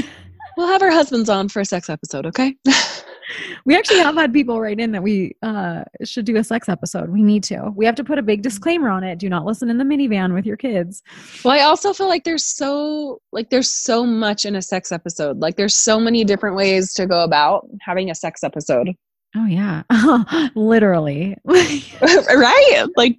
We'll 0.57 0.67
have 0.67 0.83
our 0.83 0.91
husbands 0.91 1.29
on 1.29 1.49
for 1.49 1.61
a 1.61 1.65
sex 1.65 1.89
episode 1.91 2.27
okay 2.27 2.57
we 3.65 3.77
actually 3.77 3.99
have 3.99 4.15
had 4.15 4.33
people 4.33 4.61
write 4.61 4.79
in 4.79 4.93
that 4.93 5.03
we 5.03 5.37
uh, 5.43 5.83
should 6.05 6.25
do 6.25 6.37
a 6.37 6.45
sex 6.45 6.69
episode. 6.69 7.11
We 7.11 7.23
need 7.25 7.43
to. 7.45 7.73
We 7.75 7.85
have 7.85 7.97
to 7.97 8.05
put 8.05 8.19
a 8.19 8.23
big 8.23 8.43
disclaimer 8.43 8.89
on 8.89 9.03
it. 9.03 9.19
Do 9.19 9.29
not 9.29 9.45
listen 9.45 9.69
in 9.69 9.79
the 9.79 9.85
minivan 9.85 10.33
with 10.33 10.47
your 10.47 10.57
kids. 10.57 11.03
well 11.45 11.53
i 11.53 11.61
also 11.61 11.93
feel 11.93 12.09
like 12.09 12.23
there's 12.25 12.45
so 12.45 13.21
like 13.33 13.51
there's 13.51 13.69
so 13.69 14.05
much 14.07 14.45
in 14.45 14.55
a 14.55 14.63
sex 14.63 14.93
episode 14.93 15.39
like 15.41 15.57
there's 15.57 15.75
so 15.75 15.99
many 15.99 16.25
different 16.25 16.55
ways 16.57 16.93
to 16.95 17.07
go 17.07 17.25
about 17.25 17.67
having 17.81 18.11
a 18.11 18.15
sex 18.15 18.43
episode 18.45 18.91
Oh 19.35 19.45
yeah, 19.45 19.83
literally. 20.55 21.37
right 21.47 22.87
like 22.97 23.19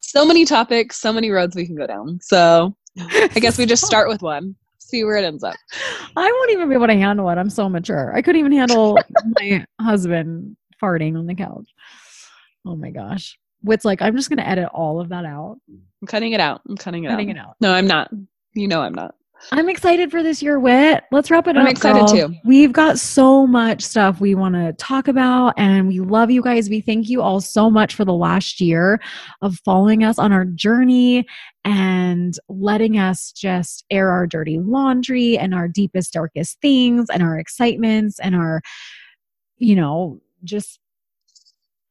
so 0.00 0.24
many 0.24 0.44
topics 0.44 0.96
so 0.96 1.12
many 1.12 1.30
roads 1.30 1.54
we 1.54 1.66
can 1.66 1.76
go 1.76 1.86
down 1.86 2.18
so 2.22 2.74
I 2.98 3.28
guess 3.40 3.58
we 3.58 3.66
just 3.66 3.84
start 3.84 4.08
with 4.08 4.22
one, 4.22 4.56
see 4.86 5.04
where 5.04 5.16
it 5.16 5.24
ends 5.24 5.42
up. 5.44 5.54
I 6.16 6.30
won't 6.30 6.50
even 6.52 6.68
be 6.68 6.74
able 6.74 6.86
to 6.86 6.94
handle 6.94 7.28
it. 7.30 7.38
I'm 7.38 7.50
so 7.50 7.68
mature. 7.68 8.14
I 8.14 8.22
couldn't 8.22 8.38
even 8.38 8.52
handle 8.52 8.98
my 9.40 9.66
husband 9.80 10.56
farting 10.82 11.18
on 11.18 11.26
the 11.26 11.34
couch. 11.34 11.68
Oh 12.64 12.76
my 12.76 12.90
gosh. 12.90 13.38
Whit's 13.62 13.84
like, 13.84 14.00
I'm 14.02 14.16
just 14.16 14.28
gonna 14.28 14.42
edit 14.42 14.68
all 14.72 15.00
of 15.00 15.08
that 15.08 15.24
out. 15.24 15.58
I'm 15.68 16.06
cutting 16.06 16.32
it 16.32 16.40
out. 16.40 16.60
I'm 16.68 16.76
cutting 16.76 17.04
it 17.04 17.08
Cutting 17.08 17.30
out. 17.30 17.36
it 17.36 17.40
out. 17.40 17.56
No, 17.60 17.72
I'm 17.72 17.86
not. 17.86 18.10
You 18.54 18.68
know 18.68 18.80
I'm 18.80 18.94
not. 18.94 19.14
I'm 19.52 19.68
excited 19.68 20.10
for 20.10 20.22
this 20.22 20.42
year, 20.42 20.58
Whit. 20.58 21.04
Let's 21.12 21.30
wrap 21.30 21.46
it 21.46 21.56
up. 21.56 21.62
I'm 21.62 21.68
excited 21.68 22.06
girl. 22.06 22.28
too. 22.28 22.34
We've 22.44 22.72
got 22.72 22.98
so 22.98 23.46
much 23.46 23.82
stuff 23.82 24.20
we 24.20 24.34
want 24.34 24.54
to 24.54 24.72
talk 24.74 25.08
about, 25.08 25.54
and 25.56 25.86
we 25.86 26.00
love 26.00 26.30
you 26.30 26.42
guys. 26.42 26.68
We 26.68 26.80
thank 26.80 27.08
you 27.08 27.22
all 27.22 27.40
so 27.40 27.70
much 27.70 27.94
for 27.94 28.04
the 28.04 28.12
last 28.14 28.60
year 28.60 29.00
of 29.42 29.58
following 29.64 30.04
us 30.04 30.18
on 30.18 30.32
our 30.32 30.44
journey 30.44 31.26
and 31.64 32.34
letting 32.48 32.98
us 32.98 33.32
just 33.32 33.84
air 33.90 34.10
our 34.10 34.26
dirty 34.26 34.58
laundry 34.58 35.38
and 35.38 35.54
our 35.54 35.68
deepest, 35.68 36.12
darkest 36.12 36.60
things 36.60 37.08
and 37.10 37.22
our 37.22 37.38
excitements 37.38 38.18
and 38.18 38.34
our, 38.34 38.62
you 39.58 39.76
know, 39.76 40.20
just 40.44 40.80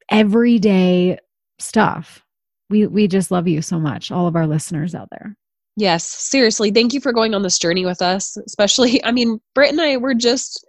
everyday 0.09 1.17
stuff. 1.59 2.23
We 2.69 2.87
we 2.87 3.07
just 3.07 3.31
love 3.31 3.47
you 3.47 3.61
so 3.61 3.79
much, 3.79 4.11
all 4.11 4.27
of 4.27 4.35
our 4.35 4.47
listeners 4.47 4.95
out 4.95 5.09
there. 5.11 5.37
Yes, 5.77 6.07
seriously. 6.07 6.71
Thank 6.71 6.93
you 6.93 7.01
for 7.01 7.11
going 7.11 7.33
on 7.33 7.41
this 7.43 7.59
journey 7.59 7.85
with 7.85 8.01
us. 8.01 8.37
Especially, 8.37 9.03
I 9.03 9.11
mean, 9.11 9.39
Britt 9.53 9.71
and 9.71 9.81
I 9.81 9.97
were 9.97 10.13
just 10.13 10.65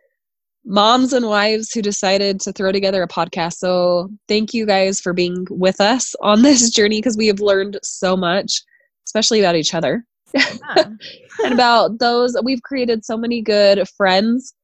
moms 0.64 1.12
and 1.12 1.26
wives 1.26 1.72
who 1.72 1.80
decided 1.80 2.40
to 2.40 2.52
throw 2.52 2.72
together 2.72 3.02
a 3.02 3.08
podcast. 3.08 3.54
So 3.54 4.10
thank 4.26 4.52
you 4.52 4.66
guys 4.66 5.00
for 5.00 5.12
being 5.12 5.46
with 5.48 5.80
us 5.80 6.14
on 6.20 6.42
this 6.42 6.70
journey 6.70 6.98
because 6.98 7.16
we 7.16 7.28
have 7.28 7.40
learned 7.40 7.78
so 7.82 8.16
much, 8.16 8.62
especially 9.06 9.40
about 9.40 9.56
each 9.56 9.74
other 9.74 10.04
and 10.34 10.98
about 11.52 12.00
those. 12.00 12.36
We've 12.42 12.62
created 12.62 13.04
so 13.04 13.16
many 13.16 13.42
good 13.42 13.88
friends. 13.96 14.54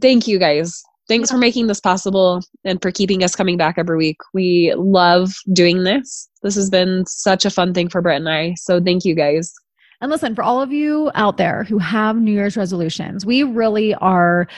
Thank 0.00 0.26
you 0.26 0.38
guys. 0.38 0.82
Thanks 1.08 1.30
for 1.30 1.36
making 1.36 1.66
this 1.66 1.80
possible 1.80 2.42
and 2.64 2.80
for 2.80 2.90
keeping 2.90 3.22
us 3.22 3.36
coming 3.36 3.56
back 3.56 3.76
every 3.76 3.96
week. 3.98 4.16
We 4.32 4.72
love 4.76 5.32
doing 5.52 5.84
this. 5.84 6.28
This 6.42 6.54
has 6.54 6.70
been 6.70 7.04
such 7.06 7.44
a 7.44 7.50
fun 7.50 7.74
thing 7.74 7.88
for 7.88 8.00
Britt 8.00 8.16
and 8.16 8.28
I. 8.28 8.54
So 8.56 8.80
thank 8.80 9.04
you 9.04 9.14
guys. 9.14 9.52
And 10.00 10.10
listen, 10.10 10.34
for 10.34 10.42
all 10.42 10.60
of 10.62 10.72
you 10.72 11.10
out 11.14 11.36
there 11.36 11.64
who 11.64 11.78
have 11.78 12.16
New 12.16 12.32
Year's 12.32 12.56
resolutions, 12.56 13.24
we 13.24 13.42
really 13.42 13.94
are. 13.96 14.48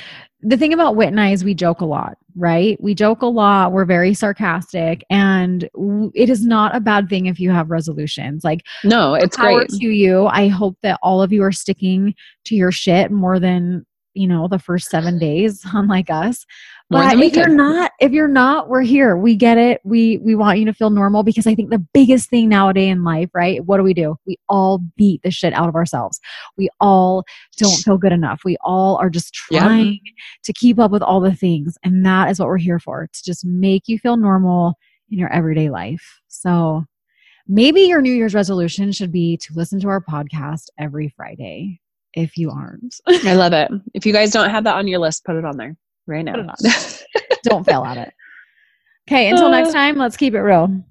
The 0.43 0.57
thing 0.57 0.73
about 0.73 0.97
Whit 0.97 1.09
and 1.09 1.21
I 1.21 1.31
is 1.33 1.45
we 1.45 1.55
joke 1.55 1.81
a 1.81 1.85
lot, 1.87 2.19
right? 2.37 2.81
We 2.81 2.95
joke 2.95 3.23
a 3.23 3.27
lot. 3.27 3.73
We're 3.73 3.85
very 3.87 4.13
sarcastic, 4.15 5.03
and 5.11 5.69
w- 5.75 6.13
it 6.15 6.31
is 6.31 6.45
not 6.45 6.77
a 6.77 6.81
bad 6.81 7.09
thing 7.09 7.27
if 7.27 7.41
you 7.41 7.51
have 7.51 7.71
resolutions. 7.71 8.45
Like, 8.45 8.61
No, 8.85 9.15
it's 9.15 9.37
power 9.37 9.59
great. 9.61 9.71
to 9.71 9.87
you. 9.87 10.27
I 10.27 10.49
hope 10.49 10.77
that 10.83 11.01
all 11.03 11.23
of 11.23 11.33
you 11.33 11.43
are 11.43 11.53
sticking 11.53 12.15
to 12.45 12.55
your 12.55 12.71
shit 12.71 13.11
more 13.11 13.41
than 13.41 13.87
you 14.16 14.26
know 14.26 14.48
the 14.48 14.59
first 14.59 14.88
seven 14.90 15.18
days, 15.18 15.62
unlike 15.72 16.11
us. 16.11 16.44
But 16.88 17.16
if 17.26 17.35
you're 17.37 17.48
not, 17.57 17.92
if 18.00 18.12
you're 18.12 18.29
not, 18.29 18.68
we're 18.68 18.83
here. 18.83 19.16
We 19.16 19.35
get 19.35 19.59
it. 19.59 19.81
We 19.85 20.18
we 20.18 20.35
want 20.37 20.59
you 20.61 20.64
to 20.66 20.72
feel 20.72 20.90
normal 20.90 21.24
because 21.24 21.46
I 21.46 21.55
think 21.55 21.70
the 21.70 21.79
biggest 21.79 22.31
thing 22.31 22.48
nowadays 22.48 22.92
in 22.92 23.02
life, 23.02 23.29
right? 23.35 23.64
What 23.64 23.79
do 23.79 23.83
we 23.83 23.92
do? 23.92 24.16
We 24.26 24.38
all 24.48 24.79
beat 24.96 25.22
the 25.22 25.33
shit 25.33 25.52
out 25.52 25.68
of 25.68 25.74
ourselves. 25.74 26.20
We 26.57 26.68
all 26.81 27.24
don't 27.57 27.76
feel 27.79 27.98
good 27.98 28.12
enough. 28.12 28.42
We 28.44 28.57
all 28.64 28.96
are 28.96 29.11
just 29.11 29.37
Yeah. 29.50 29.61
trying 29.64 30.00
to 30.44 30.52
keep 30.52 30.79
up 30.79 30.92
with 30.92 31.02
all 31.02 31.20
the 31.20 31.35
things, 31.35 31.76
and 31.83 32.07
that 32.07 32.31
is 32.31 32.38
what 32.38 32.48
we're 32.48 32.57
here 32.59 32.79
for 32.79 33.09
to 33.12 33.24
just 33.24 33.44
make 33.44 33.88
you 33.88 33.98
feel 33.98 34.16
normal 34.16 34.74
in 35.11 35.18
your 35.18 35.33
everyday 35.33 35.70
life. 35.70 36.21
So 36.29 36.85
maybe 37.48 37.81
your 37.83 38.00
New 38.00 38.12
Year's 38.12 38.35
resolution 38.35 38.92
should 38.92 39.10
be 39.12 39.37
to 39.38 39.54
listen 39.54 39.81
to 39.81 39.88
our 39.88 40.00
podcast 40.00 40.67
every 40.79 41.08
Friday. 41.17 41.81
If 42.17 42.37
you 42.38 42.50
aren't, 42.50 42.96
I 43.06 43.35
love 43.35 43.52
it. 43.52 43.71
If 43.94 44.06
you 44.06 44.12
guys 44.12 44.31
don't 44.31 44.50
have 44.50 44.64
that 44.64 44.75
on 44.75 44.88
your 44.88 44.98
list, 44.98 45.25
put 45.25 45.37
it 45.37 45.44
on 45.44 45.56
there 45.56 45.77
right 46.06 46.25
now. 46.25 46.33
Put 46.33 46.46
it 46.64 47.04
on. 47.21 47.38
don't 47.44 47.64
fail 47.64 47.85
at 47.85 47.98
it. 47.98 48.12
Okay, 49.08 49.29
until 49.29 49.50
next 49.50 49.73
time, 49.75 49.96
let's 49.96 50.17
keep 50.17 50.35
it 50.35 50.40
real. 50.40 50.83